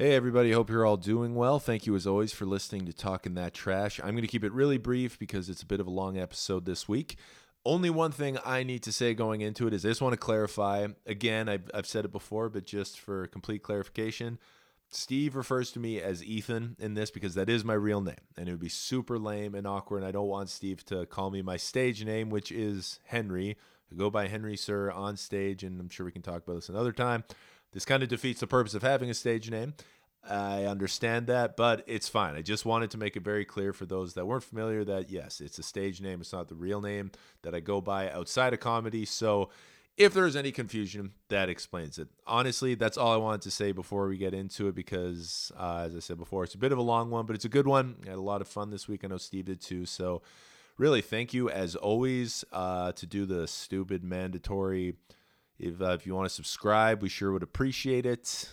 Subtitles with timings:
[0.00, 0.50] Hey, everybody.
[0.52, 1.58] Hope you're all doing well.
[1.58, 4.00] Thank you, as always, for listening to Talking That Trash.
[4.00, 6.64] I'm going to keep it really brief because it's a bit of a long episode
[6.64, 7.18] this week.
[7.66, 10.16] Only one thing I need to say going into it is I just want to
[10.16, 10.86] clarify.
[11.04, 14.38] Again, I've, I've said it before, but just for complete clarification,
[14.88, 18.14] Steve refers to me as Ethan in this because that is my real name.
[18.38, 19.98] And it would be super lame and awkward.
[19.98, 23.58] And I don't want Steve to call me my stage name, which is Henry.
[23.92, 26.70] I go by Henry Sir on stage, and I'm sure we can talk about this
[26.70, 27.24] another time.
[27.72, 29.74] This kind of defeats the purpose of having a stage name.
[30.28, 32.34] I understand that, but it's fine.
[32.34, 35.40] I just wanted to make it very clear for those that weren't familiar that yes,
[35.40, 36.20] it's a stage name.
[36.20, 37.10] It's not the real name
[37.42, 39.06] that I go by outside of comedy.
[39.06, 39.48] So
[39.96, 42.08] if there's any confusion, that explains it.
[42.26, 45.96] Honestly, that's all I wanted to say before we get into it because, uh, as
[45.96, 47.96] I said before, it's a bit of a long one, but it's a good one.
[48.06, 49.04] I had a lot of fun this week.
[49.04, 49.86] I know Steve did too.
[49.86, 50.22] So
[50.78, 54.96] really, thank you as always uh, to do the stupid mandatory.
[55.60, 58.48] If, uh, if you want to subscribe, we sure would appreciate it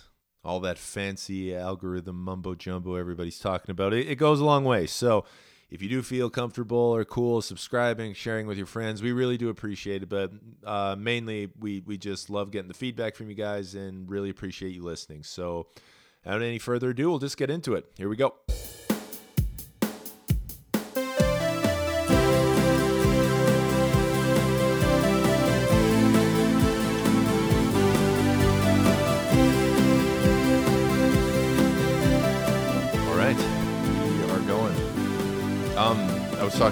[0.48, 3.94] all that fancy algorithm mumbo jumbo everybody's talking about.
[3.94, 4.88] It, it, goes a long way.
[4.88, 5.26] So
[5.70, 9.50] if you do feel comfortable or cool subscribing, sharing with your friends, we really do
[9.50, 10.09] appreciate it.
[10.09, 10.31] But
[10.64, 14.74] uh, mainly, we, we just love getting the feedback from you guys and really appreciate
[14.74, 15.24] you listening.
[15.24, 15.68] So
[16.24, 17.86] without any further ado, we'll just get into it.
[17.98, 18.36] Here we go.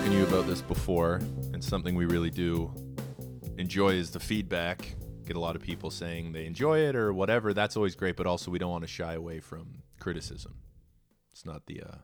[0.05, 1.15] Talking to you about this before,
[1.51, 2.71] and something we really do
[3.57, 4.93] enjoy is the feedback.
[5.25, 7.55] Get a lot of people saying they enjoy it or whatever.
[7.55, 10.57] That's always great, but also we don't want to shy away from criticism.
[11.31, 11.97] It's not the uh,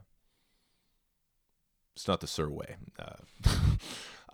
[1.95, 2.77] it's not the Sir way.
[2.97, 3.49] Uh,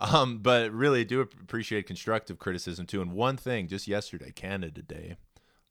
[0.00, 3.02] um, but really, do appreciate constructive criticism too.
[3.02, 5.16] And one thing, just yesterday, Canada Day,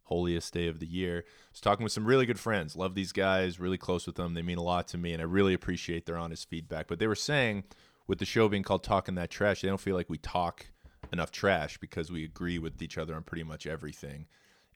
[0.07, 1.23] holiest day of the year.
[1.27, 2.75] I was talking with some really good friends.
[2.75, 4.33] Love these guys, really close with them.
[4.33, 6.87] They mean a lot to me, and I really appreciate their honest feedback.
[6.87, 7.65] But they were saying,
[8.07, 10.67] with the show being called Talking That Trash, they don't feel like we talk
[11.11, 14.27] enough trash because we agree with each other on pretty much everything.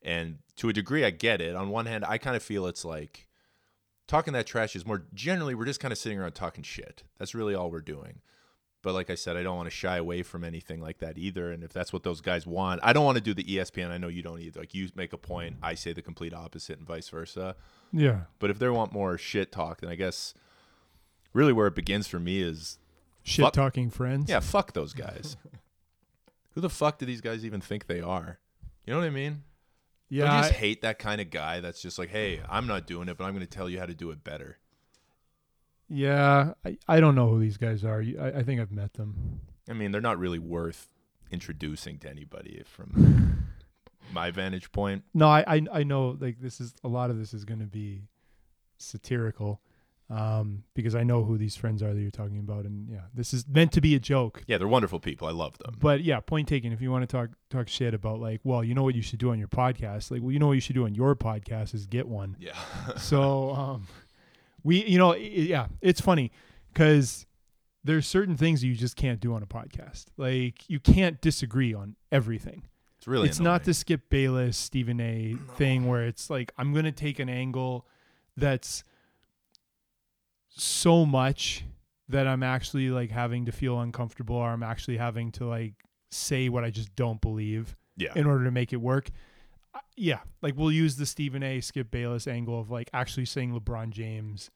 [0.02, 1.54] And to a degree, I get it.
[1.54, 3.28] On one hand, I kind of feel it's like
[4.06, 7.04] talking that trash is more generally, we're just kind of sitting around talking shit.
[7.18, 8.20] That's really all we're doing.
[8.82, 11.52] But like I said, I don't want to shy away from anything like that either.
[11.52, 13.90] And if that's what those guys want, I don't want to do the ESPN.
[13.90, 14.58] I know you don't either.
[14.58, 17.54] Like you make a point, I say the complete opposite, and vice versa.
[17.92, 18.22] Yeah.
[18.40, 20.34] But if they want more shit talk, then I guess
[21.32, 22.78] really where it begins for me is
[23.22, 24.28] shit talking friends.
[24.28, 25.36] Yeah, fuck those guys.
[26.54, 28.38] Who the fuck do these guys even think they are?
[28.84, 29.42] You know what I mean?
[30.08, 30.32] Yeah.
[30.32, 33.16] I just hate that kind of guy that's just like, hey, I'm not doing it,
[33.16, 34.58] but I'm going to tell you how to do it better.
[35.88, 38.02] Yeah, I, I don't know who these guys are.
[38.20, 39.40] I, I think I've met them.
[39.68, 40.88] I mean, they're not really worth
[41.30, 43.44] introducing to anybody from
[44.12, 45.04] my vantage point.
[45.14, 47.66] No, I, I I know like this is a lot of this is going to
[47.66, 48.02] be
[48.78, 49.60] satirical,
[50.12, 53.32] um, because I know who these friends are that you're talking about, and yeah, this
[53.32, 54.42] is meant to be a joke.
[54.46, 55.26] Yeah, they're wonderful people.
[55.26, 55.76] I love them.
[55.80, 56.72] But yeah, point taken.
[56.72, 59.18] If you want to talk talk shit about like, well, you know what you should
[59.18, 61.74] do on your podcast, like, well, you know what you should do on your podcast
[61.74, 62.36] is get one.
[62.38, 62.52] Yeah.
[62.96, 63.86] so, um,
[64.64, 66.30] we you know yeah it's funny
[66.72, 67.26] because
[67.84, 71.96] there's certain things you just can't do on a podcast like you can't disagree on
[72.10, 72.62] everything
[72.98, 73.54] it's really it's annoying.
[73.54, 77.86] not the skip bayless stephen a thing where it's like i'm gonna take an angle
[78.36, 78.84] that's
[80.56, 81.64] so much
[82.08, 85.74] that i'm actually like having to feel uncomfortable or i'm actually having to like
[86.10, 88.12] say what i just don't believe yeah.
[88.14, 89.10] in order to make it work
[89.96, 91.60] yeah, like we'll use the Stephen A.
[91.60, 94.50] Skip Bayless angle of like actually saying LeBron James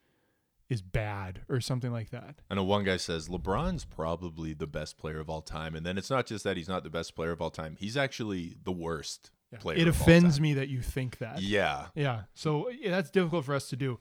[0.69, 2.35] is bad or something like that.
[2.49, 5.97] I know one guy says LeBron's probably the best player of all time, and then
[5.97, 8.71] it's not just that he's not the best player of all time; he's actually the
[8.71, 9.59] worst yeah.
[9.59, 9.77] player.
[9.77, 11.41] It offends me that you think that.
[11.41, 12.23] Yeah, yeah.
[12.33, 13.99] So yeah, that's difficult for us to do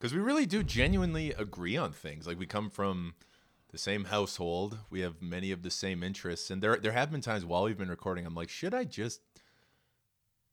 [0.00, 2.26] because we really do genuinely agree on things.
[2.26, 3.14] Like we come from
[3.70, 7.20] the same household, we have many of the same interests, and there there have been
[7.20, 9.20] times while we've been recording, I'm like, should I just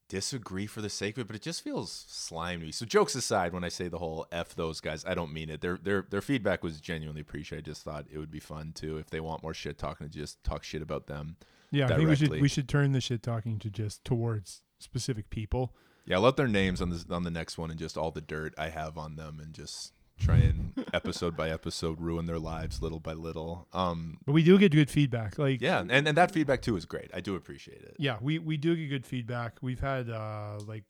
[0.09, 2.71] disagree for the sake of it, but it just feels slimy.
[2.71, 5.61] So jokes aside, when I say the whole "f those guys," I don't mean it.
[5.61, 7.65] Their their their feedback was genuinely appreciated.
[7.65, 10.13] I just thought it would be fun too if they want more shit talking to
[10.13, 11.37] just talk shit about them.
[11.71, 11.93] Yeah, directly.
[11.93, 15.73] I think we should we should turn the shit talking to just towards specific people.
[16.07, 18.53] Yeah, let their names on the on the next one and just all the dirt
[18.57, 22.99] I have on them and just try and episode by episode ruin their lives little
[22.99, 23.67] by little.
[23.73, 25.37] Um, but we do get good feedback.
[25.37, 27.11] Like yeah, and, and that feedback too is great.
[27.13, 27.95] I do appreciate it.
[27.99, 29.57] Yeah, we we do get good feedback.
[29.61, 30.85] We've had uh, like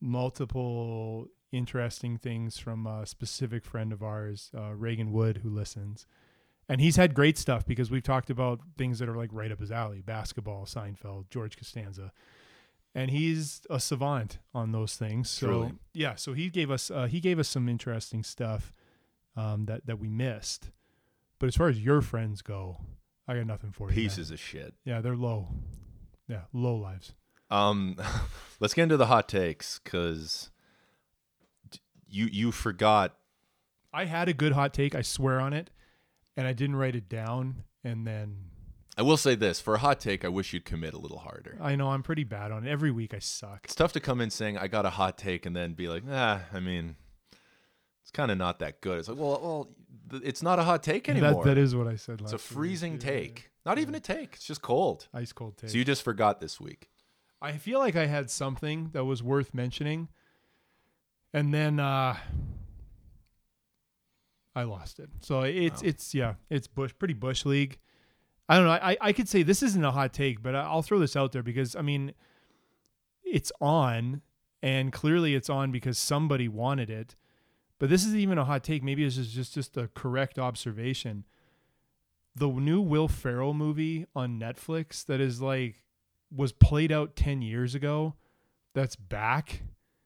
[0.00, 6.06] multiple interesting things from a specific friend of ours, uh, Reagan Wood, who listens.
[6.68, 9.60] And he's had great stuff because we've talked about things that are like right up
[9.60, 12.12] his alley: basketball, Seinfeld, George Costanza.
[12.94, 15.30] And he's a savant on those things.
[15.30, 15.72] So Truly.
[15.94, 18.72] yeah, so he gave us uh, he gave us some interesting stuff
[19.36, 20.70] um, that that we missed.
[21.38, 22.78] But as far as your friends go,
[23.26, 23.96] I got nothing for you.
[23.96, 24.04] man.
[24.04, 24.74] Pieces of shit.
[24.84, 25.48] Yeah, they're low.
[26.28, 27.14] Yeah, low lives.
[27.50, 27.96] Um,
[28.60, 30.50] let's get into the hot takes because
[32.08, 33.16] you you forgot.
[33.92, 35.70] I had a good hot take, I swear on it,
[36.36, 37.64] and I didn't write it down.
[37.84, 38.36] And then
[38.96, 40.24] I will say this for a hot take.
[40.24, 41.56] I wish you'd commit a little harder.
[41.60, 42.70] I know I'm pretty bad on it.
[42.70, 43.60] Every week I suck.
[43.64, 46.02] It's tough to come in saying I got a hot take and then be like,
[46.10, 46.96] ah, I mean,
[48.02, 48.98] it's kind of not that good.
[48.98, 49.68] It's like, well, well,
[50.10, 51.42] th- it's not a hot take anymore.
[51.44, 52.58] That, that is what I said last it's a week.
[52.58, 53.50] freezing Yeah, take.
[53.64, 54.34] Not even a take.
[54.34, 55.08] It's just cold.
[55.14, 55.70] Ice cold take.
[55.70, 56.90] So you just forgot this week.
[57.40, 60.08] I feel like I had something that was worth mentioning,
[61.32, 62.16] and then uh,
[64.54, 65.08] I lost it.
[65.20, 65.88] So it's Wow.
[65.88, 67.78] it's yeah, it's bush pretty bush league.
[68.48, 68.72] I don't know.
[68.72, 71.42] I I could say this isn't a hot take, but I'll throw this out there
[71.42, 72.12] because I mean,
[73.24, 74.22] it's on,
[74.62, 77.16] and clearly it's on because somebody wanted it.
[77.78, 78.82] But this isn't even a hot take.
[78.82, 81.24] Maybe this is just just a correct observation.
[82.34, 85.82] The new Will Ferrell movie on Netflix that is like
[86.34, 88.14] was played out 10 years ago
[88.74, 89.62] that's back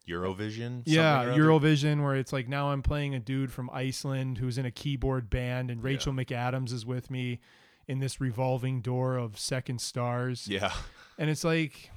[0.09, 0.83] Eurovision.
[0.85, 1.69] yeah something or other?
[1.69, 5.31] eurovision where it's like now i'm playing a dude from iceland who's in a keyboard
[5.31, 7.41] band and rachel mcadams is with me
[7.89, 10.73] in this revolving door of second stars Yeah.
[11.19, 11.91] and it's like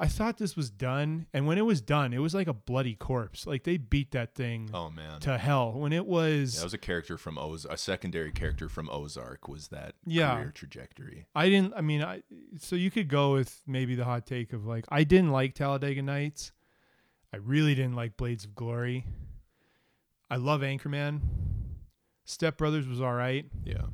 [0.00, 2.94] i thought this was done and when it was done it was like a bloody
[2.94, 5.20] corpse like they beat that thing Oh man.
[5.20, 7.66] to hell when it was That was a character from Oz.
[7.70, 10.34] A secondary character from Ozark was that Yeah.
[10.36, 11.26] career trajectory.
[11.34, 11.72] I didn't.
[11.76, 12.22] I mean, I
[12.58, 16.02] so you could go with maybe the hot take of like I didn't like Talladega
[16.02, 16.50] Nights.
[17.32, 19.06] I really didn't like Blades of Glory.
[20.30, 21.20] I love Anchorman.
[22.24, 23.86] Step Brothers was all right, Yeah.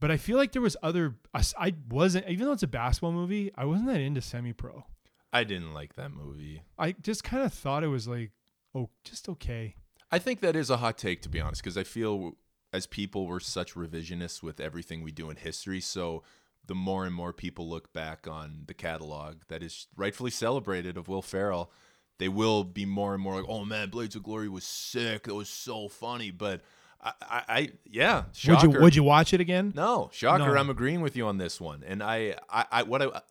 [0.00, 1.16] But I feel like there was other.
[1.34, 3.52] I wasn't even though it's a basketball movie.
[3.54, 4.84] I wasn't that into semi pro.
[5.32, 6.62] I didn't like that movie.
[6.78, 8.32] I just kind of thought it was like
[8.74, 9.76] oh, just okay.
[10.10, 12.36] I think that is a hot take, to be honest, because I feel
[12.72, 15.80] as people we're such revisionists with everything we do in history.
[15.80, 16.22] So
[16.66, 21.08] the more and more people look back on the catalog that is rightfully celebrated of
[21.08, 21.70] Will Ferrell,
[22.18, 25.24] they will be more and more like, "Oh man, Blades of Glory was sick.
[25.24, 26.62] That was so funny." But
[27.02, 28.68] I, I, I yeah, shocker.
[28.68, 29.72] Would you Would you watch it again?
[29.74, 30.52] No, shocker.
[30.52, 30.56] No.
[30.56, 33.22] I'm agreeing with you on this one, and I, I, I what I.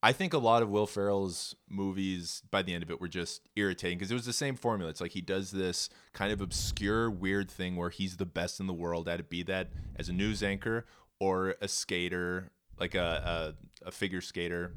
[0.00, 3.48] I think a lot of Will Ferrell's movies by the end of it were just
[3.56, 4.90] irritating because it was the same formula.
[4.90, 8.68] It's like he does this kind of obscure, weird thing where he's the best in
[8.68, 10.86] the world at it, be that as a news anchor
[11.18, 14.72] or a skater, like a, a, a figure skater,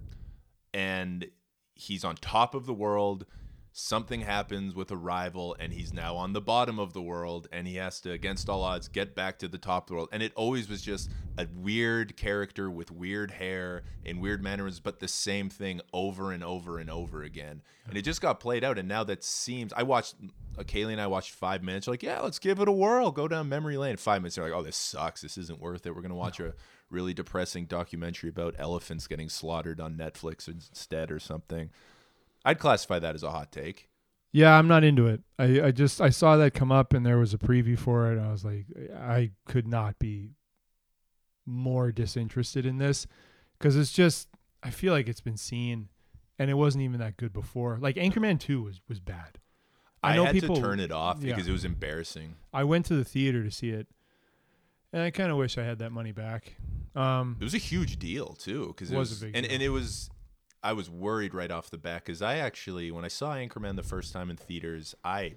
[0.73, 1.27] and
[1.75, 3.27] he's on top of the world.
[3.73, 7.65] Something happens with a rival, and he's now on the bottom of the world, and
[7.65, 10.09] he has to, against all odds, get back to the top of the world.
[10.11, 14.99] And it always was just a weird character with weird hair and weird mannerisms, but
[14.99, 17.61] the same thing over and over and over again.
[17.87, 18.77] And it just got played out.
[18.77, 20.15] And now that seems, I watched,
[20.57, 21.87] uh, Kaylee and I watched five minutes.
[21.87, 23.11] We're like, yeah, let's give it a whirl.
[23.11, 23.95] Go down memory lane.
[23.95, 25.21] Five minutes, they're like, oh, this sucks.
[25.21, 25.95] This isn't worth it.
[25.95, 26.55] We're gonna watch a
[26.89, 31.69] really depressing documentary about elephants getting slaughtered on Netflix instead or something.
[32.45, 33.89] I'd classify that as a hot take.
[34.33, 35.21] Yeah, I'm not into it.
[35.37, 38.17] I, I just I saw that come up and there was a preview for it.
[38.17, 38.65] And I was like,
[38.97, 40.31] I could not be
[41.45, 43.07] more disinterested in this
[43.57, 44.27] because it's just
[44.63, 45.89] I feel like it's been seen
[46.39, 47.77] and it wasn't even that good before.
[47.81, 49.39] Like Anchorman Two was was bad.
[50.03, 51.33] I, I know had people- to turn it off yeah.
[51.35, 52.35] because it was embarrassing.
[52.53, 53.87] I went to the theater to see it,
[54.93, 56.55] and I kind of wish I had that money back.
[56.95, 59.53] Um, It was a huge deal too, because it Was was, a big and, deal.
[59.53, 60.09] and it was.
[60.63, 63.83] I was worried right off the bat because I actually, when I saw Anchorman the
[63.83, 65.35] first time in theaters, I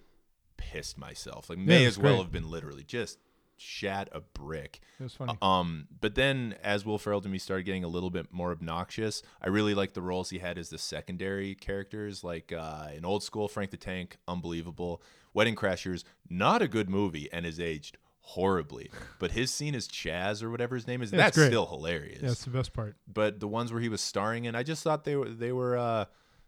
[0.56, 1.48] pissed myself.
[1.48, 2.22] Like, may it as well great.
[2.22, 3.18] have been literally just
[3.56, 4.80] shat a brick.
[4.98, 5.36] it was funny.
[5.40, 9.22] Um, but then as Will Ferrell to me started getting a little bit more obnoxious,
[9.40, 13.22] I really liked the roles he had as the secondary characters, like uh, in Old
[13.22, 15.02] School, Frank the Tank, unbelievable.
[15.32, 18.90] Wedding Crashers, not a good movie and has aged horribly.
[19.18, 21.48] But his scene as Chaz or whatever his name is, Yeah, that's great.
[21.48, 22.20] still hilarious.
[22.22, 22.96] yeah, that's the best part.
[23.06, 25.76] But the ones where he was starring in, I just thought they were they were
[25.76, 26.06] uh,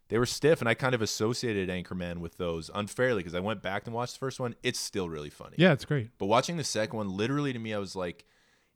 [0.09, 3.63] they were stiff, and I kind of associated Anchorman with those unfairly because I went
[3.63, 4.55] back and watched the first one.
[4.63, 5.57] It's still really funny.
[5.59, 6.11] Yeah, it's great.
[6.19, 8.25] But watching the second one, literally to me, I was like,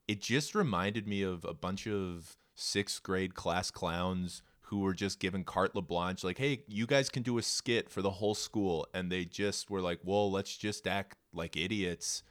[0.06, 5.18] it just reminded me of a bunch of sixth grade class clowns who were just
[5.18, 8.86] given carte blanche, like, hey, you guys can do a skit for the whole school.
[8.94, 12.22] And they just were like, well, let's just act like idiots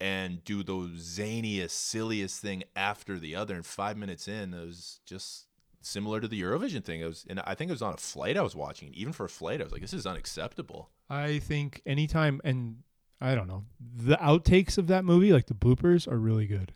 [0.00, 3.54] and do the zaniest, silliest thing after the other.
[3.54, 5.46] And five minutes in, it was just
[5.80, 7.00] similar to the Eurovision thing.
[7.00, 8.92] It was, and I think it was on a flight I was watching.
[8.94, 10.90] Even for a flight, I was like, this is unacceptable.
[11.08, 12.78] I think anytime, and
[13.20, 16.72] I don't know, the outtakes of that movie, like the bloopers, are really good.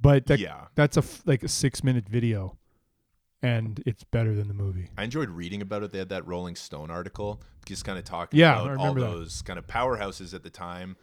[0.00, 0.66] But that, yeah.
[0.74, 2.56] that's a like a six minute video,
[3.42, 4.88] and it's better than the movie.
[4.96, 5.92] I enjoyed reading about it.
[5.92, 9.06] They had that Rolling Stone article, just kind of talking Yeah, about all remember that.
[9.10, 10.96] those kind of powerhouses at the time.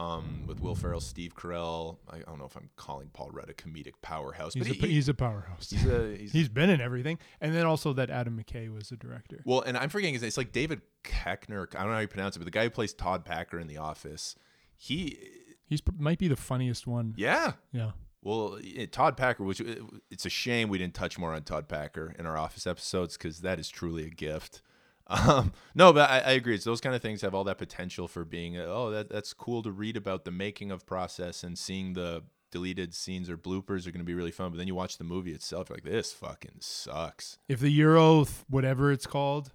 [0.00, 1.98] Um, with Will Ferrell, Steve Carell.
[2.08, 4.80] I, I don't know if I'm calling Paul Rudd a comedic powerhouse, He's but a,
[4.86, 5.70] he, he's a powerhouse.
[5.70, 8.96] he's a he's, He's been in everything, and then also that Adam McKay was the
[8.96, 9.42] director.
[9.44, 10.28] well, and I'm forgetting his name.
[10.28, 11.66] It's like David Koechner.
[11.74, 13.66] I don't know how you pronounce it, but the guy who plays Todd Packer in
[13.66, 14.36] The Office.
[14.76, 15.18] He,
[15.66, 17.14] He's might be the funniest one.
[17.16, 17.52] yeah.
[17.72, 17.90] Yeah.
[18.22, 19.80] Well, it, Todd Packer, which it-
[20.10, 23.40] it's a shame we didn't touch more on Todd Packer in our Office episodes because
[23.40, 24.62] that is truly a gift.
[25.10, 26.54] Um, no, but I, I agree.
[26.54, 29.62] It's those kind of things have all that potential for being, oh, that that's cool
[29.64, 33.90] to read about the making of process and seeing the deleted scenes or bloopers are
[33.90, 34.50] going to be really fun.
[34.50, 37.38] But then you watch the movie itself, you're like, this fucking sucks.
[37.48, 39.52] If the Euro, whatever it's called,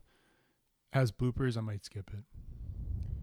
[0.94, 2.24] has bloopers, I might skip it.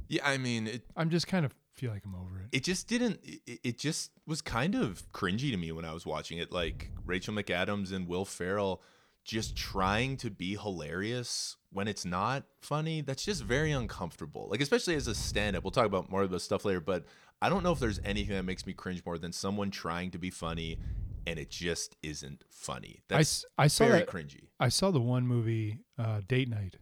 [0.09, 2.57] Yeah, I mean, it I'm just kind of feel like I'm over it.
[2.57, 3.21] it just didn't.
[3.25, 6.53] It, it just was kind of cringy to me when I was watching it.
[6.53, 8.83] Like Rachel McAdams and Will Ferrell
[9.25, 13.01] just trying to be hilarious when it's not funny.
[13.01, 14.49] That's just very uncomfortable.
[14.51, 15.65] Like especially as a stand-up.
[15.65, 17.05] We'll talk about more of this stuff later, but
[17.41, 20.19] I don't know if there's anything that makes me cringe more than someone trying to
[20.19, 20.79] be funny
[21.27, 23.01] and it just isn't funny.
[23.11, 24.09] I, That's saw very that.
[24.09, 24.49] cringy.
[24.59, 26.77] I saw the one movie, uh, Date Night.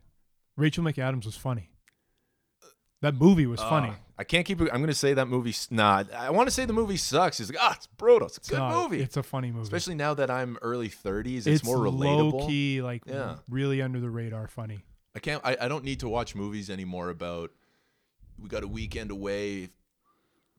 [0.56, 1.70] Rachel McAdams was funny.
[3.02, 3.88] That movie was funny.
[3.88, 4.61] Uh, I can't keep.
[4.61, 5.54] I'm gonna say that movie.
[5.71, 7.40] Nah, I want to say the movie sucks.
[7.40, 8.26] It's like ah, it's brutal.
[8.28, 9.02] It's a good No, movie.
[9.02, 9.62] It's a funny movie.
[9.62, 12.33] Especially now that I'm early 30s, it's, it's more relatable.
[12.40, 13.37] low key, like Yeah.
[13.49, 14.80] really under the radar funny.
[15.14, 15.40] I can't.
[15.45, 17.50] I, I don't need to watch movies anymore about.
[18.38, 19.71] We got a weekend away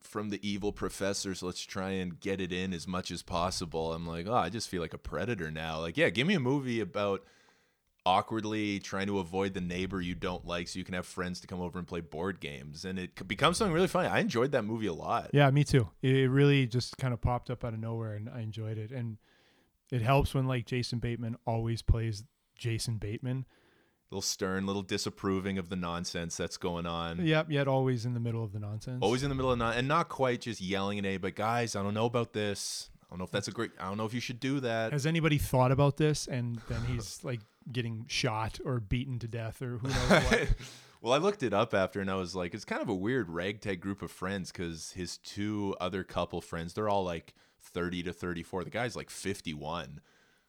[0.02, 3.94] from the evil professor, so let's try and get it in as much as possible.
[3.94, 5.80] I'm like, oh, I just feel like a predator now.
[5.80, 7.24] Like, yeah, give me a movie about
[8.06, 11.48] awkwardly trying to avoid the neighbor you don't like, so you can have friends to
[11.48, 14.08] come over and play board games, and it becomes something really funny.
[14.08, 15.30] I enjoyed that movie a lot.
[15.34, 15.90] Yeah, me too.
[16.02, 18.92] It really just kind of popped up out of nowhere, and I enjoyed it.
[18.92, 19.18] And
[19.92, 22.24] it helps when like Jason Bateman always plays
[22.56, 23.46] Jason Bateman.
[24.12, 27.26] little stern, little disapproving of the nonsense that's going on.
[27.26, 29.00] Yep, yet always in the middle of the nonsense.
[29.02, 31.76] Always in the middle of not, and not quite just yelling at A, but Guys,
[31.76, 32.91] I don't know about this.
[33.12, 33.72] I don't know if that's a great.
[33.78, 34.94] I don't know if you should do that.
[34.94, 36.28] Has anybody thought about this?
[36.28, 40.48] And then he's like getting shot or beaten to death or who knows what.
[41.02, 43.30] well, I looked it up after, and I was like, it's kind of a weird
[43.30, 48.14] ragtag group of friends because his two other couple friends, they're all like thirty to
[48.14, 48.64] thirty-four.
[48.64, 50.00] The guy's like fifty-one.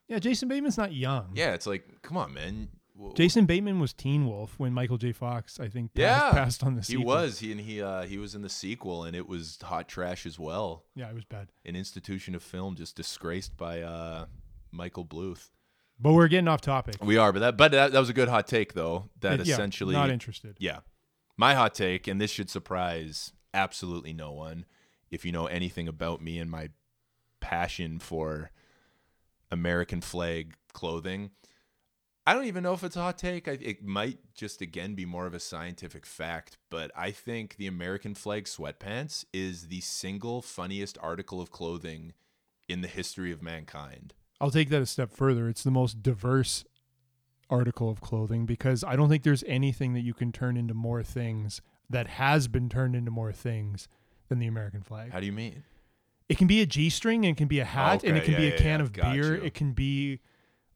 [0.07, 1.31] yeah, Jason Bateman's not young.
[1.35, 2.69] Yeah, it's like, come on, man.
[2.97, 5.13] W- Jason Bateman was Teen Wolf when Michael J.
[5.13, 7.39] Fox, I think, passed, Yeah, passed on the he was.
[7.39, 10.39] He and he uh, he was in the sequel, and it was hot trash as
[10.39, 10.85] well.
[10.95, 11.49] Yeah, it was bad.
[11.65, 14.27] An institution of film just disgraced by uh,
[14.71, 15.51] Michael Bluth.
[15.99, 16.97] But we're getting off topic.
[17.03, 19.09] We are, but that but that, that was a good hot take though.
[19.21, 20.57] That It- yeah, essentially not interested.
[20.59, 20.81] Yeah.
[21.37, 24.65] My hot take, and this should surprise absolutely no one
[25.11, 26.69] if you know anything about me and my
[27.41, 28.51] passion for
[29.51, 31.31] American flag clothing.
[32.27, 33.49] I don't even know if it's a hot take.
[33.49, 37.67] I, it might just again be more of a scientific fact, but I think the
[37.67, 42.13] American flag sweatpants is the single funniest article of clothing
[42.69, 44.15] in the history of mankind.
[44.41, 45.49] I'll take that a step further.
[45.49, 46.65] It's the most diverse
[47.51, 51.03] article of clothing because I don't think there's anything that you can turn into more
[51.03, 51.61] things
[51.91, 53.89] that has been turned into more things
[54.29, 55.11] than the American flag.
[55.11, 55.65] How do you mean?
[56.29, 58.33] It can be a G string and it can be a hat and it can
[58.35, 59.35] yeah, be yeah, a can yeah, of got beer.
[59.37, 59.43] you.
[59.43, 60.21] It can be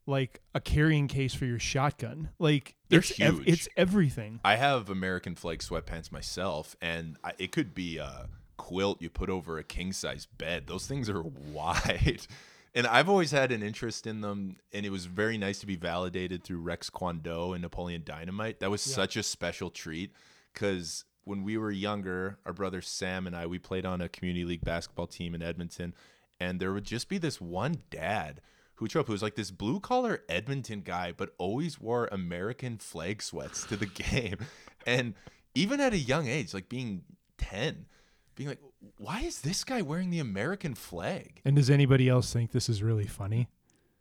[0.06, 2.30] like a carrying case for your shotgun.
[2.38, 3.48] Like They're it's ev- huge.
[3.48, 4.40] it's everything.
[4.44, 9.28] I have American flag sweatpants myself, and I, it could be a quilt you put
[9.30, 10.66] over a king size bed.
[10.66, 11.22] Those things are
[11.52, 12.26] wide.
[12.74, 15.76] And I've always had an interest in them, and it was very nice to be
[15.76, 18.60] validated through Rex Kwon Do and Napoleon Dynamite.
[18.60, 18.94] That was Yeah.
[18.94, 20.12] such a special treat
[20.52, 24.44] because when we were younger, our brother Sam and I, we played on a community
[24.44, 25.94] league basketball team in Edmonton,
[26.38, 28.42] and there would just be this one dad
[28.76, 32.08] who would show up who was like this blue collar Edmonton guy, but always wore
[32.12, 34.38] American flag sweats to the game.
[34.86, 35.14] And
[35.54, 37.02] even at a young age, like being
[37.38, 37.86] 10,
[38.34, 38.60] being like,
[38.98, 41.40] why is this guy wearing the American flag?
[41.44, 43.48] And does anybody else think this is really funny?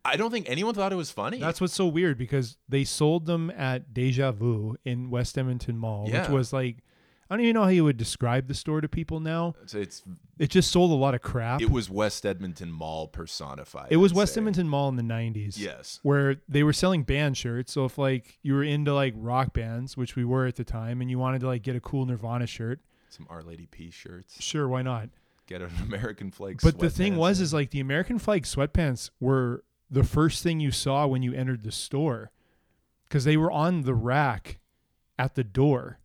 [0.04, 1.38] I don't think anyone thought it was funny.
[1.40, 6.06] That's what's so weird because they sold them at Deja Vu in West Edmonton Mall,
[6.08, 6.20] Yeah.
[6.22, 6.84] which was like
[7.28, 9.54] I don't even know how you would describe the store to people now.
[9.62, 10.02] it's, it's
[10.38, 11.60] It just sold a lot of crap.
[11.60, 13.88] it was West Edmonton Mall personified.
[13.90, 14.40] It was I'd West say.
[14.40, 15.58] Edmonton Mall in the 90s.
[15.58, 15.98] Yes.
[16.02, 17.72] Where they were selling band shirts.
[17.72, 21.00] So if like you were into like rock bands, which we were at the time,
[21.00, 24.40] and you wanted to like get a cool Nirvana shirt, Some Our Lady P shirts.
[24.42, 25.08] sure, why not?
[25.48, 26.60] Get an American flag.
[26.62, 30.70] But the thing was is like the American flag sweatpants were the first thing you
[30.70, 32.30] saw when you entered the store.
[33.08, 34.58] Cuz they were on the rack
[35.18, 35.98] at the door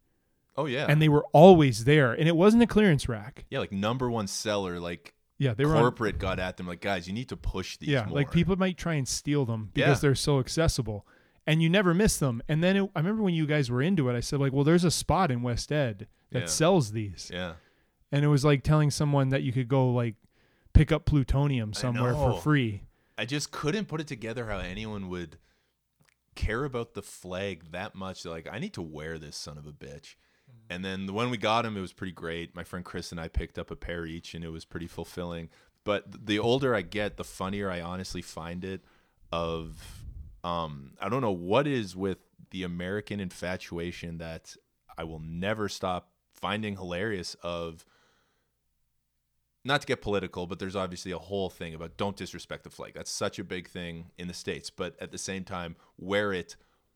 [0.58, 3.46] oh yeah, and they were always there and it wasn't a clearance rack.
[3.50, 4.80] yeah, like number one seller.
[4.80, 7.78] Like Yeah, they were on, corporate got at them like, guys, you need to push
[7.78, 7.90] these.
[7.90, 8.16] yeah, more.
[8.16, 10.02] like people might try and steal them because Yeah.
[10.10, 11.06] they're so accessible,
[11.48, 12.42] and you never miss them.
[12.48, 14.64] And then it, I remember when you guys were into it, I said like, well,
[14.64, 16.46] there's a spot in West Ed that Yeah.
[16.46, 17.54] sells these, Yeah,
[18.12, 20.16] and it was like telling someone that you could go like
[20.74, 22.84] pick up plutonium somewhere for free.
[23.18, 25.38] I just couldn't put it together how anyone would
[26.34, 28.24] care about the flag that much.
[28.24, 30.16] They're like, I need to wear this son of a bitch.
[30.70, 32.56] And then when we got him, it was pretty great.
[32.56, 35.50] My friend Chris and I picked up a pair each, and it was pretty fulfilling.
[35.84, 38.82] But the older I get, the funnier I honestly find it.
[39.34, 40.06] Of,
[40.44, 42.20] um, I don't know what is with
[42.52, 44.56] the American infatuation that
[44.98, 47.36] I will never stop finding hilarious.
[47.44, 47.86] Of
[49.64, 52.94] not to get political, but there's obviously a whole thing about don't disrespect the flag.
[52.94, 54.70] That's such a big thing in the States.
[54.70, 56.56] But at the same time, wear it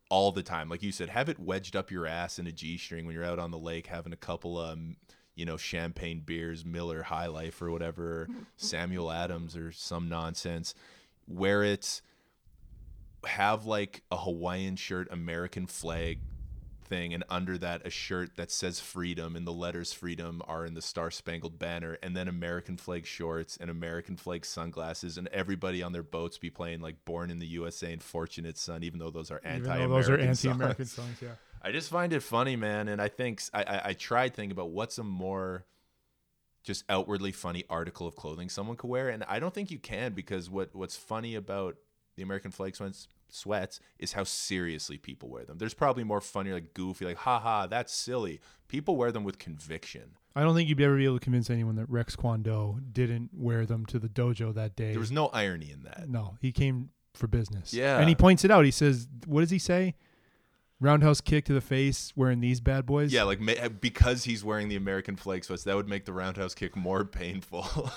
[0.10, 0.70] all the time.
[0.70, 3.26] Like you said, have it wedged up your ass in a G string when you're
[3.26, 4.98] out on the lake having a couple of, um,
[5.36, 10.74] you know, champagne beers, Miller High Life or whatever, Samuel Adams or some nonsense.
[11.28, 12.02] Wear it.
[13.26, 16.20] Have like a Hawaiian shirt, American flag
[16.86, 20.74] thing and under that a shirt that says freedom and the letters freedom are in
[20.74, 25.82] the star spangled banner and then american flag shorts and american flag sunglasses and everybody
[25.82, 29.10] on their boats be playing like born in the usa and fortunate son even though
[29.10, 31.08] those are anti-american those are anti-American songs.
[31.08, 31.22] songs.
[31.22, 31.36] Yeah.
[31.62, 34.98] i just find it funny man and i think I I tried thinking about what's
[34.98, 35.66] a more
[36.64, 40.14] just outwardly funny article of clothing someone could wear and i don't think you can
[40.14, 41.76] because what what's funny about
[42.16, 46.52] the american flag sweats sweats is how seriously people wear them there's probably more funny
[46.52, 50.82] like goofy like haha that's silly people wear them with conviction I don't think you'd
[50.82, 54.10] ever be able to convince anyone that Rex Kwon Do didn't wear them to the
[54.10, 54.92] dojo that day.
[54.92, 57.74] there was no irony in that no, he came for business.
[57.74, 58.00] Yeah.
[58.00, 58.66] and he points it out.
[58.66, 59.96] He says, "What does he say?
[60.82, 63.40] Roundhouse kick to the face wearing these bad boys." yeah like
[63.80, 67.90] because he's wearing the american flag sweats that would make the roundhouse kick more painful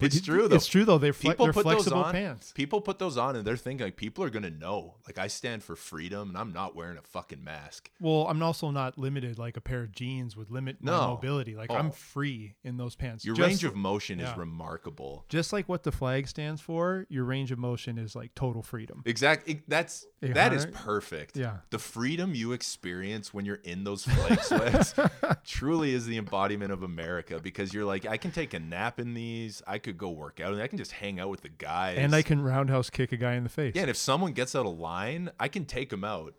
[0.00, 0.98] it's It- true though It's true though.
[0.98, 2.52] They're, fle- people they're put those on pants.
[2.52, 5.62] people put those on and they're thinking like people are gonna know like i stand
[5.62, 9.56] for freedom and i'm not wearing a fucking mask Well, I'm also not limited like
[9.56, 11.56] a pair of jeans would limit my mobility.
[11.56, 11.76] Like Oh.
[11.76, 13.24] I'm free in those pants.
[13.24, 14.30] your Just- range of motion yeah.
[14.32, 18.34] is remarkable just like what the flag stands for, your range of motion is like
[18.34, 19.02] total freedom.
[19.06, 21.58] exactly that's Yeah, that is perfect Yeah.
[21.70, 24.94] the freedom you experience when you're in those flag sweats
[25.44, 29.14] truly is the embodiment of america because you're like i can take a nap in
[29.14, 31.98] these i could go work out and i can just hang out with the guys
[31.98, 33.74] And I can roundhouse kick a guy in the face.
[33.74, 36.34] yeah and if someone gets out of line i can take them out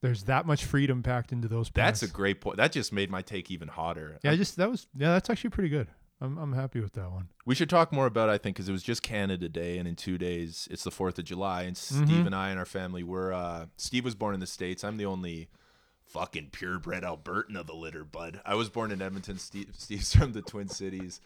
[0.00, 2.00] There's that much freedom packed into those pants.
[2.00, 4.70] that's a great point that just made my take even hotter Yeah, I just that
[4.70, 5.88] was yeah, that's actually pretty good.
[6.20, 7.28] I'm I'm happy with that one.
[7.44, 9.96] We should talk more about, I think, because it was just Canada Day, and in
[9.96, 12.26] two days it's the Fourth of July, and Steve Mhm.
[12.26, 13.32] and I and our family were.
[13.32, 14.84] Uh, Steve was born in the states.
[14.84, 15.48] I'm the only
[16.04, 18.40] fucking purebred Albertan of the litter, bud.
[18.46, 19.36] I was born in Edmonton.
[19.38, 21.20] Steve, Steve's from the Twin Cities.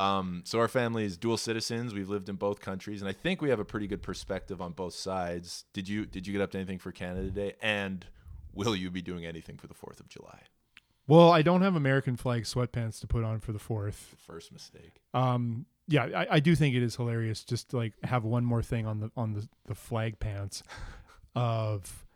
[0.00, 1.92] Um, so our family is dual citizens.
[1.92, 4.72] We've lived in both countries, and I think we have a pretty good perspective on
[4.72, 5.66] both sides.
[5.74, 7.54] Did you Did you get up to anything for Canada Day?
[7.60, 8.06] And
[8.54, 10.40] will you be doing anything for the Fourth of July?
[11.06, 14.14] Well, I don't have American flag sweatpants to put on for the fourth.
[14.26, 15.02] First mistake.
[15.12, 18.62] Um, yeah, I, I do think it is hilarious just to like have one more
[18.62, 20.62] thing on the on the, the flag pants
[21.34, 22.06] of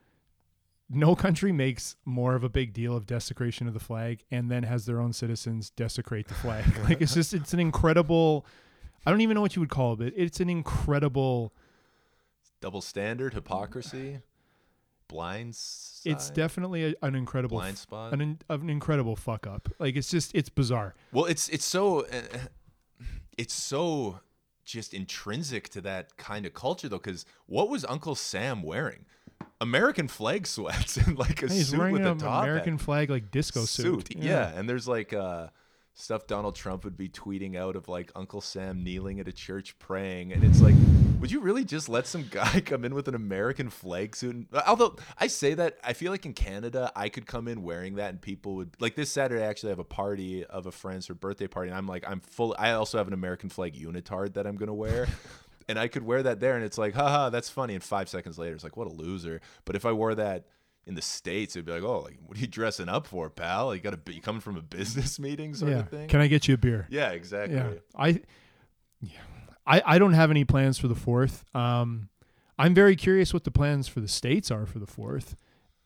[0.91, 4.63] no country makes more of a big deal of desecration of the flag and then
[4.65, 6.65] has their own citizens desecrate the flag.
[6.89, 8.47] like it's just it's an incredible
[9.07, 11.53] I don't even know what you would call it, but it's an incredible
[12.61, 14.21] Double standard, hypocrisy,
[15.09, 16.01] blinds.
[16.07, 18.13] it's definitely a, an incredible blind spot.
[18.15, 19.69] an, in- an incredible fuck up.
[19.79, 20.95] Like it's just it's bizarre.
[21.13, 22.23] Well, it's it's so uh,
[23.37, 24.21] it's so
[24.65, 29.05] just intrinsic to that kind of culture though cuz what was Uncle Sam wearing?
[29.65, 32.83] American flag sweats and like a He's suit wearing with a an top American hat.
[32.83, 34.15] flag like disco suit.
[34.15, 34.53] Yeah.
[34.55, 35.49] and there's like uh
[35.95, 39.79] stuff Donald Trump would be tweeting out of like Uncle Sam kneeling at a church
[39.79, 40.75] praying and it's like
[41.21, 44.35] would you really just let some guy come in with an American flag suit?
[44.35, 47.95] And, although I say that, I feel like in Canada I could come in wearing
[47.95, 49.43] that and people would like this Saturday.
[49.43, 52.21] I actually have a party of a friend's her birthday party, and I'm like I'm
[52.21, 52.55] full.
[52.59, 55.09] I also have an American flag unitard that I'm gonna wear.
[55.69, 57.75] And I could wear that there, and it's like, haha, that's funny.
[57.75, 59.41] And five seconds later, it's like, what a loser.
[59.65, 60.45] But if I wore that
[60.87, 63.75] in the states, it'd be like, oh, like, what are you dressing up for, pal?
[63.75, 65.79] You got to be coming from a business meeting, sort yeah.
[65.79, 66.09] of thing.
[66.09, 66.87] Can I get you a beer?
[66.91, 67.57] yeah, exactly.
[67.57, 67.73] Yeah.
[67.97, 68.21] I
[69.01, 69.19] yeah.
[69.67, 71.45] I, I don't have any plans for the fourth.
[71.55, 72.09] Um
[72.59, 75.37] I'm very curious what the plans for the states are for the fourth.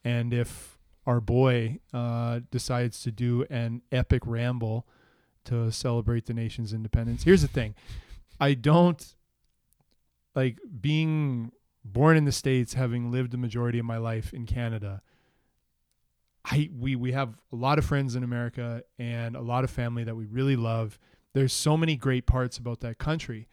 [0.05, 4.87] And if our boy uh decides to do an epic ramble
[5.45, 7.23] to celebrate the nation's independence.
[7.23, 7.75] Here's the thing.
[8.41, 9.15] I don't
[10.39, 11.51] like being
[11.85, 15.03] born in the states having lived the majority of my life in Canada.
[16.45, 20.05] I we we have a lot of friends in America and a lot of family
[20.05, 20.97] that we really love
[21.35, 23.49] there's so many great parts about that country.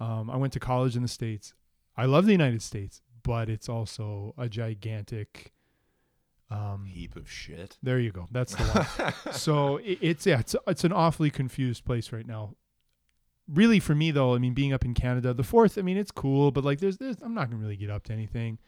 [0.00, 1.54] Um, I went to college in the states.
[1.96, 5.52] I love the United States, but it's also a gigantic.
[6.50, 7.78] Um, Heap of shit.
[7.82, 8.26] there you go.
[8.30, 8.64] That's the
[9.24, 9.34] one.
[9.34, 12.54] so it, it's yeah, it's it's an awfully confused place right now.
[13.46, 16.10] Really, for me though, I mean, being up in Canada, the fourth, I mean, it's
[16.10, 18.58] cool, but like, there's, there's, I'm not gonna really get up to anything.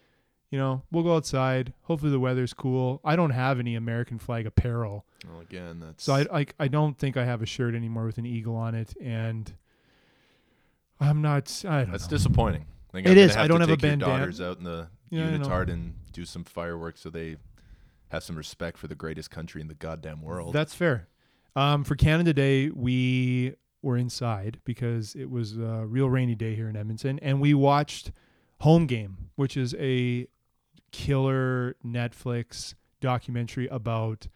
[0.50, 1.72] You know, we'll go outside.
[1.82, 3.00] Hopefully, the weather's cool.
[3.04, 6.96] I don't have any American flag apparel, well, again, that's so I, I, I don't
[6.98, 9.52] think I have a shirt anymore with an eagle on it, and
[11.00, 11.64] I'm not.
[11.68, 12.16] I don't that's know.
[12.16, 12.66] disappointing.
[12.92, 13.40] Like, It I'm gonna.
[13.42, 14.18] I don't have a bandana.
[14.18, 17.36] daughters out in the Yeah, unitard and do some fireworks so they
[18.08, 20.52] have some respect for the greatest country in the goddamn world.
[20.52, 21.08] That's fair.
[21.56, 23.54] Um, for Canada Day, we
[23.86, 28.10] were inside because it was a real rainy day here in Edmonton, and we watched
[28.60, 30.26] Home Game, which is a
[30.90, 34.26] killer Netflix documentary about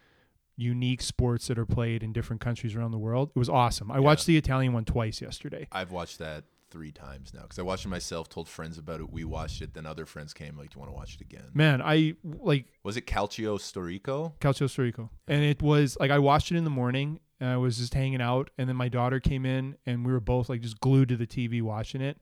[0.57, 3.31] unique sports that are played in different countries around the world.
[3.35, 3.91] It was awesome.
[3.91, 4.01] I Yeah.
[4.01, 5.67] watched the Italian one twice yesterday.
[5.73, 9.11] I've watched that three times now because I watched it myself, told friends about it,
[9.11, 11.47] we watched it, then other friends came like, "Do you want to watch it again?"
[11.55, 14.35] Man, I like Was it Calcio Storico?
[14.39, 15.09] Calcio Storico.
[15.27, 17.19] And it was like I watched it in the morning.
[17.41, 20.21] And I was just hanging out, and then my daughter came in, and we were
[20.21, 22.19] both like just glued to the TV watching it.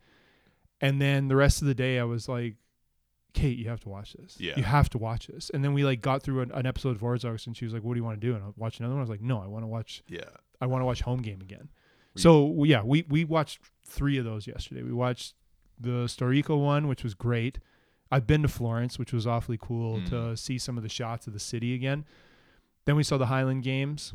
[0.80, 2.54] And then the rest of the day, I was like,
[3.34, 4.36] "Kate, you have to watch this.
[4.38, 4.54] Yeah.
[4.56, 7.02] you have to watch this." And then we like got through an, an episode of
[7.02, 8.94] Ozarks, and she was like, "What do you want to do?" And I watched another
[8.94, 9.00] one.
[9.00, 10.04] I was like, "No, I want to watch.
[10.08, 10.20] Yeah.
[10.60, 11.68] I want to watch Home Game again."
[12.14, 14.82] Were So yeah, we we watched three of those yesterday.
[14.82, 15.34] We watched
[15.80, 17.58] the Storico one, which was great.
[18.10, 20.08] I've been to Florence, which was awfully cool Mm.
[20.10, 22.04] to see some of the shots of the city again.
[22.84, 24.14] Then we saw the Highland Games,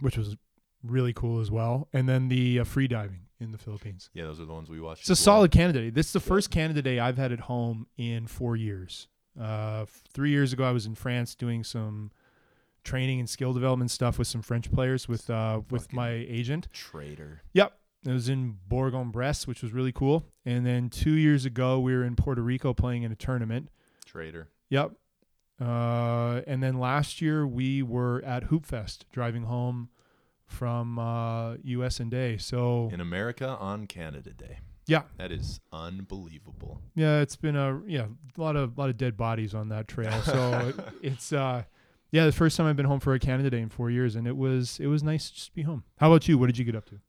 [0.00, 0.36] which was
[0.82, 4.10] really cool as well, and then the uh, free diving in the Philippines.
[4.14, 5.02] Yeah, those are the ones we watched.
[5.02, 5.16] It's a well.
[5.16, 5.90] solid Canada Day.
[5.90, 9.08] This is the first Canada Day I've had at home in four years.
[9.40, 12.10] Uh, three years ago, I was in France doing some
[12.84, 16.68] training and skill development stuff with some French players with uh, with Fucking- my agent.
[16.72, 17.42] Trader.
[17.52, 17.72] Yep.
[18.06, 20.24] It was in Bourg-en-Bresse, which was really cool.
[20.46, 23.70] And then two years ago, we were in Puerto Rico playing in a tournament.
[24.06, 24.48] Trader.
[24.70, 24.92] Yep.
[25.60, 29.88] Uh, and then last year, we were at Hoop Fest driving home
[30.46, 32.36] from uh, US and Day.
[32.38, 34.58] So, In America on Canada Day.
[34.86, 35.02] yeah.
[35.18, 36.80] That is unbelievable.
[36.94, 40.12] Yeah, it's been a yeah, a lot of lot of dead bodies on that trail.
[40.24, 41.64] So it- it's uh
[42.10, 44.26] yeah, the first time I've been home for a Canada Day in 4 years and
[44.26, 45.84] it was it was nice to just be home.
[45.98, 46.38] How about you?
[46.38, 47.00] What did you get up to?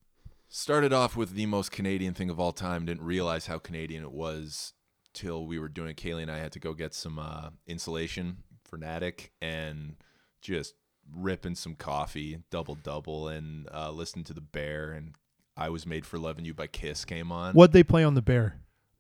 [0.50, 2.86] Started off with the most Canadian thing of all time.
[2.86, 4.74] Didn't realize how Canadian it was
[5.14, 5.96] till we were doing.
[5.96, 9.96] Kaylee and I had to go get some uh, insulation for Natick and
[10.42, 10.76] just
[11.16, 14.92] ripping some coffee, double double, and uh, listen to the Bear.
[14.92, 15.16] And
[15.58, 17.54] I was made for loving you by Kiss came on.
[17.54, 18.56] What they play on the Bear?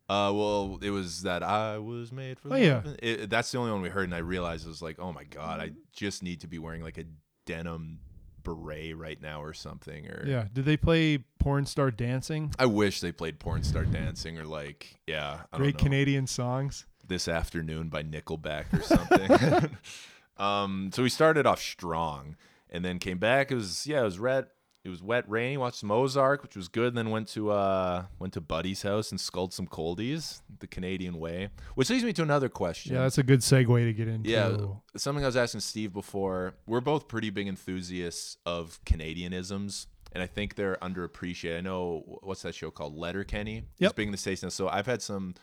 [0.09, 2.51] Uh, well, it was that I was made for.
[2.51, 2.81] Oh, yeah.
[3.01, 5.23] It, that's the only one we heard, and I realized it was like, oh my
[5.23, 7.03] god, I just need to be wearing like a
[7.45, 7.99] denim
[8.43, 10.07] beret right now or something.
[10.07, 12.53] Or Yeah, did they play Porn Star Dancing?
[12.59, 16.27] I wish they played Porn Star Dancing or like, yeah, I Great don't know, Canadian
[16.27, 16.85] songs.
[17.07, 19.77] This Afternoon by Nickelback or something.
[20.37, 22.35] um, so we started off strong,
[22.69, 23.51] and then came back.
[23.51, 24.47] It was yeah, it was red.
[24.85, 25.57] It was wet, rainy.
[25.57, 26.89] Watched some Ozark, which was good.
[26.89, 31.19] And then went to uh went to Buddy's house and sculled some coldies the Canadian
[31.19, 31.49] way.
[31.75, 32.93] Which leads me to another question.
[32.95, 34.29] Yeah, that's a good segue to get into.
[34.29, 34.55] Yeah,
[34.95, 36.53] something I was asking Steve before.
[36.65, 41.57] We're both pretty big enthusiasts of Canadianisms, and I think they're underappreciated.
[41.57, 43.57] I know what's that show called Letterkenny?
[43.57, 43.95] It's Yep.
[43.97, 44.49] big in the states now.
[44.49, 45.35] So I've had some,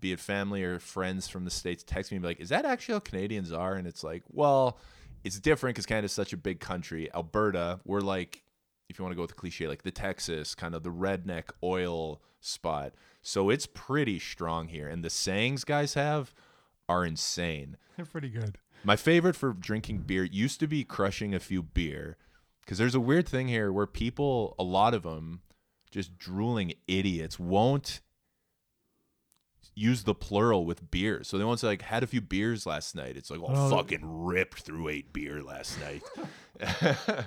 [0.00, 2.64] be it family or friends from the states, text me and be like, "Is that
[2.64, 4.78] actually how Canadians are?" And it's like, well,
[5.22, 7.08] it's different because Canada's such a big country.
[7.14, 8.42] Alberta, we're like,
[8.88, 11.44] if you want to go with the cliche, like the Texas, kind of the redneck
[11.62, 12.92] oil spot.
[13.22, 16.34] So it's pretty strong here, and the sayings guys have
[16.88, 17.76] are insane.
[17.96, 18.58] They're pretty good.
[18.82, 22.18] My favorite for drinking beer used to be crushing a few beer
[22.60, 25.40] because there's a weird thing here where people, a lot of them,
[25.90, 28.00] just drooling idiots, won't
[29.74, 31.24] use the plural with beer.
[31.24, 33.16] So they won't say like had a few beers last night.
[33.16, 33.70] It's like, oh, Oh.
[33.70, 36.02] fucking ripped through eight beer last night.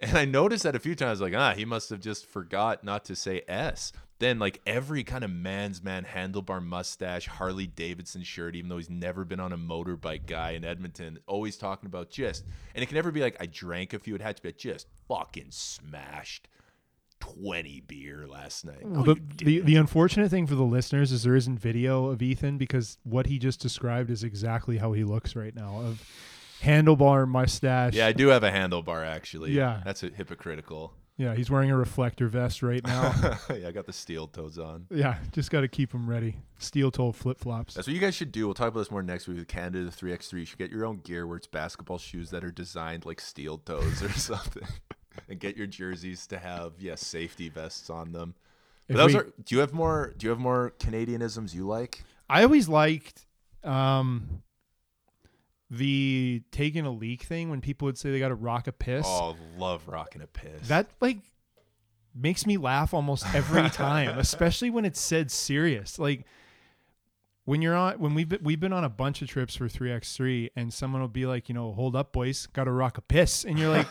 [0.00, 3.04] and I noticed that a few times, like, ah, he must have just forgot not
[3.06, 3.92] to say S.
[4.18, 8.90] Then, like every kind of man's man handlebar mustache, Harley Davidson shirt, even though he's
[8.90, 12.96] never been on a motorbike guy in Edmonton, always talking about just, and it can
[12.96, 14.14] never be like I drank a few.
[14.14, 16.48] It had to be like, just fucking smashed
[17.18, 18.84] twenty beer last night.
[18.86, 22.58] No, the, the the unfortunate thing for the listeners is there isn't video of Ethan
[22.58, 26.06] because what he just described is exactly how he looks right now of
[26.62, 27.94] handlebar mustache.
[27.94, 29.52] yeah, I do have a handlebar actually.
[29.52, 29.80] Yeah.
[29.84, 30.92] that's a hypocritical.
[31.16, 33.12] Yeah, he's wearing a reflector vest right now.
[33.54, 34.86] yeah, I got the steel toes on.
[34.90, 36.36] yeah, just got to keep them ready.
[36.58, 37.74] Steel toe flip flops.
[37.74, 38.46] That's what you guys should do.
[38.46, 40.32] We'll talk about this more next week with Canada the 3x3.
[40.38, 43.58] You should get your own gear where it's basketball shoes that are designed like steel
[43.58, 44.62] toes or something.
[45.28, 48.34] and get your jerseys to have yes safety vests on them.
[48.88, 49.26] If But those we- are.
[49.44, 50.14] Do you have more?
[50.16, 52.02] Do you have more Canadianisms you like?
[52.30, 53.26] I always liked
[53.62, 54.42] um,
[55.70, 59.06] the taking a leak thing when people would say they got to rock a piss.
[59.06, 60.68] Oh, love rocking a piss.
[60.68, 61.18] That like
[62.14, 65.98] makes me laugh almost every time, especially when it's said serious.
[65.98, 66.24] Like
[67.44, 70.50] when you're on when we've been, we've been on a bunch of trips for 3x3
[70.56, 73.44] and someone will be like, you know, hold up boys, got to rock a piss
[73.44, 73.86] and you're like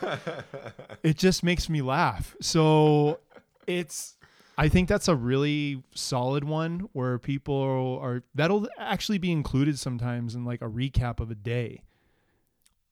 [1.04, 2.36] it just makes me laugh.
[2.42, 3.20] So
[3.68, 4.18] it's
[4.60, 10.36] I think that's a really solid one where people are that'll actually be included sometimes
[10.36, 11.84] in like a recap of a day.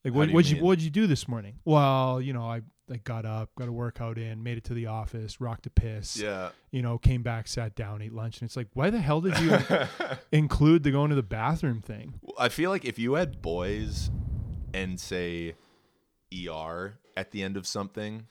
[0.05, 1.59] Like what what'd you what'd you do this morning?
[1.65, 4.85] Well, you know, I like got up, got a workout in, made it to the
[4.85, 6.51] office, rocked a piss, yeah.
[6.71, 9.37] you know, came back, sat down, ate lunch, and it's like, why the hell did
[9.37, 9.59] you
[10.31, 12.13] include the going to the bathroom thing?
[12.39, 14.09] I feel like if you had boys
[14.73, 15.55] and say
[16.33, 18.27] ER at the end of something,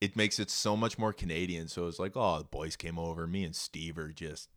[0.00, 1.68] it makes it so much more Canadian.
[1.68, 3.26] So it's like, oh, the boys came over.
[3.26, 4.48] Me and Steve are just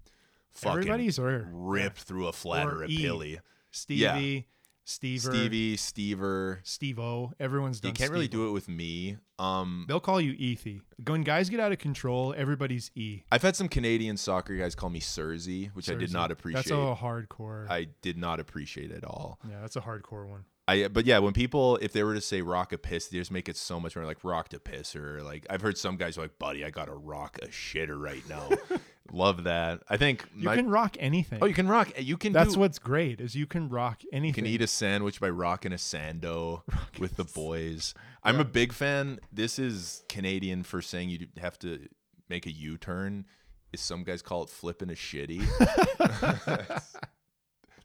[0.51, 2.97] fucking Everybody's or ripped through a flat or, Or a E.
[2.97, 3.39] pilly.
[3.71, 4.47] Stevie,
[4.85, 6.57] Stever, Stevie, Stever.
[6.63, 7.31] Steve-O.
[7.39, 8.43] Everyone's done You can't really Steve-O.
[8.45, 9.17] do it with me.
[9.37, 10.81] Um, They'll call you Ethy.
[11.05, 13.21] When guys get out of control, everybody's E.
[13.31, 16.63] I've had some Canadian soccer guys call me Surzy, which I did not appreciate.
[16.65, 17.69] That's a hardcore.
[17.69, 19.39] I did not appreciate at all.
[19.47, 20.45] yeah, that's a hardcore one.
[20.69, 23.31] I but yeah, when people if they were to say rock a piss, they just
[23.31, 26.17] make it so much more like rock to piss or like I've heard some guys
[26.17, 28.47] are like, buddy, I gotta rock a shitter right now.
[29.11, 29.81] Love that.
[29.89, 31.39] I think You my, can rock anything.
[31.41, 34.01] oh you can rock eh, you can that's do, what's great is you can rock
[34.13, 34.27] anything.
[34.27, 36.61] you can eat a sandwich by rocking a sando
[36.99, 37.95] with the boys.
[38.23, 39.19] I'm a big fan.
[39.33, 41.87] This is Canadian for saying you have to
[42.29, 43.25] make a U turn.
[43.73, 45.41] Is some guys call it flipping a shitty.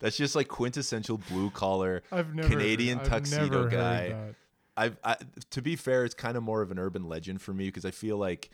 [0.00, 2.02] That's just like quintessential blue collar
[2.35, 4.35] never Canadian I've tuxedo never guy.
[4.76, 5.16] I've I,
[5.50, 7.90] to be fair, it's kind of more of an urban legend for me because I
[7.90, 8.50] feel like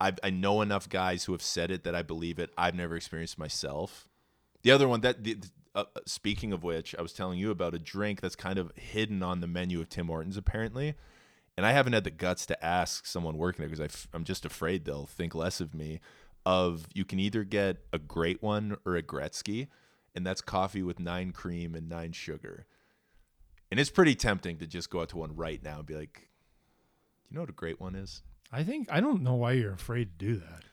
[0.00, 2.50] I I know enough guys who have said it that I believe it.
[2.56, 4.08] I've never experienced myself.
[4.62, 5.38] The other one that the,
[5.74, 8.72] uh, uh, speaking of which, I was telling you about a drink that's kind of
[8.76, 10.94] hidden on the menu of Tim Hortons apparently,
[11.56, 14.24] and I haven't had the guts to ask someone working there because I f- I'm
[14.24, 16.00] just afraid they'll think less of me.
[16.44, 19.68] Of you can either get a great one or a Gretzky,
[20.14, 22.66] and that's coffee with nine cream and nine sugar.
[23.70, 26.28] And it's pretty tempting to just go out to one right now and be like,
[27.24, 28.22] "Do you know what a great one is?
[28.52, 30.64] I think I don't know why you're afraid to do that.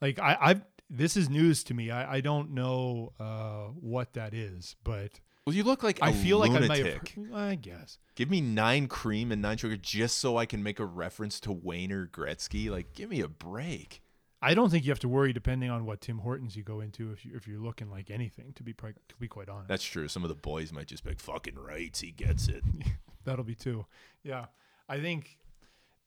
[0.00, 1.90] Like I, I've this is news to me.
[1.90, 6.38] I, I don't know uh, what that is, but Well, you look like I feel
[6.38, 7.14] like I might lunatic.
[7.16, 7.34] have.
[7.34, 7.98] I guess.
[8.14, 11.52] Give me nine cream and nine sugar just so I can make a reference to
[11.52, 12.70] Wayner Gretzky.
[12.70, 14.02] Like, give me a break.
[14.44, 17.10] I don't think you have to worry depending on what Tim Hortons you go into
[17.12, 18.52] if you if you're looking like anything.
[18.56, 20.06] To be to be quite honest, That's true.
[20.06, 22.00] Some of the boys might just be like, fucking rights.
[22.00, 22.62] He gets it.
[23.24, 23.86] that'll be two.
[24.22, 24.46] Yeah,
[24.86, 25.38] I think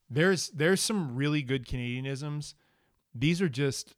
[0.07, 2.53] there's there's some really good Canadianisms.
[3.15, 3.95] These are just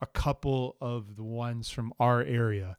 [0.00, 2.78] a couple of the ones from our area.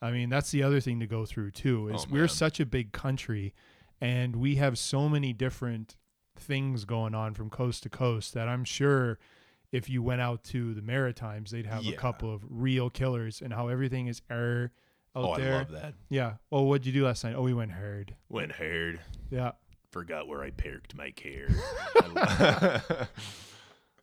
[0.00, 1.88] I mean, that's the other thing to go through too.
[1.88, 3.54] Is Oh, we're such a big country,
[4.00, 5.96] and we have so many different
[6.34, 9.18] things going on from coast to coast that I'm sure
[9.72, 13.52] if you went out to the Maritimes, they'd have a couple of real killers and
[13.52, 14.72] how everything is air
[15.14, 15.54] out oh, there.
[15.54, 15.94] I love that.
[16.08, 16.34] Yeah.
[16.52, 17.34] Oh, what'd you do last night?
[17.36, 18.14] Oh, we went hard.
[18.28, 19.00] Went hard.
[19.30, 19.52] Yeah.
[19.90, 21.46] Forgot where I parked my car.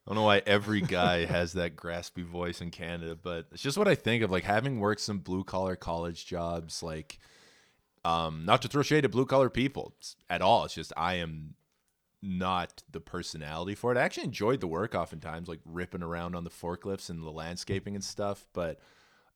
[0.05, 3.77] I don't know why every guy has that graspy voice in Canada, but it's just
[3.77, 4.31] what I think of.
[4.31, 7.19] Like having worked some blue collar college jobs, like
[8.03, 9.93] um, not to throw shade at blue collar people
[10.29, 10.65] at all.
[10.65, 11.55] It's just I am
[12.23, 13.97] not the personality for it.
[13.97, 17.95] I actually enjoyed the work oftentimes, like ripping around on the forklifts and the landscaping
[17.95, 18.79] and stuff, but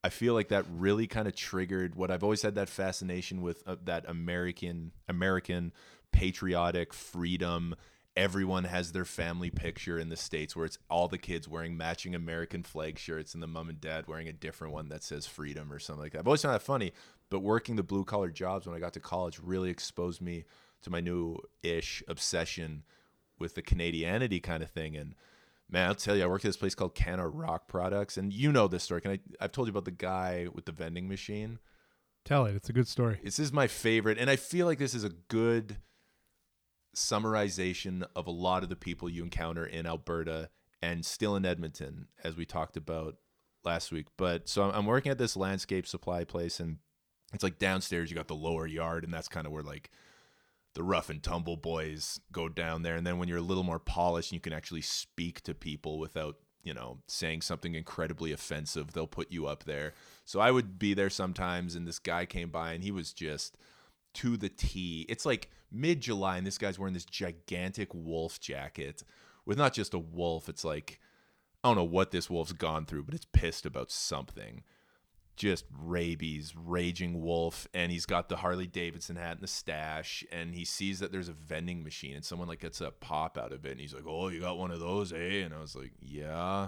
[0.03, 3.61] I feel like that really kind of triggered what I've always had that fascination with
[3.67, 5.73] uh, that American American
[6.11, 7.75] patriotic freedom.
[8.15, 12.15] Everyone has their family picture in the states where it's all the kids wearing matching
[12.15, 15.71] American flag shirts and the mom and dad wearing a different one that says freedom
[15.71, 16.19] or something like that.
[16.19, 16.93] I've always found that funny,
[17.29, 20.45] but working the blue collar jobs when I got to college really exposed me
[20.87, 22.83] to my new ish obsession
[23.37, 25.15] with the Canadianity kind of thing and
[25.69, 28.53] Man, I'll tell you, I worked at this place called Canna Rock Products, and you
[28.53, 29.01] know this story.
[29.01, 29.19] Can I?
[29.41, 31.59] I've told you about the guy with the vending machine.
[32.23, 32.55] Tell it.
[32.55, 33.19] It's a good story.
[33.21, 35.77] This is my favorite, and I feel like this is a good
[36.95, 40.49] summarization of a lot of the people you encounter in Alberta
[40.81, 43.15] and still in Edmonton, as we talked about
[43.65, 44.07] last week.
[44.15, 46.77] But so I'm working at this landscape supply place, and
[47.33, 49.91] it's like downstairs you got the lower yard, and that's kind of where like
[50.77, 52.95] the rough and tumble boys go down there.
[52.95, 56.37] And then when you're a little more polished, you can actually speak to people without,
[56.63, 58.93] you know, saying something incredibly offensive.
[58.93, 59.95] They'll put you up there.
[60.23, 63.57] So I would be there sometimes, and this guy came by, and he was just
[64.13, 65.07] to the T.
[65.09, 69.03] It's like mid July, and this guy's wearing this gigantic wolf jacket
[69.47, 70.47] with not just a wolf.
[70.47, 70.99] It's like
[71.63, 74.61] I don't know what this wolf's gone through, but it's pissed about something.
[75.37, 80.53] Just rabies, raging wolf, and he's got the Harley Davidson hat and the stash, and
[80.53, 83.65] he sees that there's a vending machine, and someone like gets a pop out of
[83.65, 85.93] it, and he's like, "Oh, you got one of those, eh?" And I was like,
[86.01, 86.67] "Yeah."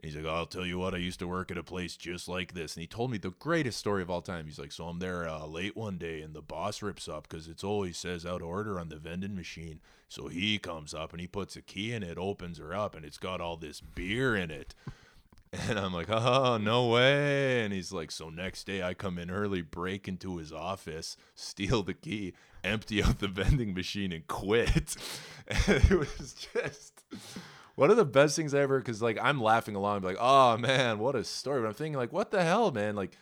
[0.00, 2.28] And he's like, I'll tell you what, I used to work at a place just
[2.28, 2.76] like this.
[2.76, 4.44] And he told me the greatest story of all time.
[4.44, 7.48] He's like, So I'm there uh, late one day, and the boss rips up because
[7.48, 9.80] it's always says out order on the vending machine.
[10.08, 13.04] So he comes up and he puts a key in it, opens her up, and
[13.04, 14.74] it's got all this beer in it.
[15.68, 17.64] And I'm like, oh, no way.
[17.64, 21.82] And he's like, so next day I come in early, break into his office, steal
[21.82, 24.96] the key, empty out the vending machine, and quit.
[25.66, 27.02] And it was just
[27.74, 31.16] one of the best things ever because like I'm laughing along, like, oh man, what
[31.16, 31.62] a story.
[31.62, 32.94] But I'm thinking, like, what the hell, man?
[32.94, 33.16] Like,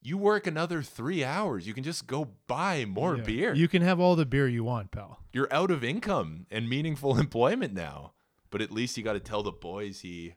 [0.00, 3.22] you work another three hours, you can just go buy more Yeah.
[3.22, 3.54] beer.
[3.54, 5.18] You can have all the beer you want, pal.
[5.34, 8.12] You're out of income and meaningful employment now.
[8.48, 10.36] But at least you got to tell the boys he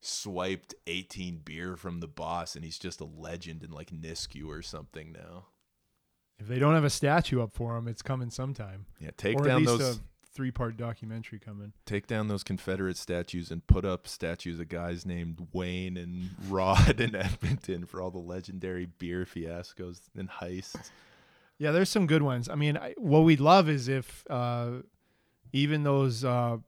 [0.00, 4.62] swiped 18 beer from the boss and he's just a legend in like Nisku or
[4.62, 5.46] something now.
[6.38, 8.86] If they don't have a statue up for him, it's coming sometime.
[8.98, 10.00] Yeah, take or down those
[10.32, 11.72] three-part documentary coming.
[11.84, 17.00] take down those Confederate statues and put up statues of guys named Wayne and Rod
[17.00, 20.90] in Edmonton for all the legendary beer fiascos and heists.
[21.58, 22.48] Yeah, there's some good ones.
[22.48, 24.78] I mean, I, what we'd love is if uh,
[25.52, 26.58] even those uh,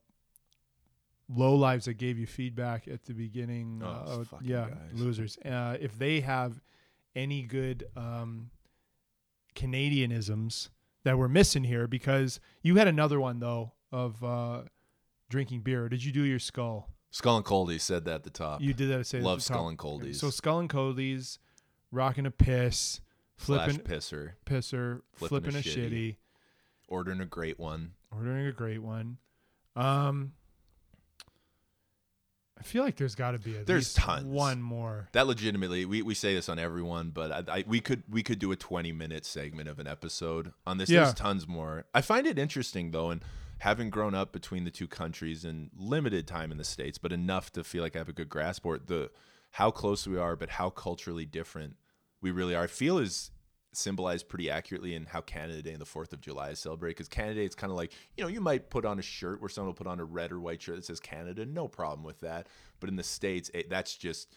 [1.35, 4.77] low lives that gave you feedback at the beginning, Oh, uh, yeah, guys.
[4.93, 5.37] losers.
[5.45, 6.59] Uh, if they have
[7.15, 8.49] any good um,
[9.55, 10.69] Canadianisms
[11.03, 14.61] that we're missing here, because you had another one though of uh,
[15.29, 15.89] drinking beer.
[15.89, 16.89] Did you do your skull?
[17.11, 18.61] Skull and Coldy said that at the top.
[18.61, 19.05] You did that.
[19.05, 19.43] Say at Love top.
[19.55, 20.15] Skull and Coldies.
[20.15, 21.37] So skull and coldies,
[21.91, 23.01] rocking a piss,
[23.37, 25.91] flipping pisser, pisser, Flipping flipping, a a shitty.
[25.91, 26.15] shitty.
[26.87, 27.91] ordering a great one.
[28.11, 29.17] Ordering a great one.
[29.75, 30.31] Um,
[32.57, 34.25] I feel like there's got to be at There's least tons.
[34.25, 35.09] one more.
[35.13, 38.39] That legitimately, we, we say this on everyone, but I, I we could we could
[38.39, 40.89] do a 20 minute segment of an episode on this.
[40.89, 41.03] Yeah.
[41.03, 41.85] There's tons more.
[41.93, 43.21] I find it interesting though, and
[43.59, 47.51] having grown up between the two countries and limited time in the states, but enough
[47.53, 49.09] to feel like I have a good grasp for it, the
[49.51, 51.75] how close we are, but how culturally different
[52.21, 52.63] we really are.
[52.63, 53.31] I feel is
[53.73, 56.95] symbolized pretty accurately in how Canada Day and the Fourth of July is celebrated.
[56.97, 59.41] Because Canada Day, it's kind of like you know you might put on a shirt
[59.41, 62.03] where someone will put on a red or white shirt that says Canada, no problem
[62.03, 62.47] with that.
[62.79, 64.33] But in the states, it, that's just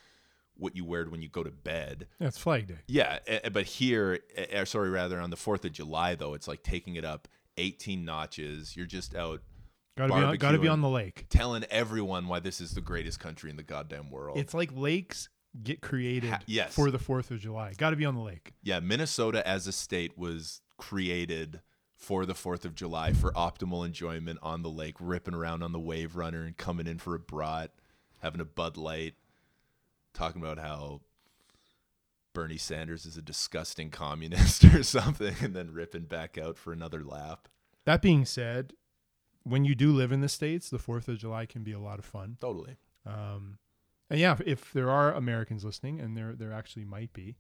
[0.57, 2.07] what you wear when you go to bed.
[2.19, 2.79] That's Flag Day.
[2.89, 3.19] Yeah,
[3.53, 4.21] but here,
[4.65, 8.77] sorry, rather on the Fourth of July though, it's like taking it up 18 notches.
[8.77, 9.43] You're just out
[9.97, 11.25] Got to be on, got to be on the lake.
[11.31, 14.37] telling everyone why this is the greatest country in the goddamn world.
[14.37, 15.31] It's like lakes
[15.63, 16.75] get created Ha- yes.
[16.75, 17.73] for the Fourth of July.
[17.77, 18.53] Got to be on the lake.
[18.63, 21.61] yeah, Minnesota as a state was created
[21.95, 25.81] for the 4th of July for optimal enjoyment on the lake, ripping around on the
[25.81, 27.71] wave runner and coming in for a brat,
[28.21, 29.15] having a Bud Light,
[30.13, 31.01] talking about how
[32.35, 37.03] Bernie Sanders is a disgusting communist or something, and then ripping back out for another
[37.03, 37.49] lap.
[37.87, 38.75] That being said,
[39.43, 41.99] when you do live in the states, the Fourth of July can be a lot
[41.99, 42.37] of fun.
[42.41, 42.77] Totally.
[43.07, 43.57] Um,
[44.11, 47.37] and yeah, if, there are Americans listening, and there there actually might be,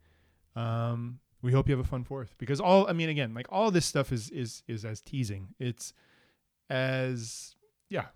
[0.55, 3.70] um, we hope you have a fun Fourth because all I mean again, like all
[3.70, 5.48] this stuff is is is as teasing.
[5.59, 5.92] It's
[6.70, 7.55] as
[7.88, 8.07] yeah,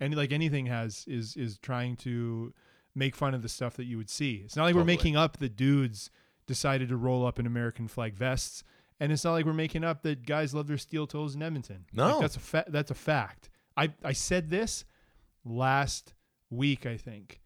[0.00, 2.52] and like anything has is is trying to
[2.94, 4.42] make fun of the stuff that you would see.
[4.44, 6.10] It's not like we're making up that dudes
[6.46, 8.64] decided to roll up in American flag vests.
[9.00, 11.86] And it's not like we're making up that guys love their steel toes in Edmonton.
[11.92, 12.20] Like, No.
[12.20, 13.50] that's a fa- that's a fact.
[13.76, 14.84] I, I said this
[15.44, 16.14] last
[16.50, 17.40] week, I think,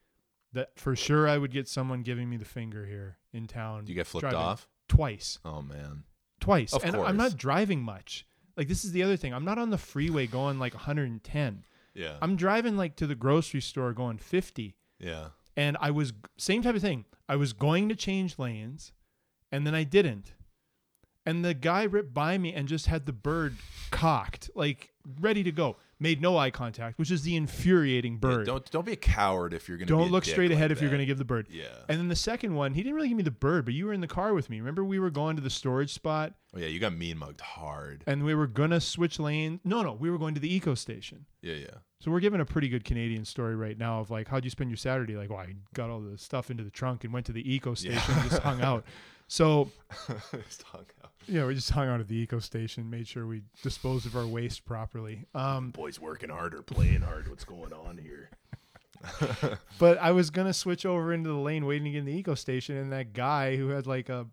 [0.57, 3.87] that for sure I would get someone giving me the finger here in town.
[3.87, 4.69] You get flipped driving off?
[4.89, 5.39] twice?
[5.45, 6.05] Oh, man.
[6.41, 6.73] Twice.
[6.73, 8.27] Of and I'm not driving much.
[8.57, 9.33] Like this is the other thing.
[9.35, 11.65] I'm not on the freeway going like 110.
[11.95, 12.17] Yeah.
[12.21, 14.77] I'm driving like to the grocery store going 50.
[14.99, 15.29] yeah.
[15.59, 17.07] And I was same type of thing.
[17.31, 18.93] I was going to change lanes,
[19.51, 20.35] and then I didn't.
[21.25, 23.57] And the guy ripped by me and just had the bird
[23.91, 25.77] cocked, like ready to go.
[25.99, 28.47] Made no eye contact, which is the infuriating Yeah, bird.
[28.47, 29.89] don't don't be a coward if you're gonna.
[29.89, 31.49] Don't be a look straight like ahead if you're going to give the bird.
[31.51, 31.69] Yeah.
[31.89, 33.95] And then the second one, he didn't really give me the bird, but you were
[33.95, 34.59] in the car with me.
[34.59, 38.05] Remember, we were going to the storage spot oh yeah, you got mean mugged hard.
[38.07, 39.61] and we were gonna switch lanes.
[39.65, 41.25] No, no, we were going to the eco station.
[41.41, 41.67] Yeah, yeah.
[42.01, 44.69] So we're giving a pretty good Canadian story right now of like, how'd you spend
[44.69, 45.17] your Saturday?
[45.17, 47.73] Like, well, I got all the stuff into the trunk and went to the eco
[47.73, 48.21] station Yeah.
[48.21, 48.85] and just hung out.
[49.29, 49.71] So
[50.47, 51.11] Just hung out.
[51.27, 54.27] yeah, we just hung out at the eco station, made sure we disposed of our
[54.27, 55.25] waste properly.
[55.35, 57.29] Um, Boys working hard or playing hard.
[57.29, 58.31] What's going on here?
[59.79, 62.35] but I was gonna switch over into the lane waiting to get in the eco
[62.35, 64.27] station, and that guy who had like a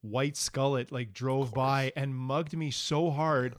[0.00, 3.54] white skullet like drove by and mugged me so hard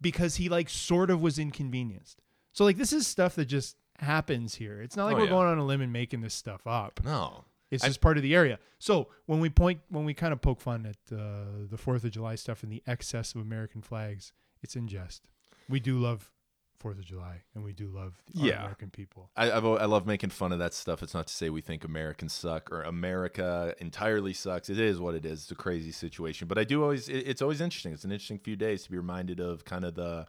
[0.00, 2.20] because he like sort of was inconvenienced.
[2.52, 4.80] So like this is stuff that just happens here.
[4.80, 5.30] It's not like Oh, we're yeah.
[5.30, 7.00] going on a limb and making this stuff up.
[7.04, 7.44] No.
[7.72, 8.58] It's just part of the area.
[8.78, 12.10] So when we point, when we kind of poke fun at uh, the Fourth of
[12.10, 15.22] July stuff and the excess of American flags, it's in jest.
[15.68, 16.30] We do love
[16.78, 18.58] Fourth of July, and we do love Yeah.
[18.58, 19.30] American people.
[19.36, 21.02] I, I've, I love making fun of that stuff.
[21.02, 24.68] It's not to say we think Americans suck or America entirely sucks.
[24.68, 25.42] It is what it is.
[25.42, 26.48] It's a crazy situation.
[26.48, 27.92] But I do always, it, it's always interesting.
[27.92, 30.26] It's an interesting few days to be reminded of kind of the,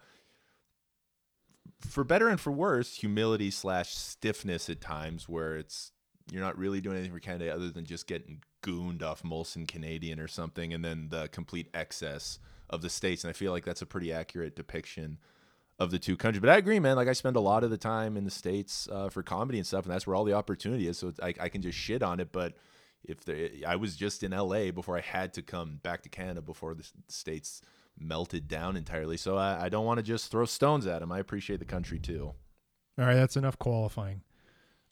[1.82, 5.92] for better and for worse, humility slash stiffness at times where it's,
[6.32, 10.20] you're not really doing anything for Canada other than just getting gooned off Molson Canadian
[10.20, 10.74] or something.
[10.74, 13.24] And then the complete excess of the States.
[13.24, 15.18] And I feel like that's a pretty accurate depiction
[15.80, 16.42] of the two countries.
[16.42, 16.96] But I agree, man.
[16.96, 19.68] Like I spend a lot of the time in the states uh, for comedy and
[19.68, 20.98] stuff, and that's where all the opportunity is.
[20.98, 22.32] So I, I can just shit on it.
[22.32, 22.54] But
[23.04, 26.42] if there, I was just in LA before I had to come back to Canada
[26.42, 27.62] before the states
[28.00, 29.18] melted down entirely.
[29.18, 31.12] So I, I don't want to just throw stones at them.
[31.12, 32.34] I appreciate the country too.
[32.98, 34.22] All right, that's enough qualifying.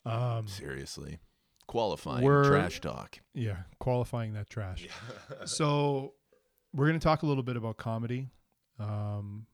[0.04, 1.20] Um, Seriously,
[1.66, 3.20] qualifying trash talk.
[3.34, 4.88] yeah, qualifying that trash.
[5.44, 6.14] so
[6.74, 8.28] we're going to talk a little bit about comedy.
[8.78, 9.46] Um,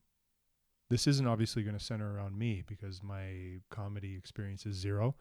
[0.90, 5.14] this isn't obviously going to center around me because my comedy experience is zero.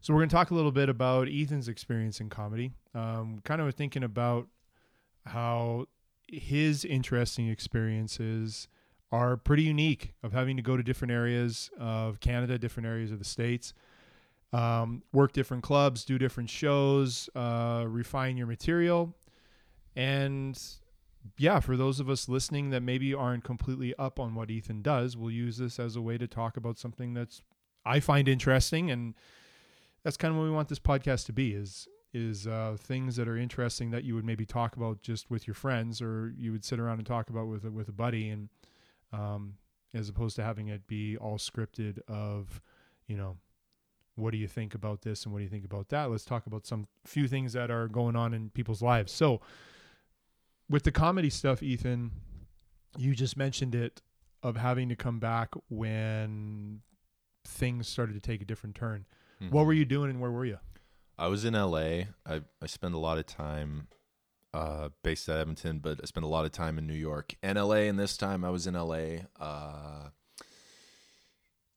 [0.00, 2.72] So we're going to talk a little bit about Ethan's experience in comedy.
[2.94, 4.48] Um, kind of thinking about
[5.26, 5.86] how
[6.28, 8.68] his interesting experiences
[9.12, 13.18] are pretty unique of having to go to different areas of Canada, different areas of
[13.18, 13.72] the states,
[14.54, 19.14] um, work different clubs, do different shows, uh, refine your material,
[19.96, 20.60] and
[21.38, 25.16] yeah, for those of us listening that maybe aren't completely up on what Ethan does,
[25.16, 27.42] we'll use this as a way to talk about something that's
[27.84, 29.14] I find interesting, and
[30.02, 33.26] that's kind of what we want this podcast to be is is uh, things that
[33.26, 36.64] are interesting that you would maybe talk about just with your friends, or you would
[36.64, 38.48] sit around and talk about with a, with a buddy, and
[39.12, 39.54] um,
[39.94, 42.60] as opposed to having it be all scripted of,
[43.08, 43.36] you know,
[44.16, 46.10] what do you think about this and what do you think about that?
[46.10, 49.12] Let's talk about some few things that are going on in people's lives.
[49.12, 49.40] So
[50.68, 52.12] with the comedy stuff, Ethan,
[52.96, 54.00] you just mentioned it
[54.42, 56.80] of having to come back when
[57.46, 59.06] things started to take a different turn.
[59.50, 60.58] What were you doing and where were you?
[61.18, 62.04] I was in LA.
[62.26, 63.88] I I spent a lot of time
[64.54, 67.58] uh, based at Edmonton, but I spent a lot of time in New York and
[67.58, 67.88] LA.
[67.88, 70.10] And this time I was in LA, uh,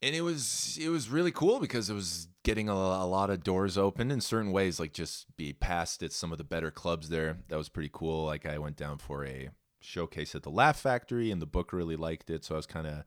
[0.01, 3.43] and it was it was really cool because it was getting a, a lot of
[3.43, 4.79] doors open in certain ways.
[4.79, 7.39] Like just be passed at some of the better clubs there.
[7.47, 8.25] That was pretty cool.
[8.25, 11.95] Like I went down for a showcase at the Laugh Factory, and the book really
[11.95, 13.03] liked it, so I was kind of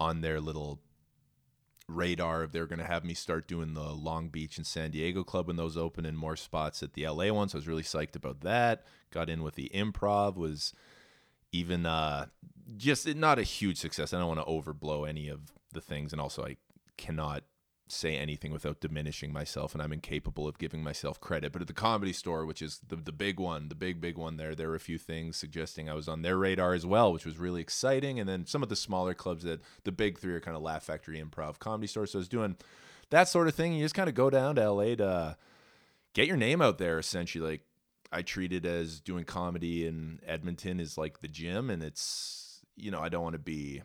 [0.00, 0.80] on their little
[1.88, 4.92] radar if they were going to have me start doing the Long Beach and San
[4.92, 7.48] Diego club when those open and more spots at the LA one.
[7.48, 8.84] So I was really psyched about that.
[9.10, 10.72] Got in with the improv was
[11.50, 12.26] even uh
[12.76, 14.14] just not a huge success.
[14.14, 16.56] I don't want to overblow any of the things and also I
[16.96, 17.44] cannot
[17.88, 21.52] say anything without diminishing myself and I'm incapable of giving myself credit.
[21.52, 24.36] But at the comedy store, which is the the big one, the big big one
[24.36, 27.26] there, there were a few things suggesting I was on their radar as well, which
[27.26, 28.18] was really exciting.
[28.18, 30.82] And then some of the smaller clubs that the big three are kind of Laugh
[30.82, 32.06] Factory, Improv, Comedy Store.
[32.06, 32.56] So I was doing
[33.10, 33.74] that sort of thing.
[33.74, 35.36] You just kind of go down to LA to
[36.14, 37.50] get your name out there essentially.
[37.50, 37.62] Like
[38.10, 42.90] I treat it as doing comedy in Edmonton is like the gym and it's you
[42.90, 43.82] know, I don't want to be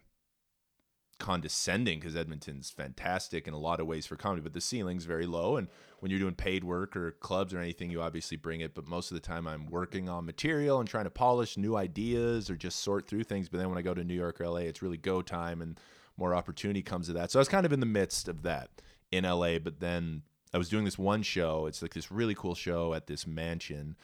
[1.19, 5.25] condescending because Edmonton's fantastic in a lot of ways for comedy, but the ceiling's very
[5.25, 5.57] low.
[5.57, 5.67] And
[5.99, 8.75] when you're doing paid work or clubs or anything, you obviously bring it.
[8.75, 12.49] But most of the time, I'm working on material and trying to polish new ideas
[12.49, 13.49] or just sort through things.
[13.49, 15.79] But then when I go to New York or LA, it's really go time and
[16.17, 17.31] more opportunity comes to that.
[17.31, 18.69] So I was kind of in the midst of that
[19.11, 19.59] in LA.
[19.59, 21.65] But then I was doing this one show.
[21.65, 23.95] It's like this really cool show at this mansion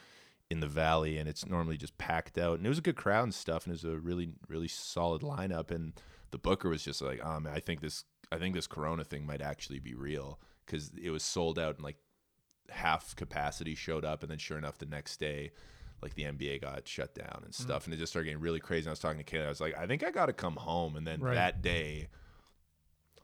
[0.49, 3.23] in the valley and it's normally just packed out and it was a good crowd
[3.23, 5.93] and stuff and it was a really really solid lineup and
[6.33, 9.25] the booker was just like oh man i think this i think this corona thing
[9.25, 11.95] might actually be real because it was sold out and like
[12.69, 15.51] half capacity showed up and then sure enough the next day
[16.01, 18.81] like the nba got shut down and stuff and it just started getting really crazy
[18.85, 20.95] and i was talking to kayla i was like i think i gotta come home
[20.97, 21.35] and then Right.
[21.35, 22.07] that day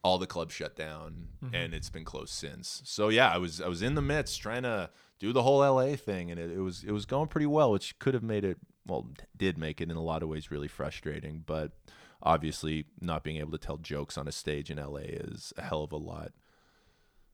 [0.04, 1.50] all the clubs shut down Mhm.
[1.54, 2.82] and it's been closed since.
[2.86, 4.90] So yeah, I was I was in the midst trying to
[5.20, 8.00] do the whole LA thing and it, it was it was going pretty well, which
[8.00, 8.58] could have made it
[8.88, 11.74] well did make it in a lot of ways really frustrating, but
[12.22, 15.84] obviously not being able to tell jokes on a stage in LA is a hell
[15.84, 16.32] of a lot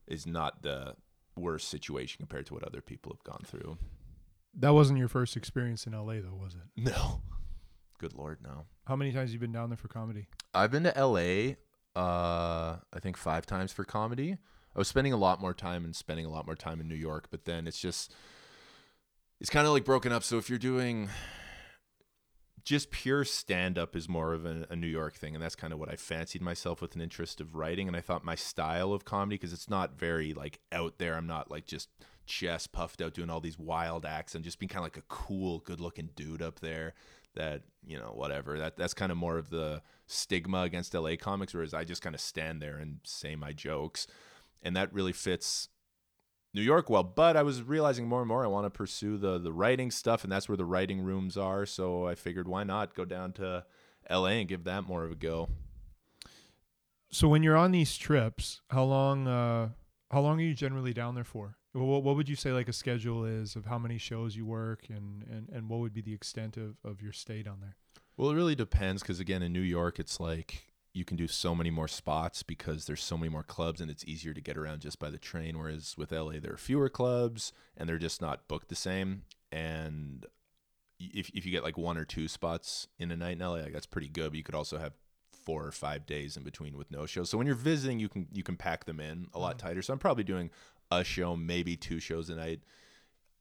[0.06, 0.94] is not the
[1.36, 3.76] worst situation compared to what other people have gone through.
[4.54, 6.82] That wasn't your first experience in LA though, was it?
[6.82, 7.20] No.
[7.98, 8.66] Good lord, no.
[8.86, 10.28] How many times have you been down there for comedy?
[10.54, 11.54] I've been to LA
[12.00, 14.36] uh I think 5 times for comedy.
[14.74, 16.94] I was spending a lot more time and spending a lot more time in New
[16.94, 18.14] York, but then it's just
[19.40, 20.22] it's kind of like broken up.
[20.22, 21.08] So if you're doing
[22.66, 25.72] just pure stand up is more of a, a, New York thing, and that's kind
[25.72, 27.86] of what I fancied myself with an interest of writing.
[27.86, 31.14] And I thought my style of comedy, because it's not very like out there.
[31.14, 31.88] I'm not like just
[32.26, 34.34] chest puffed out doing all these wild acts.
[34.34, 36.94] and just being kind of like a cool, good looking dude up there.
[37.36, 38.58] That you know, whatever.
[38.58, 42.16] That that's kind of more of the stigma against LA comics, whereas I just kind
[42.16, 44.08] of stand there and say my jokes,
[44.60, 45.68] and that really fits
[46.56, 49.36] New York well, but I was realizing more and more I want to pursue the
[49.38, 51.66] the writing stuff, and that's where the writing rooms are.
[51.66, 53.66] So I figured, why not go down to
[54.08, 54.32] L.A.
[54.40, 55.50] and give that more of a go.
[57.10, 59.68] So when you're on these trips, how long uh,
[60.10, 61.58] how long are you generally down there for?
[61.74, 64.86] What, what would you say like a schedule is of how many shows you work,
[64.88, 67.76] and and and what would be the extent of of your stay down there?
[68.16, 70.64] Well, it really depends because again, in New York, it's like
[70.96, 74.04] you can do so many more spots because there's so many more clubs and it's
[74.06, 75.58] easier to get around just by the train.
[75.58, 79.22] Whereas with LA, there are fewer clubs and they're just not booked the same.
[79.52, 80.24] And
[80.98, 83.74] if, if you get like one or two spots in a night in LA, like
[83.74, 84.30] that's pretty good.
[84.30, 84.94] But you could also have
[85.44, 87.28] four or five days in between with no shows.
[87.28, 89.66] So when you're visiting, you can you can pack them in a lot mm-hmm.
[89.66, 89.82] tighter.
[89.82, 90.50] So I'm probably doing
[90.90, 92.60] a show, maybe two shows a night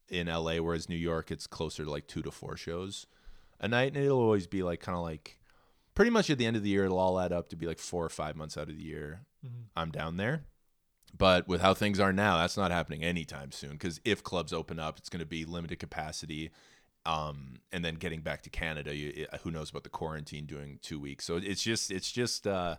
[0.09, 3.07] in LA, whereas New York, it's closer to like two to four shows
[3.61, 5.39] a night, and it'll always be like kind of like
[5.95, 7.79] pretty much at the end of the year, it'll all add up to be like
[7.79, 9.21] four or five months out of the year.
[9.45, 9.63] Mm-hmm.
[9.75, 10.43] I'm down there.
[11.17, 13.71] But with how things are now, that's not happening anytime soon.
[13.71, 16.51] Because if clubs open up, it's going to be limited capacity.
[17.05, 20.99] Um, and then getting back to Canada, you, who knows about the quarantine doing two
[20.99, 21.23] weeks?
[21.23, 22.75] So it's just it's just uh,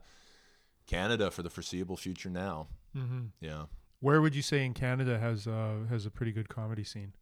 [0.86, 2.68] Canada for the foreseeable future now.
[2.94, 3.26] Mm-hmm.
[3.40, 3.66] Yeah.
[4.00, 7.14] Where would you say in Canada has uh, has a pretty good comedy scene?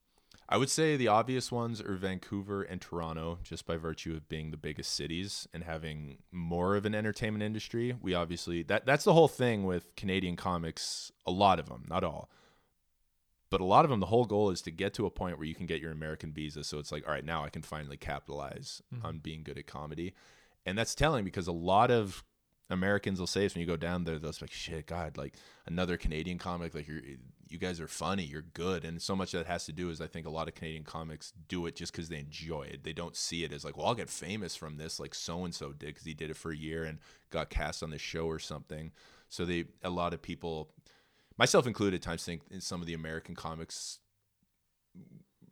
[0.55, 4.52] I would say the obvious ones are Vancouver and Toronto, just by virtue of being
[4.52, 7.96] the biggest cities and having more of an entertainment industry.
[8.00, 11.11] We obviously that that's the whole thing with Canadian comics.
[11.26, 12.30] A lot of them, not all,
[13.50, 13.98] but a lot of them.
[13.98, 16.32] The whole goal is to get to a point where you can get your American
[16.32, 16.62] visa.
[16.62, 19.05] So it's like, all right, now I can finally capitalize mm-hmm.
[19.05, 20.14] on being good at comedy,
[20.64, 22.22] and that's telling because a lot of
[22.70, 24.20] Americans will say this when you go down there.
[24.20, 25.34] They'll be like, "Shit, God, like
[25.66, 26.76] another Canadian comic.
[26.76, 27.02] Like you're,
[27.55, 28.24] you guys are funny.
[28.24, 30.55] You're good." And so much that has to do is I think a lot of
[30.55, 32.84] Canadian comics do it just because they enjoy it.
[32.84, 35.55] They don't see it as like, "Well, I'll get famous from this," like so and
[35.55, 36.98] so did because he did it for a year and
[37.30, 38.92] got cast on the show or something.
[39.28, 40.74] So they, a lot of people,
[41.38, 44.00] myself included, times think in some of the American comics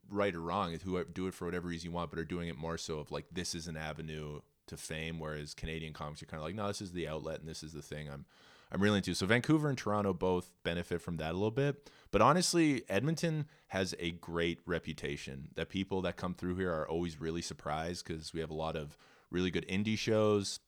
[0.08, 2.56] right or wrong, who do it for whatever reason you want, but are doing it
[2.56, 6.40] more so of like this is an avenue to fame, whereas Canadian comics are kind
[6.40, 8.26] of like, no, this is the outlet and this is the thing I'm
[8.72, 9.14] I'm really into.
[9.14, 11.90] So Vancouver and Toronto both benefit from that a little bit.
[12.10, 17.20] But honestly, Edmonton has a great reputation that people that come through here are always
[17.20, 18.96] really surprised because we have a lot of
[19.30, 20.60] really good indie shows,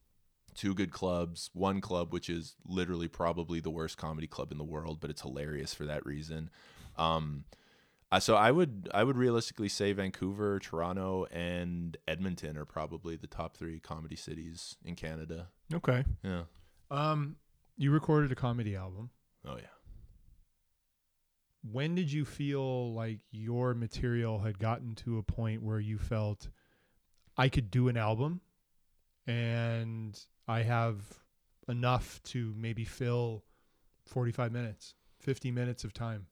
[0.54, 4.64] two good clubs, one club which is literally probably the worst comedy club in the
[4.64, 6.50] world, but it's hilarious for that reason.
[6.96, 7.44] Um,
[8.12, 13.26] uh, so I would I would realistically say Vancouver, Toronto, and Edmonton are probably the
[13.26, 15.48] top three comedy cities in Canada.
[15.72, 16.04] Okay.
[16.22, 16.42] Yeah.
[16.90, 17.36] Um,
[17.76, 19.10] you recorded a comedy album.
[19.46, 19.66] Oh yeah.
[21.70, 26.48] When did you feel like your material had gotten to a point where you felt
[27.36, 28.42] I could do an album
[29.26, 30.96] and I have
[31.68, 33.44] enough to maybe fill
[34.06, 36.26] 45 minutes, 50 minutes of time?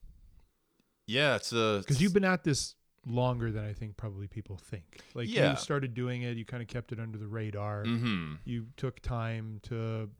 [1.07, 2.75] Yeah, it's a because you've been at this
[3.07, 5.01] longer than I think probably people think.
[5.15, 5.51] Like yeah.
[5.51, 7.85] you started doing it, you kind of kept it under the radar.
[7.85, 8.35] Mm-hmm.
[8.45, 10.11] You took time to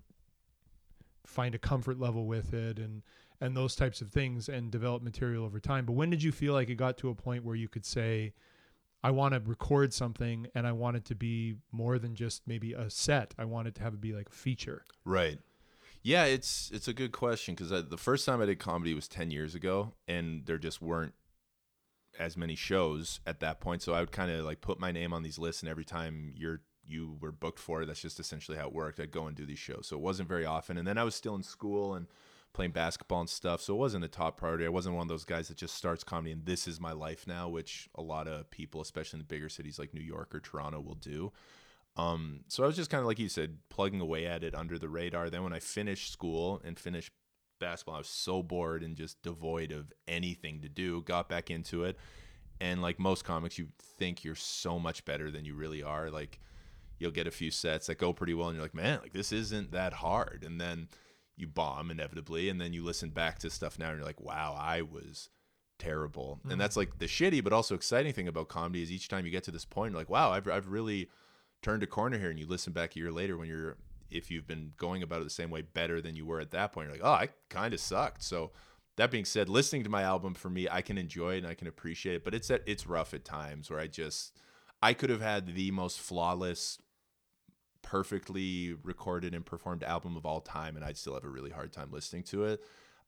[1.27, 3.03] find a comfort level with it and
[3.41, 5.85] and those types of things and develop material over time.
[5.85, 8.35] But when did you feel like it got to a point where you could say,
[9.03, 12.73] I want to record something and I want it to be more than just maybe
[12.73, 13.35] a set.
[13.37, 14.85] I want it to have it be like a feature.
[15.05, 15.39] Right.
[16.05, 19.31] Yeah, it's it's a good question because the first time I did comedy was ten
[19.31, 21.15] years ago, and there just weren't
[22.19, 23.83] as many shows at that point.
[23.83, 26.35] So I would kind of like put my name on these lists, and every time
[26.37, 26.61] you're
[26.93, 27.87] you were booked for, it.
[27.87, 29.01] that's just essentially how it worked.
[29.01, 30.77] I'd go and do these shows, so it wasn't very often.
[30.77, 32.07] And then I was still in school and
[32.53, 34.67] playing basketball and stuff, so it wasn't a top priority.
[34.67, 37.27] I wasn't one of those guys that just starts comedy and this is my life
[37.27, 40.41] now, which a lot of people, especially in the bigger cities like New York or
[40.41, 41.33] Toronto, will do.
[41.97, 44.79] Um, so I was just kind of like you said, plugging away at it under
[44.79, 45.31] the radar.
[45.31, 47.13] Then when I finished school and finished
[47.59, 51.03] basketball, I was so bored and just devoid of anything to do.
[51.03, 51.97] Got back into it,
[52.61, 53.69] and like most comics, you
[53.99, 56.11] think you're so much better than you really are.
[56.11, 56.41] Like
[57.03, 59.33] you'll get a few sets that go pretty well, and you're like, man, like this
[59.33, 60.45] isn't that hard.
[60.47, 60.89] And then
[61.37, 64.57] you bomb inevitably, and then you listen back to stuff now, and you're like, wow,
[64.59, 65.29] I was
[65.79, 66.39] terrible.
[66.41, 66.53] Mm-hmm.
[66.53, 69.33] And that's like the shitty but also exciting thing about comedy is each time you
[69.33, 71.11] get to this point, you're like, wow, I've I've really
[71.63, 73.77] turned a corner here and you listen back a year later when you're
[74.11, 76.73] if you've been going about it the same way better than you were at that
[76.73, 78.51] point you're like oh i kind of sucked so
[78.97, 81.55] that being said, listening to my album for me, I can enjoy it and I
[81.55, 84.39] can appreciate it, but it's at, it's rough at times where I just
[84.83, 86.79] I could have had the most flawless
[87.83, 91.73] perfectly recorded and performed album of all time and I'd still have a really hard
[91.73, 92.65] time listening to it.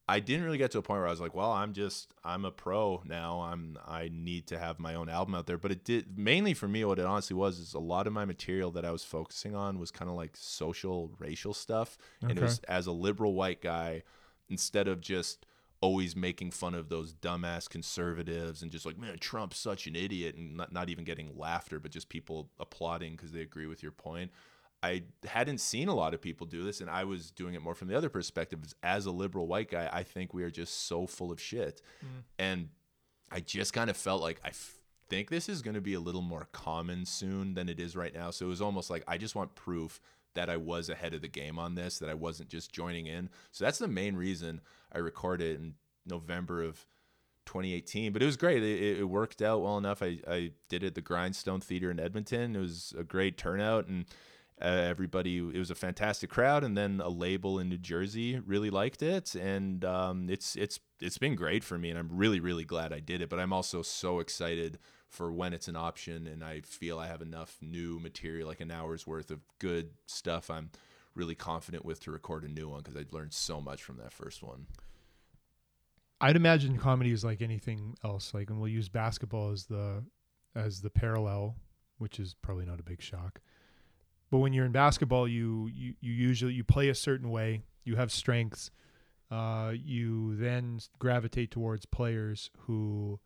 [0.06, 2.44] I didn't really get to a point where I was like, well, I'm just I'm
[2.44, 3.40] a pro now.
[3.40, 5.56] I'm I need to have my own album out there.
[5.56, 8.26] But it did mainly for me what it honestly was is a lot of my
[8.26, 11.96] material that I was focusing on was kind of like social racial stuff.
[12.20, 14.02] And it was as a liberal white guy,
[14.50, 15.46] instead of just
[15.80, 20.34] always making fun of those dumbass conservatives and just like, man, Trump's such an idiot
[20.34, 23.92] and not, not even getting laughter, but just people applauding because they agree with your
[23.92, 24.30] point.
[24.84, 27.74] I hadn't seen a lot of people do this, and I was doing it more
[27.74, 28.60] from the other perspective.
[28.82, 32.22] As a liberal white guy, I think we are just so full of shit, mm.
[32.38, 32.68] and
[33.30, 34.74] I just kind of felt like I f-
[35.08, 38.14] think this is going to be a little more common soon than it is right
[38.14, 38.30] now.
[38.30, 40.00] So it was almost like I just want proof
[40.34, 43.30] that I was ahead of the game on this, that I wasn't just joining in.
[43.52, 44.60] So that's the main reason
[44.92, 45.74] I recorded in
[46.04, 46.84] November of
[47.46, 48.12] 2018.
[48.12, 48.62] But it was great.
[48.62, 50.02] It, it worked out well enough.
[50.02, 52.54] I, I did it at the Grindstone Theater in Edmonton.
[52.54, 54.04] It was a great turnout and
[54.60, 58.70] uh, everybody it was a fantastic crowd and then a label in New Jersey really
[58.70, 62.64] liked it and um, it's it's it's been great for me and I'm really really
[62.64, 64.78] glad I did it but I'm also so excited
[65.08, 68.70] for when it's an option and I feel I have enough new material like an
[68.70, 70.70] hour's worth of good stuff I'm
[71.14, 74.12] really confident with to record a new one because I learned so much from that
[74.12, 74.66] first one.
[76.20, 78.32] I'd imagine comedy is like anything else.
[78.34, 80.04] Like, and we'll use basketball as the
[80.54, 81.56] as the parallel,
[81.98, 83.40] which is probably not a big shock.
[84.34, 87.62] But when you're in basketball, you you, you usually you play a certain way.
[87.84, 88.72] You have strengths.
[89.30, 93.20] Uh, you then gravitate towards players who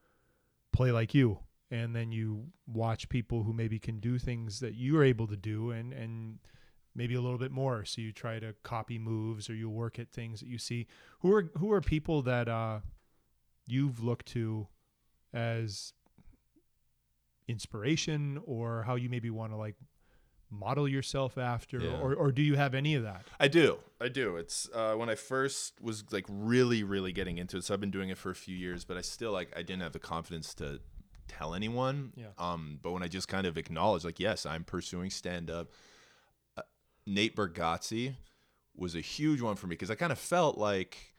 [0.71, 1.39] play like you,
[1.71, 5.37] and then you watch people who maybe can do things that you are able to
[5.39, 6.41] do, and and
[6.95, 7.87] maybe a little bit more.
[7.87, 10.89] So you try to copy moves, or you work at things that you see.
[11.21, 12.81] Who are who are people that uh,
[13.67, 14.69] you've looked to
[15.33, 15.95] as
[17.49, 19.77] inspiration, or how you maybe want to like
[20.51, 21.99] model yourself after, Yeah.
[22.01, 23.27] or or do you have any of that?
[23.39, 23.79] I do.
[24.01, 24.37] I do.
[24.37, 27.65] It's uh, when I first was like really, really getting into it.
[27.65, 29.83] So I've been doing it for a few years, but I still like I didn't
[29.83, 30.81] have the confidence to
[31.29, 32.13] tell anyone.
[32.17, 32.27] Yeah.
[32.39, 32.79] Um.
[32.83, 35.73] But when I just kind of acknowledged, like, yes, I'm pursuing stand up.
[36.57, 36.63] Uh,
[37.07, 38.15] Nate Bargatze
[38.75, 41.15] was a huge one for me because I kind of felt like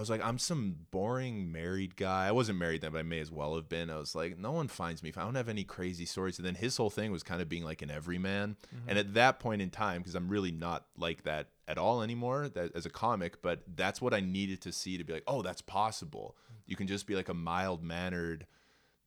[0.00, 2.26] I was like, I'm some boring married guy.
[2.26, 3.90] I wasn't married then, but I may as well have been.
[3.90, 5.10] I was like, no one finds me.
[5.10, 6.38] If I don't have any crazy stories.
[6.38, 8.56] And then his whole thing was kind of being like an everyman.
[8.72, 8.96] And mm-hmm.
[8.96, 12.74] at that point in time, because I'm really not like that at all anymore that,
[12.74, 15.60] as a comic, but that's what I needed to see to be like, oh, that's
[15.60, 16.34] possible.
[16.46, 16.54] Mm-hmm.
[16.64, 18.46] You can just be like a mild mannered,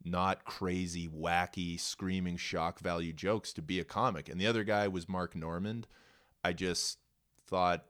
[0.05, 4.29] not crazy, wacky, screaming shock value jokes to be a comic.
[4.29, 5.87] And the other guy was Mark Normand.
[6.43, 6.99] I just
[7.47, 7.83] thought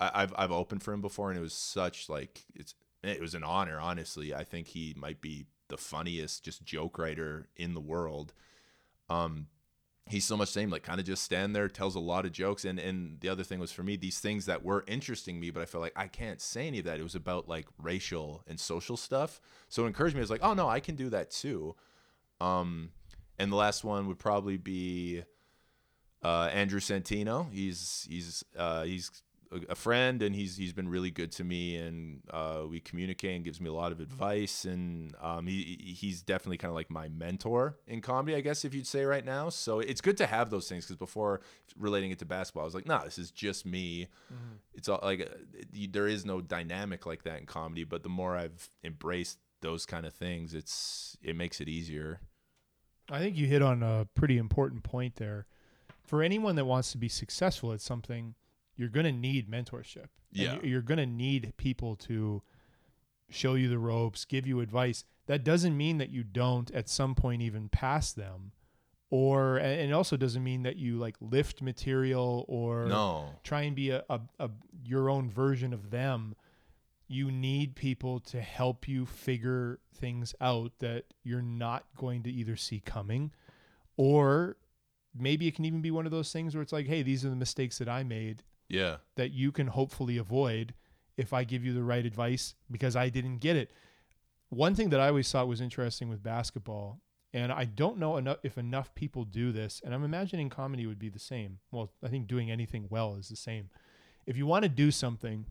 [0.00, 3.34] I, I've I've opened for him before, and it was such like it's it was
[3.34, 3.80] an honor.
[3.80, 8.32] Honestly, I think he might be the funniest just joke writer in the world.
[9.08, 9.48] Um,
[10.08, 12.64] he's so much same like kind of just stand there, tells a lot of jokes,
[12.64, 15.62] and and the other thing was for me these things that were interesting me, but
[15.62, 17.00] I felt like I can't say any of that.
[17.00, 20.20] It was about like racial and social stuff, so it encouraged me.
[20.20, 21.74] I was like, oh no, I can do that too.
[22.40, 22.90] Um,
[23.38, 25.22] and the last one would probably be
[26.22, 27.52] uh, Andrew Santino.
[27.52, 29.10] He's he's uh, he's
[29.56, 33.34] a- a friend, and he's he's been really good to me, and uh, we communicate
[33.36, 36.90] and gives me a lot of advice, and um, he he's definitely kind of like
[36.90, 39.48] my mentor in comedy, I guess if you'd say right now.
[39.48, 41.40] So it's good to have those things because before
[41.78, 44.08] relating it to basketball, I was like, nah, this is just me.
[44.74, 48.08] It's all like uh, it- there is no dynamic like that in comedy, but the
[48.08, 52.20] more I've embraced those kind of things, it's it makes it easier.
[53.08, 55.46] I think you hit on a pretty important point there.
[56.02, 58.34] For anyone that wants to be successful at something,
[58.76, 60.06] you're going to need mentorship.
[60.32, 60.54] Yeah.
[60.62, 62.42] you- You're going to need people to
[63.30, 65.04] show you the ropes, give you advice.
[65.26, 68.52] That doesn't mean that you don't at some point even pass them.
[69.08, 73.74] Or and it also doesn't mean that you like lift material or No, try and
[73.76, 74.50] be a, a, a
[74.84, 76.34] your own version of them
[77.08, 82.56] you need people to help you figure things out that you're not going to either
[82.56, 83.30] see coming
[83.96, 84.56] or
[85.16, 87.30] maybe it can even be one of those things where it's like hey these are
[87.30, 90.74] the mistakes that i made yeah, that you can hopefully avoid
[91.16, 93.70] if i give you the right advice because i didn't get it.
[94.48, 97.00] One thing that i always thought was interesting with basketball
[97.32, 100.98] and i don't know enough if enough people do this and i'm imagining comedy would
[100.98, 101.58] be the same.
[101.70, 103.70] Well i think doing anything well is the same.
[104.26, 105.46] If you want to do something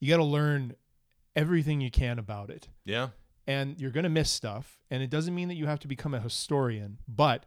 [0.00, 0.74] you got to learn
[1.36, 2.68] everything you can about it.
[2.84, 3.08] Yeah,
[3.46, 6.14] and you're going to miss stuff and it doesn't mean that you have to become
[6.14, 7.46] a historian but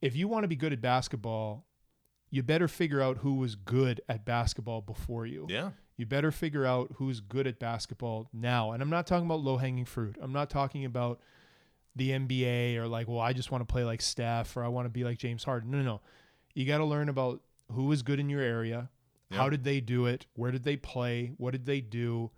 [0.00, 1.66] if you want to be good at basketball
[2.30, 5.46] you better figure out who was good at basketball before you.
[5.48, 5.70] Yeah.
[5.96, 8.72] You better figure out who's good at basketball now.
[8.72, 10.16] And I'm not talking about low hanging fruit.
[10.20, 11.20] I'm not talking about
[11.96, 14.86] the NBA or like, well, I just want to play like Steph or I want
[14.86, 15.70] to be like James Harden.
[15.70, 16.00] No, no, no.
[16.54, 17.40] You got to learn about
[17.72, 18.90] who was good in your area.
[19.30, 20.24] How did they do it?
[20.34, 21.32] Where did they play?
[21.36, 22.30] What did they do?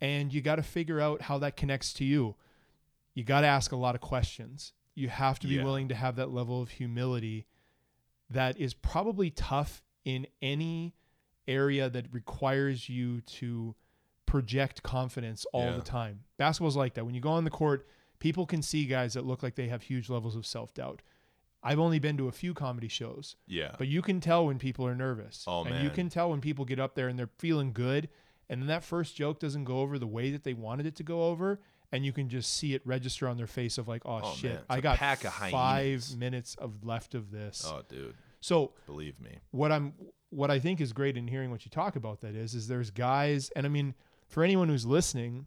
[0.00, 2.34] And you got to figure out how that connects to you.
[3.14, 4.72] You got to ask a lot of questions.
[4.96, 5.64] You have to be Yeah.
[5.64, 7.46] willing to have that level of humility
[8.30, 10.94] that is probably tough in any
[11.46, 13.74] area that requires you to
[14.26, 15.76] project confidence all Yeah.
[15.76, 16.24] the time.
[16.38, 17.04] Basketball's like that.
[17.04, 17.86] When you go on the court,
[18.18, 21.02] people can see guys that look like they have huge levels of self doubt.
[21.62, 23.74] I've only been to a few comedy shows, Yeah.
[23.78, 25.44] but you can tell when people are nervous.
[25.46, 28.08] Oh, and you can tell when people get up there and they're feeling good.
[28.50, 31.02] And then that first joke doesn't go over the way that they wanted it to
[31.02, 31.60] go over.
[31.94, 34.50] And you can just see it register on their face of like, oh, Oh, shit,
[34.50, 37.64] man, it's I a got pack of five hyenas." minutes of left of this.
[37.66, 38.14] oh, dude.
[38.40, 39.38] So Believe me.
[39.52, 39.94] what I'm
[40.30, 42.90] what I think is great in hearing what you talk about that is is there's
[42.90, 43.94] guys and I mean
[44.28, 45.46] for anyone who's listening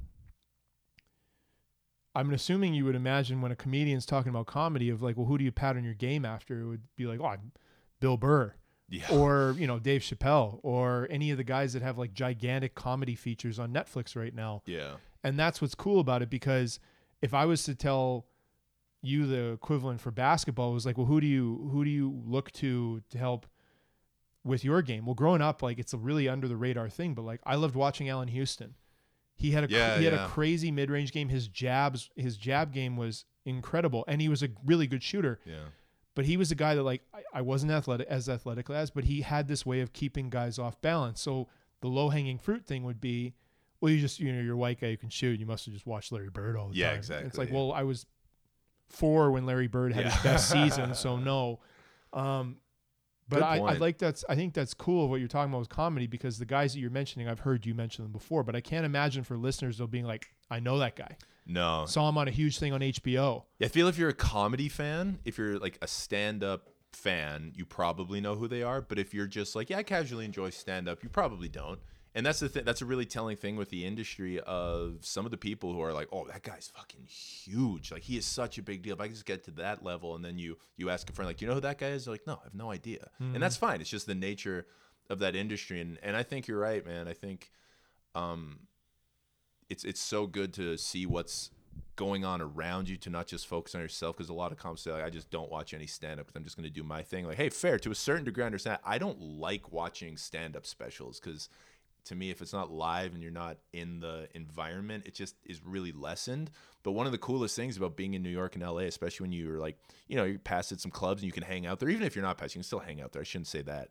[2.16, 5.38] I'm assuming you would imagine when a comedian's talking about comedy of like well who
[5.38, 7.52] do you pattern your game after it would be like oh I'm
[8.00, 8.54] Bill Burr
[8.90, 9.06] Yeah.
[9.12, 13.16] or you know Dave Chappelle or any of the guys that have like gigantic comedy
[13.16, 14.94] features on Netflix right now yeah.
[15.28, 16.80] And that's what's cool about it because
[17.22, 18.26] if I was to tell
[19.02, 22.22] you the equivalent for basketball it was like, well, who do you who do you
[22.26, 23.46] look to to help
[24.44, 25.06] with your game?
[25.06, 27.76] Well, growing up, like it's a really under the radar thing, but like I loved
[27.76, 28.76] watching Allan Houston.
[29.36, 30.26] He had a Yeah, he had yeah.
[30.26, 31.30] a crazy mid range game.
[31.30, 35.40] His jabs his jab game was incredible, and he was a really good shooter.
[35.46, 35.70] Yeah.
[36.16, 39.04] But he was a guy that like I, I wasn't athletic as athletic as, but
[39.04, 41.22] he had this way of keeping guys off balance.
[41.22, 41.48] So
[41.82, 43.36] the low hanging fruit thing would be,
[43.82, 45.40] well, you just you know you're a white guy you can shoot.
[45.40, 46.98] You must have just watched Larry Bird all the Yeah, time.
[47.00, 47.56] It's exactly, It's like, yeah.
[47.56, 48.06] well, I was
[48.90, 50.12] four when Larry Bird had Yeah.
[50.12, 51.60] his best season, so no.
[52.14, 52.58] Um,
[53.30, 56.08] but I, I like that's I think that's cool what you're talking about with comedy
[56.08, 58.86] because the guys that you're mentioning I've heard you mention them before, but I can't
[58.86, 61.86] imagine for listeners though being like, I know that guy, No.
[61.88, 63.44] saw him on a huge thing on HBO.
[63.62, 67.66] I feel if you're a comedy fan, if you're like a stand up fan, you
[67.66, 68.80] probably know who they are.
[68.82, 71.80] But if you're just like, yeah, I casually enjoy stand up, you probably don't.
[72.18, 72.66] And that's the thing.
[72.66, 75.94] That's a really telling thing with the industry of some of the people who are
[75.94, 77.92] like, "Oh, that guy's fucking huge.
[77.92, 78.96] Like he is such a big deal.
[78.96, 81.28] If I can just get to that level." And then you you ask a friend,
[81.28, 83.44] like, you know who that guy is?" They're like, "No, I have no idea." And
[83.44, 83.82] that's fine.
[83.82, 84.66] It's just the nature
[85.12, 85.80] of that industry.
[85.80, 87.08] And and I think you're right, man.
[87.08, 87.52] I think,
[88.16, 88.62] um,
[89.70, 91.52] it's it's so good to see what's
[91.96, 94.82] going on around you to not just focus on yourself because a lot of comics
[94.82, 96.84] say like, I just don't watch any stand up because I'm just going to do
[96.84, 97.26] my thing.
[97.26, 98.80] Like, hey, fair to a certain degree, I understand.
[98.84, 101.50] I don't like watching stand up specials because
[102.08, 105.62] to me, if it's not live and you're not in the environment, it just is
[105.64, 106.50] really lessened.
[106.84, 109.32] But one of the coolest things about being in New York and LA, especially when
[109.32, 109.78] you're like,
[110.08, 112.16] you know, you're past at some clubs and you can hang out there, even if
[112.16, 113.22] you're not past, you can still hang out there.
[113.22, 113.90] I shouldn't say that.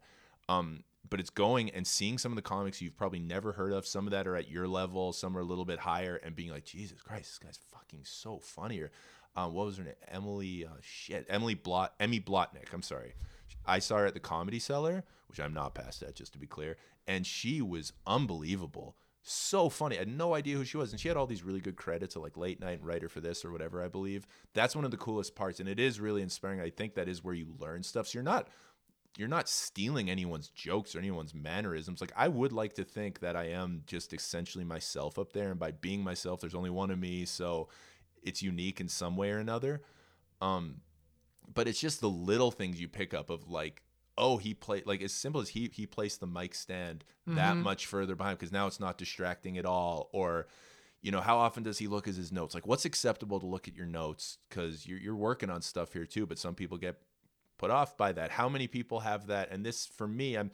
[0.49, 3.87] Um, but it's going and seeing some of the comics you've probably never heard of.
[3.87, 6.51] Some of that are at your level, some are a little bit higher, and being
[6.51, 8.81] like, Jesus Christ, this guy's fucking so funny.
[8.81, 8.91] Or,
[9.37, 9.95] um, what was her name?
[10.09, 12.73] Emily, uh, shit, Emily Blot, Emmy Blotnick.
[12.73, 13.15] I'm sorry.
[13.67, 16.47] I saw her at the Comedy Cellar, which I'm not past that, just to be
[16.47, 16.77] clear,
[17.07, 18.97] and she was unbelievable.
[19.23, 19.97] So funny.
[19.97, 20.93] I had no idea who she was.
[20.93, 23.45] And she had all these really good credits of like late night writer for this
[23.45, 24.25] or whatever, I believe.
[24.55, 25.59] That's one of the coolest parts.
[25.59, 26.61] And it is really inspiring.
[26.61, 28.07] I think that is where you learn stuff.
[28.07, 28.49] So you're not
[29.17, 32.01] you're not stealing anyone's jokes or anyone's mannerisms.
[32.01, 35.59] Like I would like to think that I am just essentially myself up there, and
[35.59, 37.69] by being myself, there's only one of me, so
[38.23, 39.83] it's unique in some way or another.
[40.41, 40.81] Um,
[41.53, 43.83] but it's just the little things you pick up of like,
[44.19, 47.63] oh, he played like as simple as he he placed the mic stand that Mhm.
[47.63, 50.47] much further behind because now it's not distracting at all, or
[51.03, 53.69] you know how often does he look at his notes like what's acceptable to look
[53.69, 56.97] at your notes because you're, you're working on stuff here too but some people get
[57.59, 58.33] put off by that.
[58.33, 59.51] How many people have that?
[59.51, 60.51] And this, for me, I'm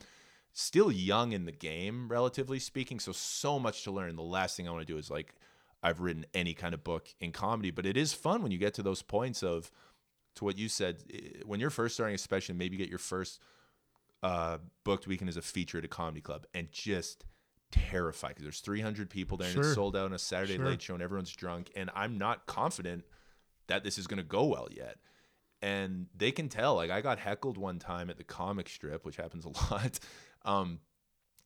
[0.53, 2.99] still young in the game, relatively speaking.
[2.99, 4.15] So, so much to learn.
[4.15, 5.35] The last thing I want to do is like,
[5.81, 8.73] I've written any kind of book in comedy, but it is fun when you get
[8.75, 9.69] to those points of,
[10.35, 11.03] to what you said,
[11.45, 13.39] when you're first starting, especially maybe get your first
[14.23, 17.25] uh, booked weekend as a feature at a comedy club and just
[17.71, 20.65] terrified because there's 300 people there and it's sold out on a Saturday Sure.
[20.65, 21.71] late show and everyone's drunk.
[21.75, 23.03] And I'm not confident
[23.67, 24.97] that this is going to go well yet
[25.61, 26.75] and they can tell.
[26.75, 29.99] Like I got heckled one time at the comic strip, which happens a lot.
[30.45, 30.79] Um,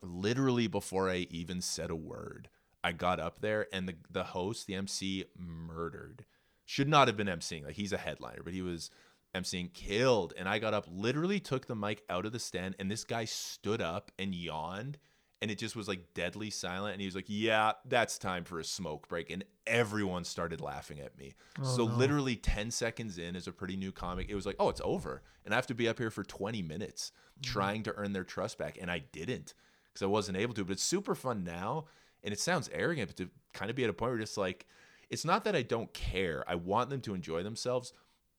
[0.02, 2.50] literally before I even said a word,
[2.84, 6.26] I got up there and the the host, the MC, murdered.
[6.68, 7.66] Should not have been emceeing.
[7.66, 8.92] Like he's a headliner, but he was
[9.34, 10.34] emceeing, killed.
[10.38, 13.26] And I got up, literally took the mic out of the stand, and this guy
[13.26, 15.00] stood up and yawned
[15.42, 16.94] and it just was like deadly silent.
[16.94, 21.00] And he was like, "Yeah, that's time for a smoke break," and everyone started laughing
[21.00, 21.36] at me.
[21.60, 21.94] Oh, so no.
[21.96, 25.22] literally ten seconds in, as a pretty new comic, it was like, "Oh, it's over,"
[25.46, 27.52] and I have to be up here for twenty minutes Mm-hmm.
[27.54, 29.54] trying to earn their trust back, and I didn't
[29.86, 30.66] because I wasn't able to.
[30.66, 31.86] But it's super fun now,
[32.24, 34.66] and it sounds arrogant, but to kind of be at a point where just like,
[35.10, 36.44] it's not that I don't care.
[36.48, 37.94] I want them to enjoy themselves,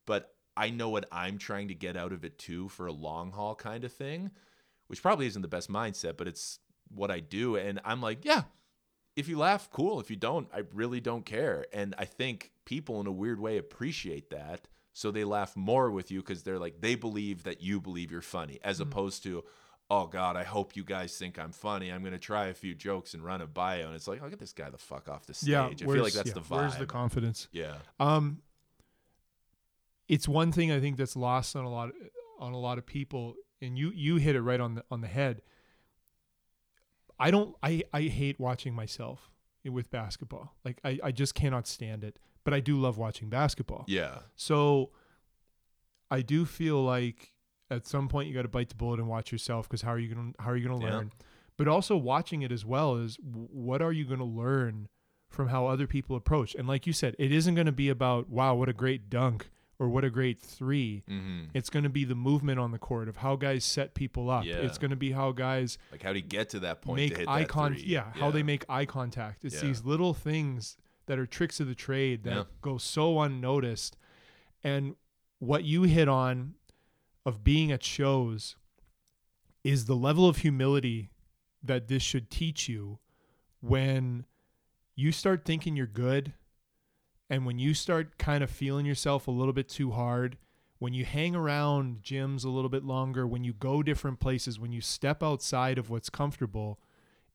[0.06, 3.30] but I know what I'm trying to get out of it too for a long
[3.32, 4.30] haul kind of thing,
[4.88, 6.58] which probably isn't the best mindset, but it's
[6.88, 7.56] what I do.
[7.56, 8.42] And I'm like, yeah,
[9.16, 10.00] if you laugh, cool.
[10.00, 11.66] If you don't, I really don't care.
[11.72, 14.68] And I think people in a weird way appreciate that.
[14.92, 18.20] So they laugh more with you because they're like, they believe that you believe you're
[18.20, 18.82] funny, as mm.
[18.82, 19.44] opposed to,
[19.90, 21.90] oh God, I hope you guys think I'm funny.
[21.90, 23.86] I'm going to try a few jokes and run a bio.
[23.86, 25.48] And it's like, oh, get this guy the fuck off the stage.
[25.48, 26.60] yeah, I feel like that's yeah, the vibe.
[26.60, 27.48] Where's the confidence?
[27.52, 27.76] yeah.
[27.98, 28.42] Um,
[30.08, 31.90] it's one thing I think that's lost on a lot
[32.38, 35.06] on a lot of people, and you you hit it right on the on the
[35.06, 35.42] head.
[37.18, 37.54] I don't.
[37.62, 39.30] I I hate watching myself
[39.66, 40.54] with basketball.
[40.64, 42.18] Like I I just cannot stand it.
[42.42, 43.84] But I do love watching basketball.
[43.86, 44.20] Yeah.
[44.34, 44.90] So
[46.10, 47.34] I do feel like
[47.70, 49.98] at some point you got to bite the bullet and watch yourself because how are
[49.98, 50.92] you going to how are you going to Yeah.
[50.94, 51.12] learn?
[51.56, 54.88] But also watching it as well is what are you going to learn
[55.28, 56.54] from how other people approach?
[56.54, 59.50] And like you said, it isn't going to be about wow, what a great dunk
[59.80, 61.04] or what a great 3.
[61.08, 61.40] Mm-hmm.
[61.54, 64.44] It's going to be the movement on the court of how guys set people up.
[64.44, 64.56] Yeah.
[64.56, 67.12] It's going to be how guys Like, how do you get to that point make
[67.14, 67.82] to hit eye contact.
[67.82, 67.90] three?
[67.92, 69.44] Yeah, how they make eye contact.
[69.44, 69.68] It's Yeah.
[69.68, 72.44] these little things that are tricks of the trade that Yeah.
[72.60, 73.96] go so unnoticed.
[74.64, 74.94] And
[75.38, 76.54] what you hit on
[77.28, 78.56] of being at shows
[79.62, 81.10] is the level of humility
[81.62, 82.98] that this should teach you
[83.60, 84.24] when
[84.94, 86.32] you start thinking you're good
[87.28, 90.38] and when you start kind of feeling yourself a little bit too hard
[90.78, 94.72] when you hang around gyms a little bit longer when you go different places when
[94.72, 96.78] you step outside of what's comfortable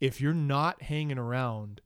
[0.02, 1.82] if you're not hanging around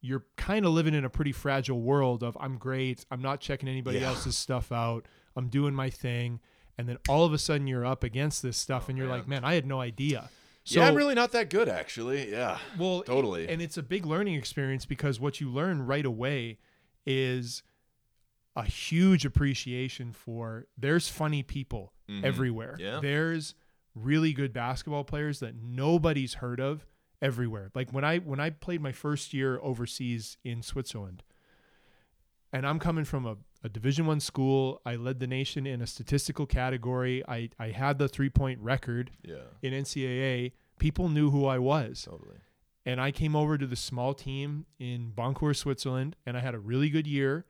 [0.00, 3.68] you're kind of living in a pretty fragile world of I'm great, I'm not checking
[3.68, 4.08] anybody Yeah.
[4.08, 6.40] else's stuff out, I'm doing my thing,
[6.78, 9.18] and then all of a sudden you're up against this stuff Oh, and you're man.
[9.18, 10.30] like, man, I had no idea.
[10.64, 12.30] So yeah, I'm really not that good, actually.
[12.30, 12.58] Yeah.
[12.78, 13.48] well, Totally.
[13.48, 16.58] and it's a big learning experience because what you learn right away
[17.04, 17.62] is
[18.54, 22.22] a huge appreciation for there's funny people Mhm.
[22.24, 22.76] everywhere.
[22.78, 23.00] Yeah.
[23.00, 23.54] There's
[23.94, 26.86] really good basketball players that nobody's heard of
[27.20, 27.70] everywhere.
[27.74, 31.22] Like when I when I played my first year overseas in Switzerland,
[32.52, 34.80] and I'm coming from a, a Division One school.
[34.84, 37.22] I led the nation in a statistical category.
[37.28, 39.36] I, I had the three point record Yeah.
[39.62, 40.52] in NCAA.
[40.78, 42.02] People knew who I was.
[42.08, 42.36] Totally.
[42.84, 46.58] And I came over to the small team in Boncourt, Switzerland, and I had a
[46.58, 47.44] really good year.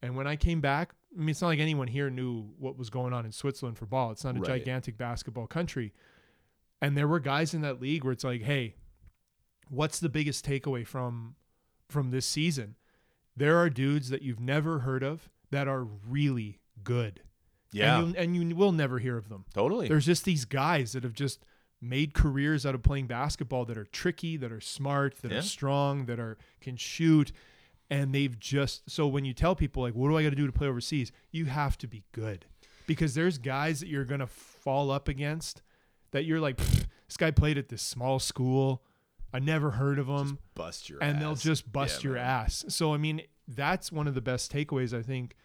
[0.00, 2.88] And when I came back, I mean, it's not like anyone here knew what was
[2.88, 4.12] going on in Switzerland for ball.
[4.12, 4.46] It's not a Right.
[4.60, 5.92] gigantic basketball country.
[6.80, 8.76] And there were guys in that league where it's like, hey,
[9.68, 11.34] what's the biggest takeaway from
[11.88, 12.76] from this season?
[13.36, 17.20] There are dudes that you've never heard of that are really good.
[17.72, 18.02] Yeah.
[18.02, 19.44] And, and you will never hear of them.
[19.54, 19.86] totally.
[19.88, 21.44] There's just these guys that have just
[21.80, 25.38] made careers out of playing basketball that are tricky, that are smart, that Yeah.
[25.38, 27.32] are strong, that are can shoot,
[27.90, 30.46] and they've just so when you tell people like, "What do I got to do
[30.46, 32.46] to play overseas?" You have to be good
[32.86, 35.62] because there's guys that you're gonna fall up against
[36.12, 38.82] that you're like, "This guy played at this small school.
[39.32, 41.22] I never heard of him." bust your and ass.
[41.22, 42.24] they'll just bust Yeah, your man.
[42.44, 42.64] ass.
[42.68, 45.36] So I mean, that's one of the best takeaways I think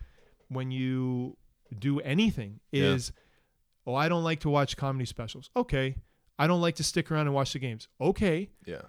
[0.50, 1.38] when you
[1.78, 2.84] do anything Yeah.
[2.94, 3.12] is,
[3.86, 5.50] oh, I don't like to watch comedy specials.
[5.56, 5.96] Okay,
[6.40, 7.88] I don't like to stick around and watch the games.
[8.00, 8.84] Okay, Yeah.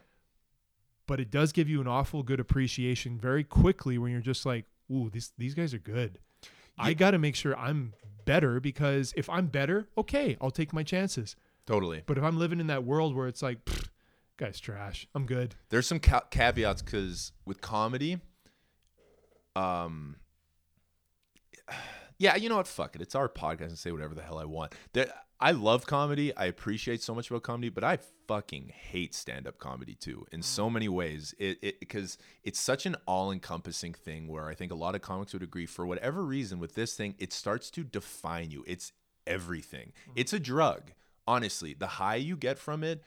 [1.06, 4.66] but it does give you an awful good appreciation very quickly when you're just like,
[4.90, 6.18] ooh, these these guys are good.
[6.78, 7.92] I got to make sure I'm
[8.24, 11.34] better because if I'm better, okay, I'll take my chances.
[11.66, 12.02] Totally.
[12.06, 13.59] But if I'm living in that world where it's like,
[14.36, 15.56] guy's trash, I'm good.
[15.70, 18.20] There's some ca- caveats because with comedy,
[19.57, 20.16] um,
[22.18, 22.66] yeah, you know what?
[22.66, 23.03] Fuck it.
[23.03, 24.74] It's our podcast and say whatever the hell I want.
[24.92, 26.36] There, I love comedy.
[26.36, 30.68] I appreciate so much about comedy, but I fucking hate stand-up comedy too in so
[30.68, 31.34] many ways.
[31.38, 35.32] It it because it's such an all-encompassing thing where I think a lot of comics
[35.32, 38.64] would agree for whatever reason with this thing, it starts to define you.
[38.66, 38.92] It's
[39.26, 39.92] everything.
[40.16, 40.92] It's a drug.
[41.26, 43.03] Honestly, the high you get from it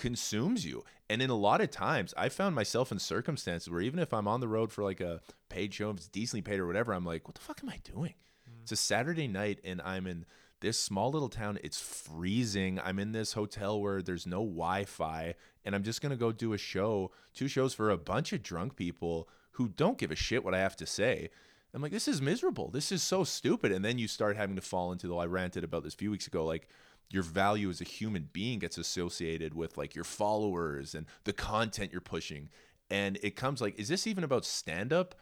[0.00, 0.84] consumes you.
[1.08, 4.26] And in a lot of times, I found myself in circumstances where even if I'm
[4.26, 7.04] on the road for like a paid show, if it's decently paid or whatever, I'm
[7.04, 8.14] like, what the fuck am I doing?
[8.48, 8.62] Mm.
[8.62, 10.24] It's a Saturday night and I'm in
[10.60, 11.58] this small little town.
[11.62, 12.80] It's freezing.
[12.84, 15.34] I'm in this hotel where there's no Wi Fi.
[15.64, 18.42] And I'm just going to go do a show, two shows for a bunch of
[18.42, 21.30] drunk people who don't give a shit what I have to say.
[21.72, 22.68] I'm like, this is miserable.
[22.68, 23.72] This is so stupid.
[23.72, 26.10] And then you start having to fall into the, I ranted about this a few
[26.10, 26.68] weeks ago, like,
[27.10, 31.92] your value as a human being gets associated with like your followers and the content
[31.92, 32.48] you're pushing.
[32.88, 35.14] And it comes like, is this even about stand up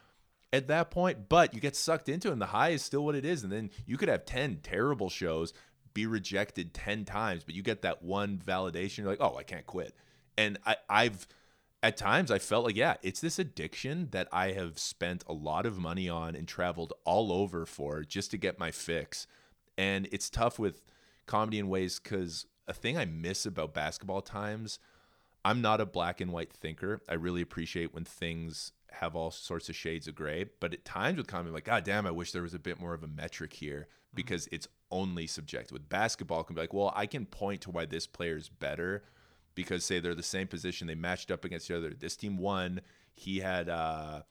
[0.53, 1.29] at that point?
[1.29, 3.43] But you get sucked into it, and the high is still what it is.
[3.43, 5.53] And then you could have 10 terrible shows,
[5.95, 8.99] be rejected 10 times, but you get that one validation.
[8.99, 9.95] You're like, oh, I can't quit.
[10.37, 11.27] And I, I've,
[11.83, 15.67] at times I felt like, yeah, it's this addiction that I have spent a lot
[15.67, 19.27] of money on and traveled all over for just to get my fix.
[19.77, 20.83] And it's tough with
[21.29, 24.79] comedy in ways because a thing I miss about basketball times,
[25.45, 27.01] I'm not a black and white thinker.
[27.09, 30.47] I really appreciate when things have all sorts of shades of gray.
[30.59, 32.81] But at times with comedy, I'm like, God damn, I wish there was a bit
[32.81, 34.57] more of a metric here because mm-hmm.
[34.57, 35.73] it's only subjective.
[35.73, 39.05] With basketball, can be like, well, I can point to why this player's better
[39.55, 41.91] because say they're the same position, they matched up against each other.
[41.91, 42.81] This team won.
[43.15, 44.23] He had uh,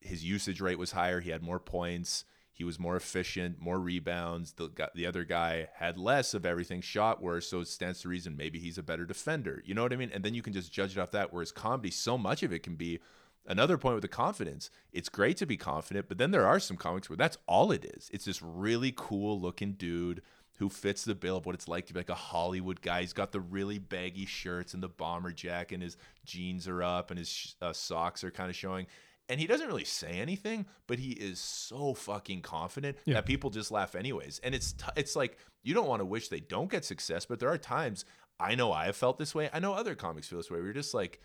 [0.00, 1.20] his usage rate was higher.
[1.20, 2.24] He had more points.
[2.54, 4.52] He was more efficient, more rebounds.
[4.52, 7.48] The the other guy had less of everything, shot worse.
[7.48, 9.60] So it stands to reason maybe he's a better defender.
[9.66, 10.12] You know what I mean?
[10.14, 11.32] And then you can just judge it off that.
[11.32, 13.00] Whereas comedy, so much of it can be
[13.44, 14.70] another point with the confidence.
[14.92, 17.84] It's great to be confident, but then there are some comics where that's all it
[17.84, 18.08] is.
[18.12, 20.22] It's this really cool looking dude
[20.58, 23.00] who fits the bill of what it's like to be like a Hollywood guy.
[23.00, 27.10] He's got the really baggy shirts and the bomber jacket, and his jeans are up,
[27.10, 28.86] and his uh, socks are kind of showing.
[29.28, 33.14] And he doesn't really say anything, but he is so fucking confident yeah.
[33.14, 34.38] that people just laugh anyways.
[34.44, 37.40] And it's t- it's like you don't want to wish they don't get success, but
[37.40, 38.04] there are times
[38.38, 39.48] I know I have felt this way.
[39.52, 40.60] I know other comics feel this way.
[40.60, 41.20] We're just like,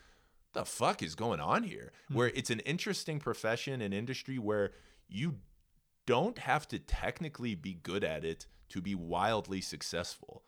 [0.53, 1.91] the fuck is going on here?
[2.05, 2.15] Mm-hmm.
[2.15, 4.71] Where it's an interesting profession and industry where
[5.07, 5.35] you
[6.05, 10.43] don't have to technically be good at it to be wildly successful.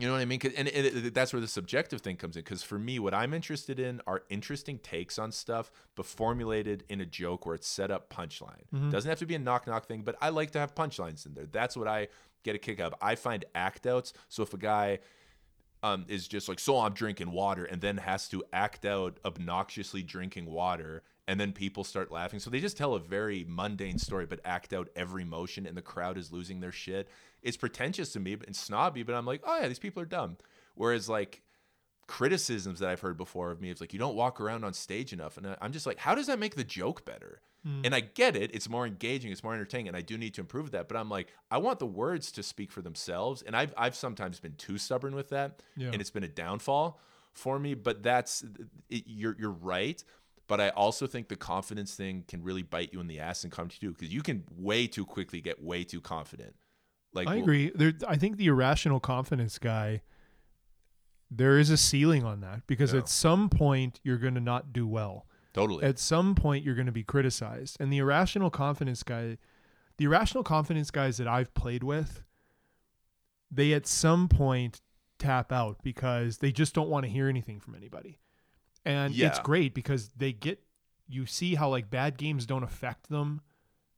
[0.00, 0.40] You know what I mean?
[0.56, 2.42] And, and, and, that's where the subjective thing comes in.
[2.42, 7.00] Because for me, what I'm interested in are interesting takes on stuff, but formulated in
[7.00, 8.64] a joke where it's set up punchline.
[8.74, 8.90] Mm-hmm.
[8.90, 11.34] Doesn't have to be a knock knock thing, but I like to have punchlines in
[11.34, 11.46] there.
[11.50, 12.08] That's what I
[12.42, 12.98] get a kick out of.
[13.02, 14.12] I find act outs.
[14.28, 15.00] So if a guy
[15.82, 20.02] um, is just like, so I'm drinking water, and then has to act out obnoxiously
[20.02, 22.40] drinking water and then people start laughing.
[22.40, 25.82] So they just tell a very mundane story, but act out every motion, and the
[25.82, 27.08] crowd is losing their shit.
[27.42, 30.36] It's pretentious to me and snobby, but I'm like, oh yeah, these people are dumb.
[30.74, 31.42] Whereas like
[32.06, 35.12] criticisms that I've heard before of me is like, you don't walk around on stage
[35.12, 37.40] enough, and I'm just like, how does that make the joke better?
[37.66, 37.86] Mm.
[37.86, 40.40] And I get it; it's more engaging, it's more entertaining, and I do need to
[40.40, 40.88] improve that.
[40.88, 44.40] But I'm like, I want the words to speak for themselves, and I've I've sometimes
[44.40, 45.90] been too stubborn with that, yeah.
[45.92, 46.98] and it's been a downfall
[47.34, 47.74] for me.
[47.74, 48.44] But that's
[48.88, 50.02] it, you're you're right.
[50.46, 53.52] But I also think the confidence thing can really bite you in the ass and
[53.52, 56.56] come to you because you can way too quickly get way too confident.
[57.12, 57.72] Like I agree.
[57.74, 60.02] There, I think the irrational confidence guy.
[61.32, 62.98] There is a ceiling on that because yeah.
[62.98, 65.26] at some point you're going to not do well.
[65.52, 65.84] Totally.
[65.84, 69.38] At some point you're going to be criticized, and the irrational confidence guy,
[69.96, 72.24] the irrational confidence guys that I've played with,
[73.50, 74.80] they at some point
[75.20, 78.18] tap out because they just don't want to hear anything from anybody
[78.84, 79.28] and yeah.
[79.28, 80.62] it's great because they get
[81.08, 83.40] you see how like bad games don't affect them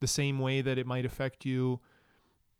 [0.00, 1.80] the same way that it might affect you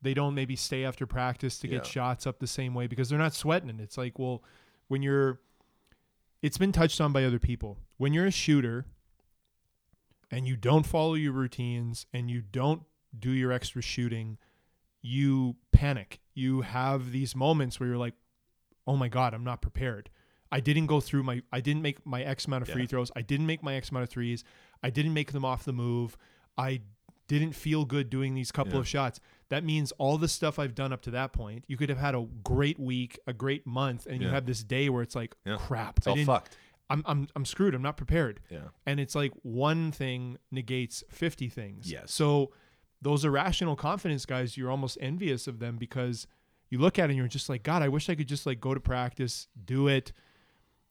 [0.02, 3.18] they don't maybe stay after practice to get shots up the same way because they're
[3.18, 4.42] not sweating it's like well
[4.88, 5.40] when you're
[6.42, 8.84] it's been touched on by other people when you're a shooter
[10.30, 12.82] and you don't follow your routines and you don't
[13.18, 14.38] do your extra shooting
[15.00, 18.14] you panic you have these moments where you're like
[18.86, 20.10] oh my god i'm not prepared
[20.52, 22.88] I didn't go through my I didn't make my X amount of free yeah.
[22.88, 23.10] throws.
[23.16, 24.44] I didn't make my X amount of threes.
[24.82, 26.18] I didn't make them off the move.
[26.58, 26.82] I
[27.28, 28.80] didn't feel good doing these couple yeah.
[28.80, 29.20] of shots.
[29.48, 32.14] That means all the stuff I've done up to that point, you could have had
[32.14, 34.28] a great week, a great month, and yeah.
[34.28, 35.98] you have this day where it's like, crap.
[35.98, 36.56] It's I all fucked.
[36.90, 37.74] I'm, I'm, I'm screwed.
[37.74, 38.40] I'm not prepared.
[38.50, 38.68] Yeah.
[38.86, 41.90] And it's like one thing negates 50 things.
[41.90, 42.12] Yes.
[42.12, 42.52] So
[43.00, 46.26] those irrational confidence guys, you're almost envious of them because
[46.68, 48.60] you look at it and you're just like, God, I wish I could just like
[48.60, 50.12] go to practice, do it,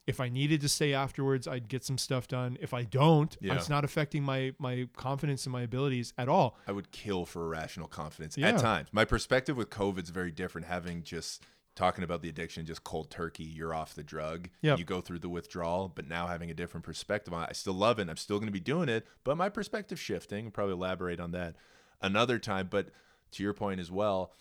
[0.07, 2.57] if I needed to stay afterwards, I'd get some stuff done.
[2.59, 3.55] If I don't, yeah.
[3.55, 6.57] it's not affecting my my confidence and my abilities at all.
[6.67, 8.49] I would kill for irrational confidence yeah.
[8.49, 8.89] at times.
[8.91, 10.67] My perspective with COVID is very different.
[10.67, 11.43] Having just
[11.75, 14.49] talking about the addiction, just cold turkey, you're off the drug.
[14.61, 14.79] Yep.
[14.79, 17.73] You go through the withdrawal, but now having a different perspective on it, I still
[17.73, 18.09] love it.
[18.09, 20.45] I'm still going to be doing it, but my perspective shifting.
[20.45, 21.55] I'll probably elaborate on that
[22.01, 22.67] another time.
[22.69, 22.89] But
[23.31, 24.33] to your point as well,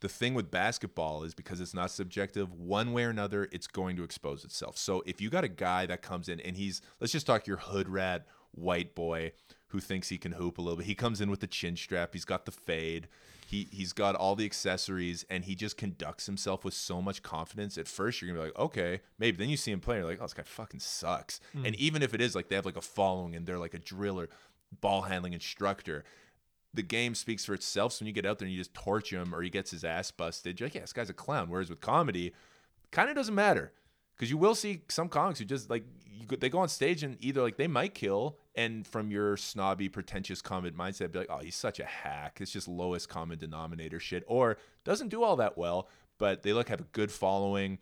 [0.00, 3.96] the thing with basketball is because it's not subjective, one way or another, it's going
[3.96, 4.76] to expose itself.
[4.76, 7.56] So if you got a guy that comes in and he's, let's just talk your
[7.56, 9.32] hood rat white boy
[9.68, 10.86] who thinks he can hoop a little bit.
[10.86, 13.08] He comes in with the chin strap, he's got the fade,
[13.46, 17.78] he he's got all the accessories, and he just conducts himself with so much confidence.
[17.78, 19.36] At first, you're gonna be like, okay, maybe.
[19.36, 21.40] Then you see him play, you're like, oh, this guy fucking sucks.
[21.56, 21.66] Mm.
[21.66, 23.78] And even if it is like they have like a following and they're like a
[23.78, 24.28] driller,
[24.80, 26.04] ball handling instructor,
[26.74, 27.92] the game speaks for itself.
[27.92, 29.84] So when you get out there and you just torch him or he gets his
[29.84, 31.48] ass busted, you're like, yeah, this guy's a clown.
[31.48, 32.32] Whereas with comedy,
[32.90, 33.72] kind of doesn't matter.
[34.16, 35.84] Because you will see some comics who just like
[36.38, 40.40] they go on stage and either like they might kill and from your snobby pretentious
[40.40, 42.38] comment mindset be like oh he's such a hack.
[42.40, 44.24] It's just lowest common denominator shit.
[44.26, 45.88] Or doesn't do all that well
[46.18, 47.78] but they look have a good following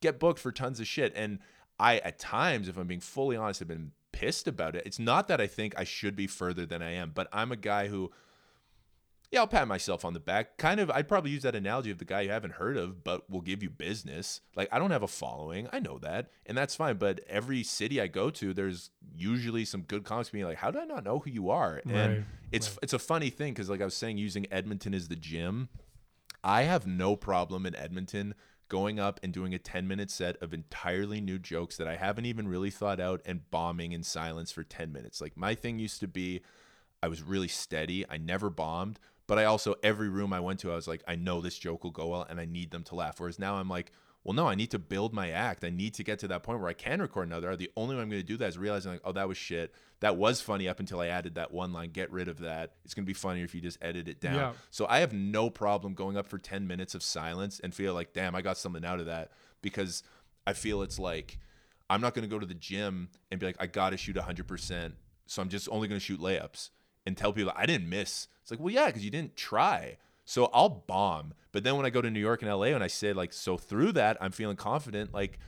[0.00, 1.12] get booked for tons of shit.
[1.16, 1.38] And
[1.80, 4.84] i at times if i'm being fully honest have been pissed about it.
[4.84, 7.56] It's not that i think i should be further than i am but i'm a
[7.56, 8.10] guy who
[9.30, 10.56] yeah, I'll pat myself on the back.
[10.56, 13.28] Kind of, I'd probably use that analogy of the guy you haven't heard of, but
[13.28, 14.40] will give you business.
[14.56, 15.68] Like, I don't have a following.
[15.70, 16.30] I know that.
[16.46, 16.96] And that's fine.
[16.96, 20.78] But every city I go to, there's usually some good comics being like, how do
[20.78, 21.82] I not know who you are?
[21.84, 22.78] And Right, it's right.
[22.82, 25.68] it's a funny thing because, like I was saying, using Edmonton as the gym,
[26.42, 28.34] I have no problem in Edmonton
[28.68, 32.26] going up and doing a 10 minute set of entirely new jokes that I haven't
[32.26, 35.20] even really thought out and bombing in silence for 10 minutes.
[35.20, 36.42] Like, my thing used to be,
[37.02, 38.04] I was really steady.
[38.08, 41.14] I never bombed, but I also every room I went to, I was like, I
[41.14, 43.20] know this joke will go well, and I need them to laugh.
[43.20, 43.92] Whereas now I'm like,
[44.24, 45.64] well, no, I need to build my act.
[45.64, 47.54] I need to get to that point where I can record another.
[47.54, 49.72] The only way I'm going to do that is realizing like, oh, that was shit.
[50.00, 51.90] That was funny up until I added that one line.
[51.90, 52.72] Get rid of that.
[52.84, 54.34] It's going to be funnier if you just edit it down.
[54.34, 54.52] Yeah.
[54.70, 58.12] So I have no problem going up for 10 minutes of silence and feel like,
[58.12, 59.30] damn, I got something out of that
[59.62, 60.02] because
[60.46, 61.38] I feel it's like
[61.88, 64.16] I'm not going to go to the gym and be like, I got to shoot
[64.16, 64.92] 100%.
[65.26, 66.70] So I'm just only going to shoot layups
[67.08, 68.28] and tell people I didn't miss.
[68.42, 69.96] It's like, well, yeah, because you didn't try.
[70.24, 71.32] So I'll bomb.
[71.52, 73.56] But then when I go to New York and LA and I say, like, so
[73.56, 75.38] through that, I'm feeling confident, like,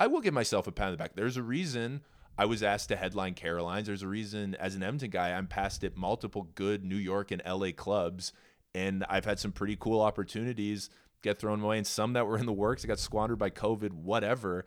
[0.00, 1.14] I will give myself a pat on the back.
[1.14, 2.00] There's a reason
[2.38, 3.86] I was asked to headline Caroline's.
[3.86, 7.42] There's a reason, as an Edmonton guy, I'm passed at multiple good New York and
[7.46, 8.32] LA clubs.
[8.74, 10.88] And I've had some pretty cool opportunities
[11.22, 13.92] get thrown away and some that were in the works that got squandered by COVID,
[13.92, 14.64] whatever.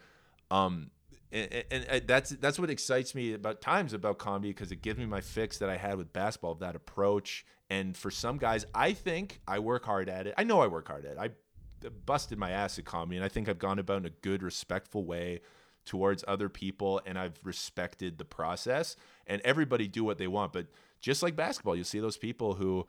[0.51, 0.91] Um,
[1.35, 5.05] and, and, that's that's what excites me about times about comedy because it gives me
[5.05, 7.45] my fix that I had with basketball of that approach.
[7.69, 10.33] And for some guys, I think I work hard at it.
[10.37, 11.17] I know I work hard at it.
[11.19, 14.43] I busted my ass at comedy, and I think I've gone about in a good,
[14.43, 15.41] respectful way
[15.83, 18.95] towards other people, and I've respected the process.
[19.27, 20.67] And everybody do what they want, but
[21.01, 22.87] just like basketball, you see those people who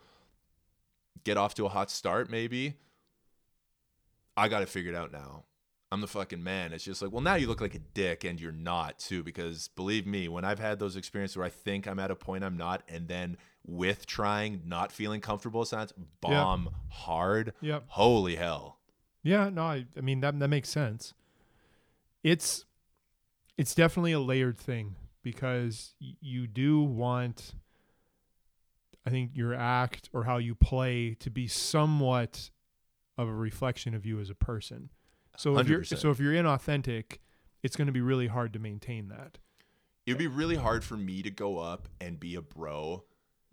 [1.25, 2.75] get off to a hot start, maybe.
[4.37, 5.45] I got it figured out now.
[5.93, 6.73] I'm the fucking man.
[6.73, 9.69] It's just like, well, now you look like a dick and you're not too, because
[9.69, 12.57] believe me, when I've had those experiences where I think I'm at a point I'm
[12.57, 17.53] not, and then with trying, not feeling comfortable, sounds bomb hard.
[17.61, 17.85] Yep.
[17.89, 18.79] Holy hell.
[19.23, 21.15] Yeah, no, I, I mean that that makes sense.
[22.23, 22.65] It's
[23.57, 27.55] it's definitely a layered thing because you do want
[29.07, 32.51] I think your act or how you play to be somewhat
[33.17, 34.91] of a reflection of you as a person.
[35.37, 37.19] So if you're so if you're inauthentic,
[37.63, 39.39] it's going to be really hard to maintain that.
[40.07, 43.05] It'd be really hard for me to go up and be a bro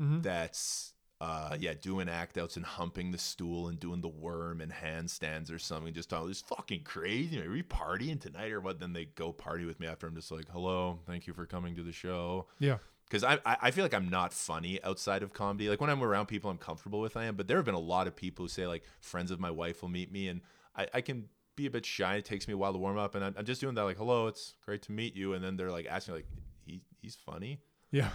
[0.01, 0.21] Mm-hmm.
[0.21, 4.71] that's uh yeah doing act outs and humping the stool and doing the worm and
[4.73, 5.93] handstands or something.
[5.93, 7.39] Just all this fucking crazy.
[7.41, 8.79] Are we partying tonight or what?
[8.79, 11.75] Then they go party with me after i'm just like hello thank you for coming
[11.75, 12.47] to the show.
[12.59, 12.77] Yeah.
[13.07, 15.69] because I, I I feel like i'm not funny outside of comedy.
[15.69, 17.35] Like when i'm around people i'm comfortable with i am.
[17.35, 19.83] But there have been a lot of people who say like friends of my wife
[19.83, 20.41] will meet me and
[20.75, 23.15] i, I can be a bit shy it takes me a while to warm up
[23.15, 25.55] and I'm, I'm just doing that like hello it's great to meet you and then
[25.57, 26.27] they're like asking like
[26.65, 27.59] he, he's funny
[27.91, 28.09] Yeah.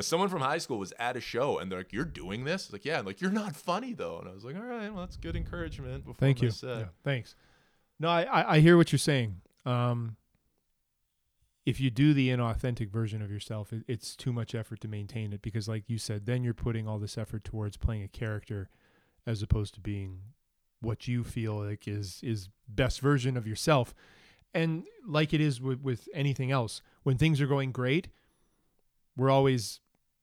[0.00, 2.84] Someone from high school was at a show and they're like, "You're doing this?" Like,
[2.84, 5.16] "Yeah." And like, "You're not funny though." And I was like, "All right, well, that's
[5.16, 6.52] good encouragement." Before Thank you.
[6.62, 7.34] Yeah, thanks.
[7.98, 9.40] No, I, I I hear what you're saying.
[9.66, 10.16] Um,
[11.66, 15.32] if you do the inauthentic version of yourself, it, it's too much effort to maintain
[15.32, 18.70] it because, like you said, then you're putting all this effort towards playing a character,
[19.26, 20.20] as opposed to being
[20.80, 23.94] what you feel like is is best version of yourself.
[24.54, 28.08] And like it is with with anything else, when things are going great,
[29.16, 29.80] we're always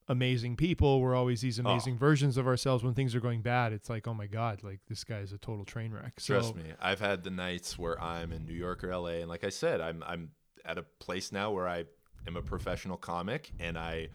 [0.07, 1.01] amazing people.
[1.01, 1.63] We're always these ah.
[1.63, 2.83] amazing versions of ourselves.
[2.83, 5.37] When things are going bad, it's like, oh my god, like this guy is a
[5.37, 6.19] total train wreck.
[6.19, 9.29] So, Trust me, I've had the nights where I'm in New York or LA, and
[9.29, 10.31] like I said, I'm I'm
[10.63, 11.85] at a place now where I
[12.27, 14.09] am a professional comic and I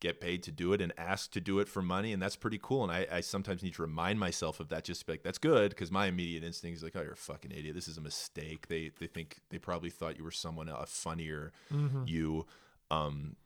[0.00, 2.58] get paid to do it and ask to do it for money, and that's pretty
[2.62, 2.82] cool.
[2.82, 5.38] And I, I sometimes need to remind myself of that, just to be like, that's
[5.38, 7.74] good, because my immediate instinct is like, oh, you're a fucking idiot.
[7.74, 8.68] This is a mistake.
[8.68, 12.06] They they think they probably thought you were someone a funnier Mhm.
[12.06, 12.46] you
[12.90, 13.36] um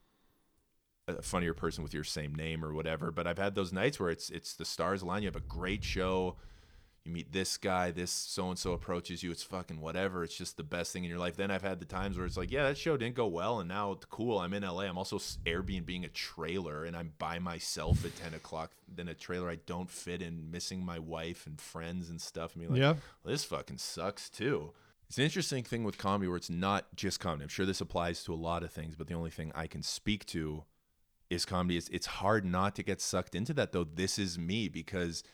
[1.08, 4.10] a funnier person with your same name or whatever but i've had those nights where
[4.10, 6.36] it's it's the stars align you have a great show
[7.04, 10.56] you meet this guy this so and so approaches you it's fucking whatever it's just
[10.56, 12.64] the best thing in your life then i've had the times where it's like yeah
[12.64, 15.16] that show didn't go well and now it's cool i'm in la i'm also
[15.46, 19.90] airbnb a trailer and i'm by myself at 10 o'clock then a trailer i don't
[19.90, 22.92] fit in missing my wife and friends and stuff and being like yeah.
[23.24, 24.72] well, this fucking sucks too.
[25.08, 27.42] It's an interesting thing with comedy where it's not just comedy.
[27.42, 29.82] I'm sure this applies to a lot of things, but the only thing I can
[29.82, 30.64] speak to
[31.28, 31.76] is comedy.
[31.76, 33.84] It's, it's hard not to get sucked into that though.
[33.84, 35.24] This is me because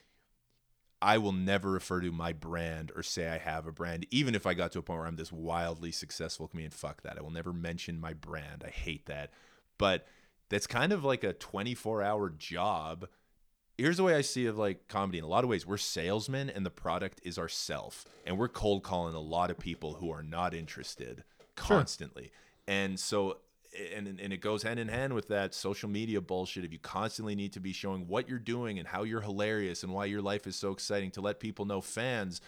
[1.03, 4.47] I will never refer to my brand or say I have a brand, even if
[4.47, 6.71] I got to a point where I'm this wildly successful comedian.
[6.71, 7.19] Fuck that.
[7.19, 8.65] I will never mention my brand.
[8.67, 9.31] I hate that.
[9.79, 10.07] But
[10.49, 13.09] that's kind of like a 24 hour job.
[13.77, 15.19] Here's the way I see of like comedy.
[15.19, 18.07] In a lot of ways, we're salesmen and the product is ourself.
[18.25, 21.25] And we're cold calling a lot of people who are not interested
[21.57, 22.31] constantly.
[22.67, 23.39] And so
[23.95, 26.65] and and it goes hand in hand with that social media bullshit.
[26.65, 29.93] If you constantly need to be showing what you're doing and how you're hilarious and
[29.93, 32.41] why your life is so exciting to let people know, fans,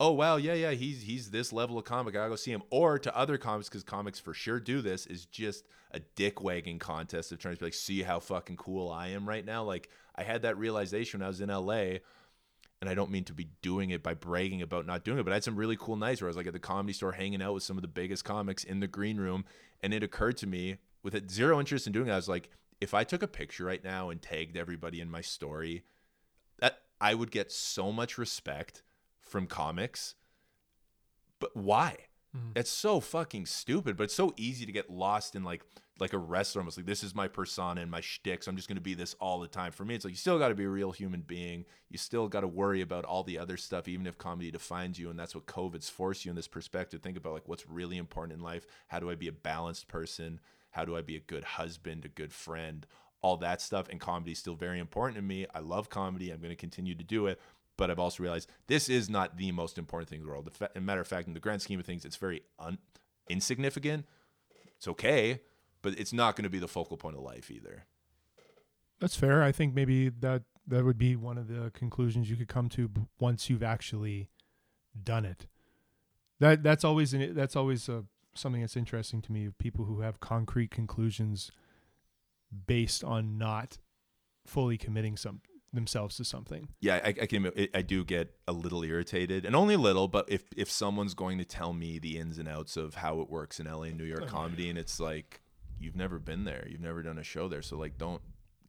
[0.00, 2.14] oh wow, yeah, yeah, he's he's this level of comic.
[2.14, 2.62] I gotta go see him.
[2.70, 6.78] Or to other comics, because comics for sure do this, is just a dick wagging
[6.78, 9.62] contest of trying to be like, see how fucking cool I am right now.
[9.64, 11.98] Like I had that realization when I was in LA
[12.82, 15.30] and I don't mean to be doing it by bragging about not doing it, but
[15.30, 17.40] I had some really cool nights where I was like at the comedy store hanging
[17.40, 19.44] out with some of the biggest comics in the green room.
[19.84, 22.50] And it occurred to me with zero interest in doing it, I was like,
[22.80, 25.84] if I took a picture right now and tagged everybody in my story,
[26.58, 28.82] that I would get so much respect
[29.20, 30.16] from comics.
[31.38, 31.98] But why?
[32.36, 32.52] Mm.
[32.56, 35.64] It's so fucking stupid, but it's so easy to get lost in like
[36.00, 38.42] like a wrestler, almost like this is my persona and my shtick.
[38.42, 39.72] So I'm just gonna be this all the time.
[39.72, 41.64] For me, it's like you still got to be a real human being.
[41.90, 45.10] You still got to worry about all the other stuff, even if comedy defines you.
[45.10, 47.02] And that's what COVID's forced you in this perspective.
[47.02, 48.66] Think about like what's really important in life.
[48.88, 50.40] How do I be a balanced person?
[50.70, 52.86] How do I be a good husband, a good friend?
[53.20, 53.88] All that stuff.
[53.88, 55.46] And comedy is still very important to me.
[55.54, 56.30] I love comedy.
[56.30, 57.38] I'm going to continue to do it
[57.82, 60.48] but I've also realized this is not the most important thing in the world.
[60.76, 62.78] A matter of fact, in the grand scheme of things, it's very un-
[63.28, 64.06] insignificant.
[64.76, 65.40] It's okay,
[65.82, 67.86] but it's not going to be the focal point of life either.
[69.00, 69.42] That's fair.
[69.42, 72.88] I think maybe that that would be one of the conclusions you could come to
[73.18, 74.28] once you've actually
[75.02, 75.48] done it.
[76.38, 79.46] That that's always an, that's always a, something that's interesting to me.
[79.46, 81.50] of People who have concrete conclusions
[82.64, 83.78] based on not
[84.46, 85.40] fully committing some
[85.72, 86.68] themselves to something.
[86.80, 87.50] Yeah, I, I can.
[87.74, 90.08] I do get a little irritated, and only a little.
[90.08, 93.30] But if if someone's going to tell me the ins and outs of how it
[93.30, 95.40] works in LA and New York comedy, and it's like
[95.80, 98.20] you've never been there, you've never done a show there, so like don't.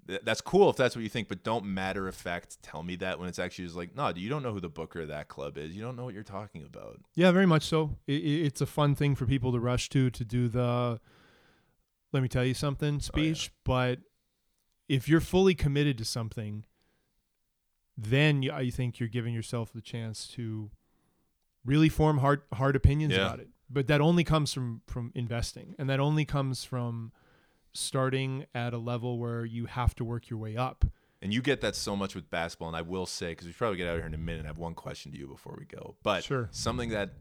[0.06, 3.20] That's cool if that's what you think, but don't matter of fact tell me that
[3.20, 5.58] when it's actually just like, no, you don't know who the booker of that club
[5.58, 5.74] is.
[5.74, 7.00] You don't know what you're talking about.
[7.16, 7.96] Yeah, very much so.
[8.06, 11.00] It, it's a fun thing for people to rush to to do the.
[12.12, 13.62] Let me tell you something speech, oh, yeah.
[13.64, 14.00] but
[14.90, 16.66] if you're fully committed to something
[17.98, 20.72] then I think you're giving yourself the chance to
[21.66, 23.26] really form hard hard opinions yeah.
[23.26, 23.50] about it.
[23.70, 27.12] But that only comes from from investing, and that only comes from
[27.74, 30.86] starting at a level where you have to work your way up.
[31.22, 32.68] And you get that so much with basketball.
[32.68, 34.48] And I will say, because we probably get out of here in a minute, I
[34.48, 35.96] have one question to you before we go.
[36.04, 36.50] But sure.
[36.52, 37.14] something that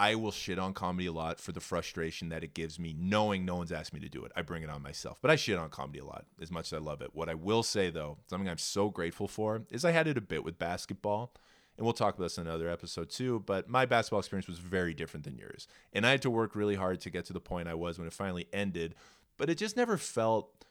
[0.00, 3.44] I will shit on comedy a lot for the frustration that it gives me, knowing
[3.44, 4.32] no one's asked me to do it.
[4.34, 6.72] I bring it on myself, but I shit on comedy a lot as much as
[6.72, 7.14] I love it.
[7.14, 10.22] What I will say though, something I'm so grateful for, is I had it a
[10.22, 11.34] bit with basketball,
[11.76, 13.42] and we'll talk about this in another episode too.
[13.44, 16.76] But my basketball experience was very different than yours, and I had to work really
[16.76, 18.94] hard to get to the point I was when it finally ended.
[19.36, 20.64] But it just never felt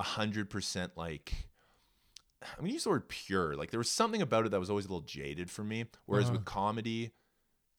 [0.00, 1.32] a hundred percent like.
[2.42, 3.54] I'm gonna use the word pure.
[3.54, 5.84] Like there was something about it that was always a little jaded for me.
[6.06, 6.34] Whereas uh-huh.
[6.34, 7.12] with comedy,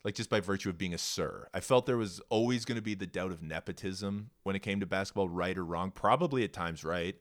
[0.03, 1.47] like just by virtue of being a sir.
[1.53, 4.79] I felt there was always going to be the doubt of nepotism when it came
[4.79, 5.91] to basketball, right or wrong.
[5.91, 7.15] Probably at times right.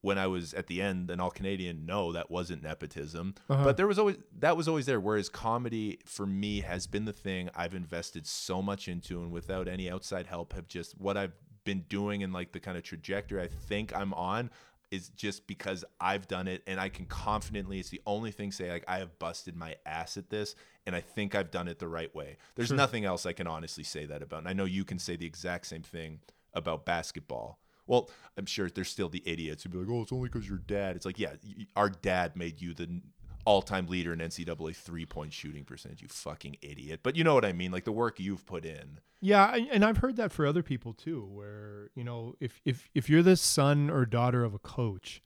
[0.00, 3.36] When I was at the end, an all Canadian, no, that wasn't nepotism.
[3.48, 3.62] Uh-huh.
[3.62, 4.98] But there was always that was always there.
[4.98, 9.68] Whereas comedy for me has been the thing I've invested so much into, and without
[9.68, 11.34] any outside help, have just what I've
[11.64, 14.50] been doing and like the kind of trajectory I think I'm on
[14.92, 18.70] is just because I've done it and I can confidently, it's the only thing say,
[18.70, 20.54] like, I have busted my ass at this
[20.86, 22.36] and I think I've done it the right way.
[22.54, 22.76] There's sure.
[22.76, 24.40] nothing else I can honestly say that about.
[24.40, 26.20] And I know you can say the exact same thing
[26.52, 27.58] about basketball.
[27.86, 30.58] Well, I'm sure there's still the idiots who be like, oh, it's only because your
[30.58, 30.94] dad.
[30.94, 31.34] It's like, yeah,
[31.74, 33.00] our dad made you the
[33.44, 36.02] all-time leader in NCAA three-point shooting percentage.
[36.02, 37.00] You fucking idiot.
[37.02, 37.72] But you know what I mean?
[37.72, 39.00] Like the work you've put in.
[39.20, 41.28] Yeah, and I've heard that for other people too.
[41.30, 45.22] Where you know, if if if you're the son or daughter of a coach,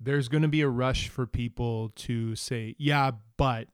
[0.00, 3.68] there's going to be a rush for people to say, yeah, but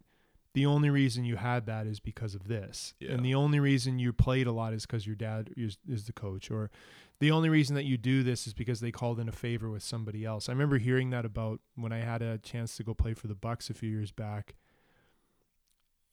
[0.55, 3.13] the only reason you had that is because of this, yeah.
[3.13, 6.13] and the only reason you played a lot is because your dad is, is the
[6.13, 6.71] coach, or
[7.21, 9.83] the only reason that you do this is because they called in a favor with
[9.83, 10.49] somebody else.
[10.49, 13.35] I remember hearing that about when I had a chance to go play for the
[13.35, 14.57] Bucks a few years back.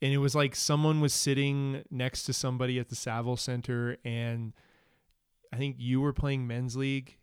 [0.01, 4.53] And it was like someone was sitting next to somebody at the Saville Center and
[5.53, 7.17] I think you were playing men's league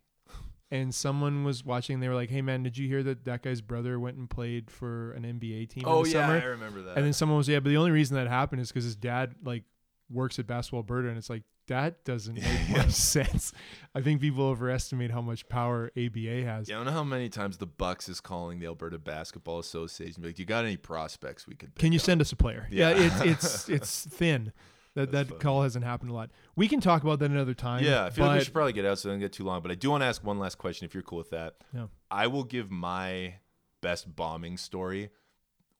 [0.71, 1.99] and someone was watching.
[1.99, 4.69] They were like, "Hey man, did you hear that that guy's brother went and played
[4.69, 6.39] for an NBA team?" Oh in the yeah, summer?
[6.39, 6.97] I remember that.
[6.97, 9.35] And then someone was, "Yeah, but the only reason that happened is because his dad
[9.43, 9.63] like
[10.09, 13.53] works at Basketball Alberta, and it's like that doesn't make much sense.
[13.93, 16.67] I think people overestimate how much power ABA has.
[16.69, 20.23] Yeah, I don't know how many times the Bucks is calling the Alberta Basketball Association.
[20.23, 21.75] Like, you got any prospects we could?
[21.75, 22.67] Pick Can you up?" send us a player?
[22.71, 23.03] Yeah, Yeah.
[23.03, 23.21] it's
[23.69, 24.51] it's it's thin.
[24.95, 25.39] That That's that funny.
[25.41, 26.31] call hasn't happened a lot.
[26.55, 27.83] We can talk about that another time.
[27.83, 29.61] Yeah, I feel like we should probably get out so it doesn't get too long.
[29.61, 31.57] But I do want to ask one last question, if you're cool with that.
[31.73, 31.85] Yeah.
[32.09, 33.35] I will give my
[33.81, 35.11] best bombing story.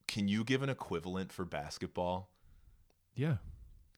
[0.07, 2.29] Can you give an equivalent for basketball?
[3.15, 3.37] yeah,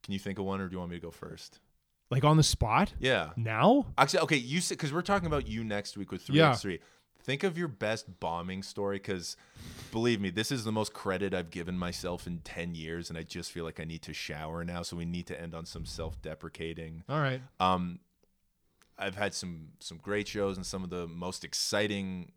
[0.03, 1.59] Can you think of one, or do you want me to go first?
[2.09, 3.29] like on the spot Yeah.
[3.37, 3.85] now.
[3.97, 6.51] Actually, okay, you said because we're talking about you next week with three Yeah.
[6.51, 6.79] x three.
[7.23, 9.37] Think of your best bombing story, because
[9.93, 13.23] believe me, this is the most credit I've given myself in ten years, and I
[13.23, 14.81] just feel like I need to shower now.
[14.81, 17.03] So we need to end on some self deprecating.
[17.07, 17.41] All right.
[17.61, 17.99] Um,
[18.97, 22.33] I've had some some great shows, and some of the most exciting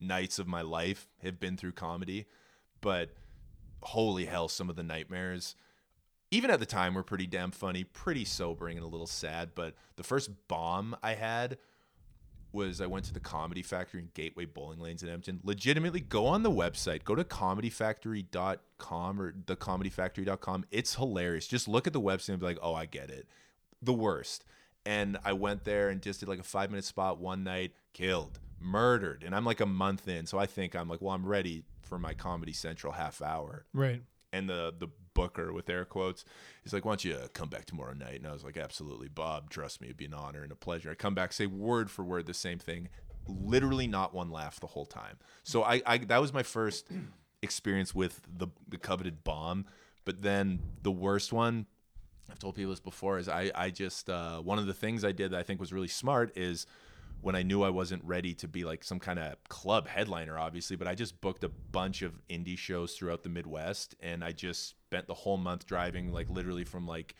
[0.00, 2.24] nights of my life have been through comedy.
[2.80, 3.10] But
[3.82, 5.56] holy hell, some of the nightmares,
[6.30, 9.50] even at the time, were pretty damn funny, pretty sobering, and a little sad.
[9.54, 11.58] But the first bomb I had
[12.52, 15.40] was I went to the Comedy Factory in Gateway Bowling Lanes in Edmonton.
[15.44, 20.64] Legitimately, go on the website, go to comedyfactory.com or thecomedyfactory.com.
[20.70, 21.46] It's hilarious.
[21.46, 23.26] Just look at the website and be like, oh, I get it.
[23.82, 24.44] The worst.
[24.86, 28.38] And I went there and just did like a five minute spot one night, killed,
[28.60, 29.22] murdered.
[29.24, 30.26] And I'm like a month in.
[30.26, 34.02] So I think I'm like, well, I'm ready for my Comedy Central half hour Right.
[34.32, 34.88] and the the
[35.18, 36.24] booker with air quotes.
[36.62, 38.16] He's like why don't you uh, come back tomorrow night?
[38.16, 39.50] And i was like absolutely bob.
[39.50, 39.88] Trust me.
[39.88, 40.90] It'd be an honor and a pleasure.
[40.90, 42.88] I come back say word for word the same thing
[43.28, 45.18] literally not one laugh the whole time.
[45.42, 46.86] So i, I that was my first
[47.42, 49.66] experience with the the coveted bomb.
[50.04, 51.66] But then the worst one
[52.30, 55.12] I've told people this before is I I just uh, one of the things I
[55.12, 56.66] did that I think was really smart is
[57.20, 60.76] when I knew I wasn't ready to be like some kind of club headliner, obviously,
[60.76, 64.68] but I just booked a bunch of indie shows throughout the Midwest, and I just
[64.68, 67.16] spent the whole month driving like literally from like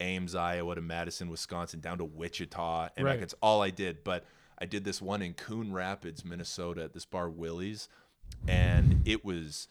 [0.00, 4.04] Ames, Iowa to Madison, Wisconsin, down to Wichita, and like it's all I did.
[4.04, 4.24] But
[4.58, 7.88] I did this one in Coon Rapids, Minnesota, at this bar Willie's,
[8.46, 9.68] and it was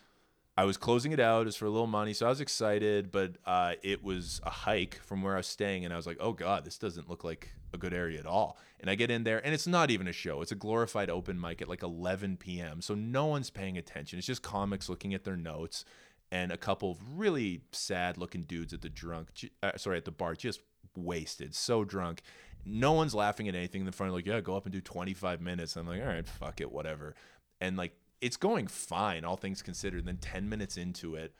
[0.58, 1.44] I was closing it out.
[1.44, 3.12] It was for a little money, so I was excited.
[3.12, 6.18] But uh, it was a hike from where I was staying, and I was like,
[6.20, 9.24] "Oh God, this doesn't look like a good area at all." And I get in
[9.24, 10.42] there, and it's not even a show.
[10.42, 12.82] It's a glorified open mic at like 11 p.m.
[12.82, 14.18] So no one's paying attention.
[14.18, 15.86] It's just comics looking at their notes,
[16.32, 19.30] and a couple of really sad-looking dudes at the drunk,
[19.62, 20.62] uh, sorry, at the bar, just
[20.96, 22.22] wasted, so drunk.
[22.66, 24.14] No one's laughing at anything in the front.
[24.14, 25.76] Like, yeah, go up and do 25 minutes.
[25.76, 27.16] I'm like, all right, fuck it, whatever.
[27.60, 30.00] And like, it's going fine, all things considered.
[30.00, 31.34] And then 10 minutes into it,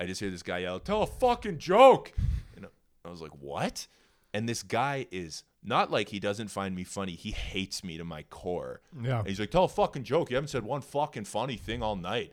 [0.00, 2.12] I just hear this guy yell, "Tell a fucking joke!"
[2.56, 2.66] And
[3.04, 3.86] I was like, "What?"
[4.32, 7.12] And this guy is not like he doesn't find me funny.
[7.12, 8.80] He hates me to my core.
[9.02, 9.18] Yeah.
[9.18, 10.30] And he's like, "Tell a fucking joke.
[10.30, 12.32] You haven't said one fucking funny thing all night."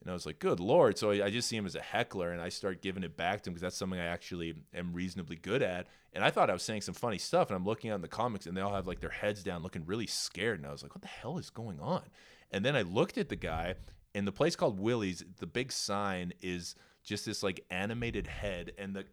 [0.00, 2.30] And I was like, "Good lord!" So I, I just see him as a heckler,
[2.30, 5.36] and I start giving it back to him because that's something I actually am reasonably
[5.36, 5.88] good at.
[6.12, 8.46] And I thought I was saying some funny stuff, and I'm looking at the comics,
[8.46, 10.58] and they all have like their heads down, looking really scared.
[10.58, 12.02] And I was like, "What the hell is going on?"
[12.50, 13.74] And then I looked at the guy,
[14.14, 15.24] and the place called Willie's.
[15.38, 19.04] The big sign is just this like animated head, and the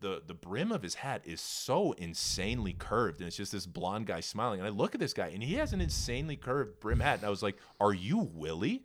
[0.00, 4.06] the the brim of his hat is so insanely curved, and it's just this blonde
[4.06, 4.60] guy smiling.
[4.60, 7.26] And I look at this guy, and he has an insanely curved brim hat, and
[7.26, 8.84] I was like, "Are you Willie?"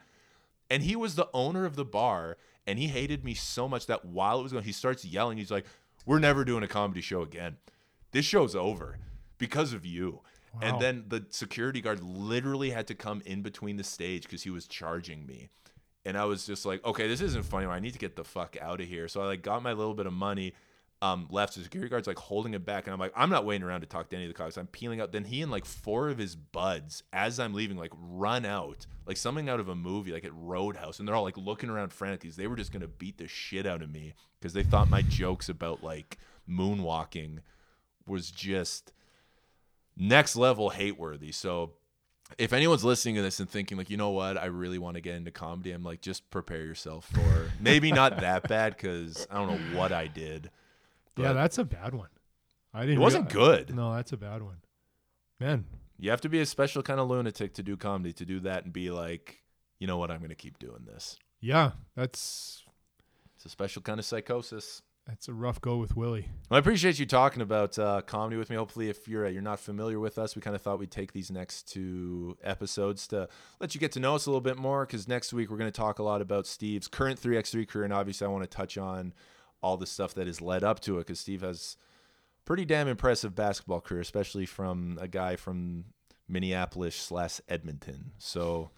[0.69, 4.05] And he was the owner of the bar, and he hated me so much that
[4.05, 5.37] while it was going, he starts yelling.
[5.37, 5.65] He's like,
[6.05, 7.57] "We're never doing a comedy show again.
[8.11, 8.97] This show's over
[9.37, 10.21] because of you."
[10.53, 10.59] Wow.
[10.61, 14.51] And then the security guard literally had to come in between the stage because he
[14.51, 15.49] was charging me.
[16.05, 17.65] And I was just like, okay, this isn't funny.
[17.65, 19.07] I need to get the fuck out of here.
[19.07, 20.53] So I like got my little bit of money,
[21.03, 21.55] um, left.
[21.55, 23.87] The security guard's like holding it back, and I'm like, I'm not waiting around to
[23.87, 24.57] talk to any of the cops.
[24.57, 25.11] I'm peeling out.
[25.11, 29.17] Then he and like four of his buds, as I'm leaving, like run out, like
[29.17, 32.29] something out of a movie, like at Roadhouse, and they're all like looking around frantically.
[32.29, 35.49] They were just gonna beat the shit out of me because they thought my jokes
[35.49, 36.19] about like
[36.49, 37.39] moonwalking
[38.07, 38.93] was just
[39.97, 41.33] next level hate worthy.
[41.33, 41.73] So
[42.37, 45.01] if anyone's listening to this and thinking like, you know what, I really want to
[45.01, 49.35] get into comedy, I'm like, just prepare yourself for maybe not that bad because I
[49.35, 50.49] don't know what I did.
[51.17, 52.09] Yeah, that's a bad one.
[52.73, 52.97] I didn't.
[52.97, 53.75] it wasn't good.
[53.75, 54.57] No, that's a bad one.
[55.39, 55.65] Man,
[55.99, 58.63] You have to be a special kind of lunatic to do comedy to do that
[58.63, 59.43] and be like,
[59.79, 61.17] you know what, I'm gonna keep doing this.
[61.41, 62.63] yeah, that's
[63.35, 64.81] It's a special kind of psychosis.
[65.05, 66.29] that's a rough go with Willie.
[66.49, 68.55] Well, I appreciate you talking about uh, comedy with me.
[68.55, 71.11] Hopefully, if you're uh, you're not familiar with us, we kind of thought we'd take
[71.11, 73.27] these next two episodes to
[73.59, 74.85] let you get to know us a little bit more.
[74.85, 77.93] Because next week we're going to talk a lot about Steve's current 3x3 career, and
[77.93, 79.13] obviously I want to touch on
[79.63, 81.07] all the stuff that has led up to it.
[81.07, 81.77] Because Steve has
[82.45, 85.85] pretty damn impressive basketball career, especially from a guy from
[86.27, 88.11] Minneapolis slash Edmonton.
[88.17, 88.69] So.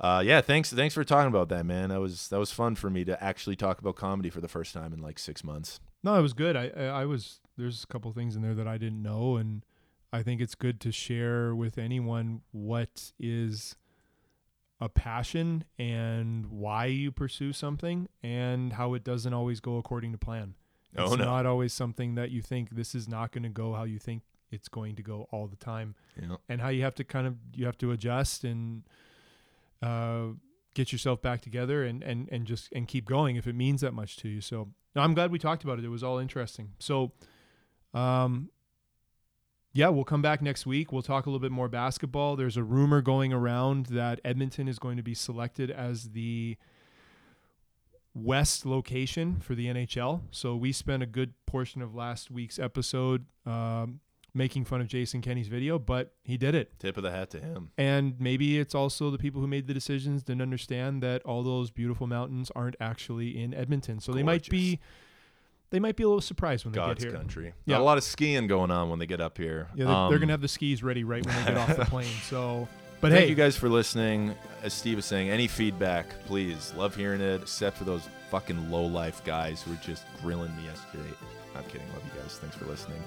[0.00, 0.72] Uh, yeah, thanks.
[0.72, 1.90] Thanks for talking about that, man.
[1.90, 4.74] That was that was fun for me to actually talk about comedy for the first
[4.74, 5.78] time in like six months.
[6.02, 6.56] No, it was good.
[6.56, 9.64] I, I I was there's a couple things in there that I didn't know, and
[10.12, 13.76] I think it's good to share with anyone what is
[14.84, 20.18] a passion and why you pursue something, and how it doesn't always go according to
[20.18, 20.54] plan.
[20.96, 21.24] Oh, It's no.
[21.24, 24.22] not always something that you think this is not going to go how you think
[24.50, 26.36] it's going to go all the time, Yeah.
[26.48, 28.82] and how you have to kind of you have to adjust and
[29.80, 30.28] uh,
[30.74, 33.94] get yourself back together and and and just and keep going if it means that
[33.94, 34.40] much to you.
[34.40, 35.84] So no, I'm glad we talked about it.
[35.84, 36.72] It was all interesting.
[36.78, 37.12] So,
[37.94, 38.50] um,
[39.72, 40.92] yeah, we'll come back next week.
[40.92, 42.36] We'll talk a little bit more basketball.
[42.36, 46.56] There's a rumor going around that Edmonton is going to be selected as the
[48.14, 50.22] west location for the NHL.
[50.30, 54.00] So we spent a good portion of last week's episode um,
[54.34, 56.78] making fun of Jason Kenney's video, but he did it.
[56.78, 57.70] Tip of the hat to him.
[57.78, 61.70] And maybe it's also the people who made the decisions didn't understand that all those
[61.70, 64.00] beautiful mountains aren't actually in Edmonton.
[64.00, 64.80] So they might be
[65.72, 67.18] they might be a little surprised when they God's get here.
[67.18, 67.52] country.
[67.66, 67.74] Yeah.
[67.76, 69.66] Got a lot of skiing going on when they get up here.
[69.74, 71.84] Yeah, they're, they're Um, gonna have the skis ready right when they get off the
[71.86, 72.06] plane.
[72.28, 72.68] So,
[73.00, 74.34] but Thank hey, you guys for listening.
[74.62, 76.72] As Steve is saying, any feedback, please.
[76.76, 80.64] Love hearing it, except for those fucking low life guys who were just grilling me
[80.66, 81.14] yesterday.
[81.54, 81.86] Not kidding.
[81.94, 82.38] Love you guys.
[82.38, 83.02] Thanks for listening.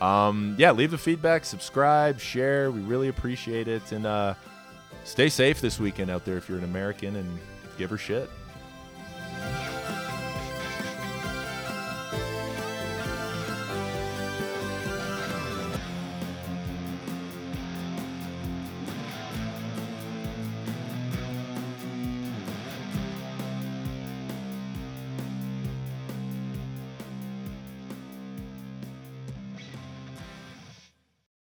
[0.00, 2.70] Um, yeah, leave the feedback, subscribe, share.
[2.70, 3.92] We really appreciate it.
[3.92, 4.34] And uh,
[5.04, 7.38] stay safe this weekend out there if you're an American and
[7.76, 8.30] give her shit.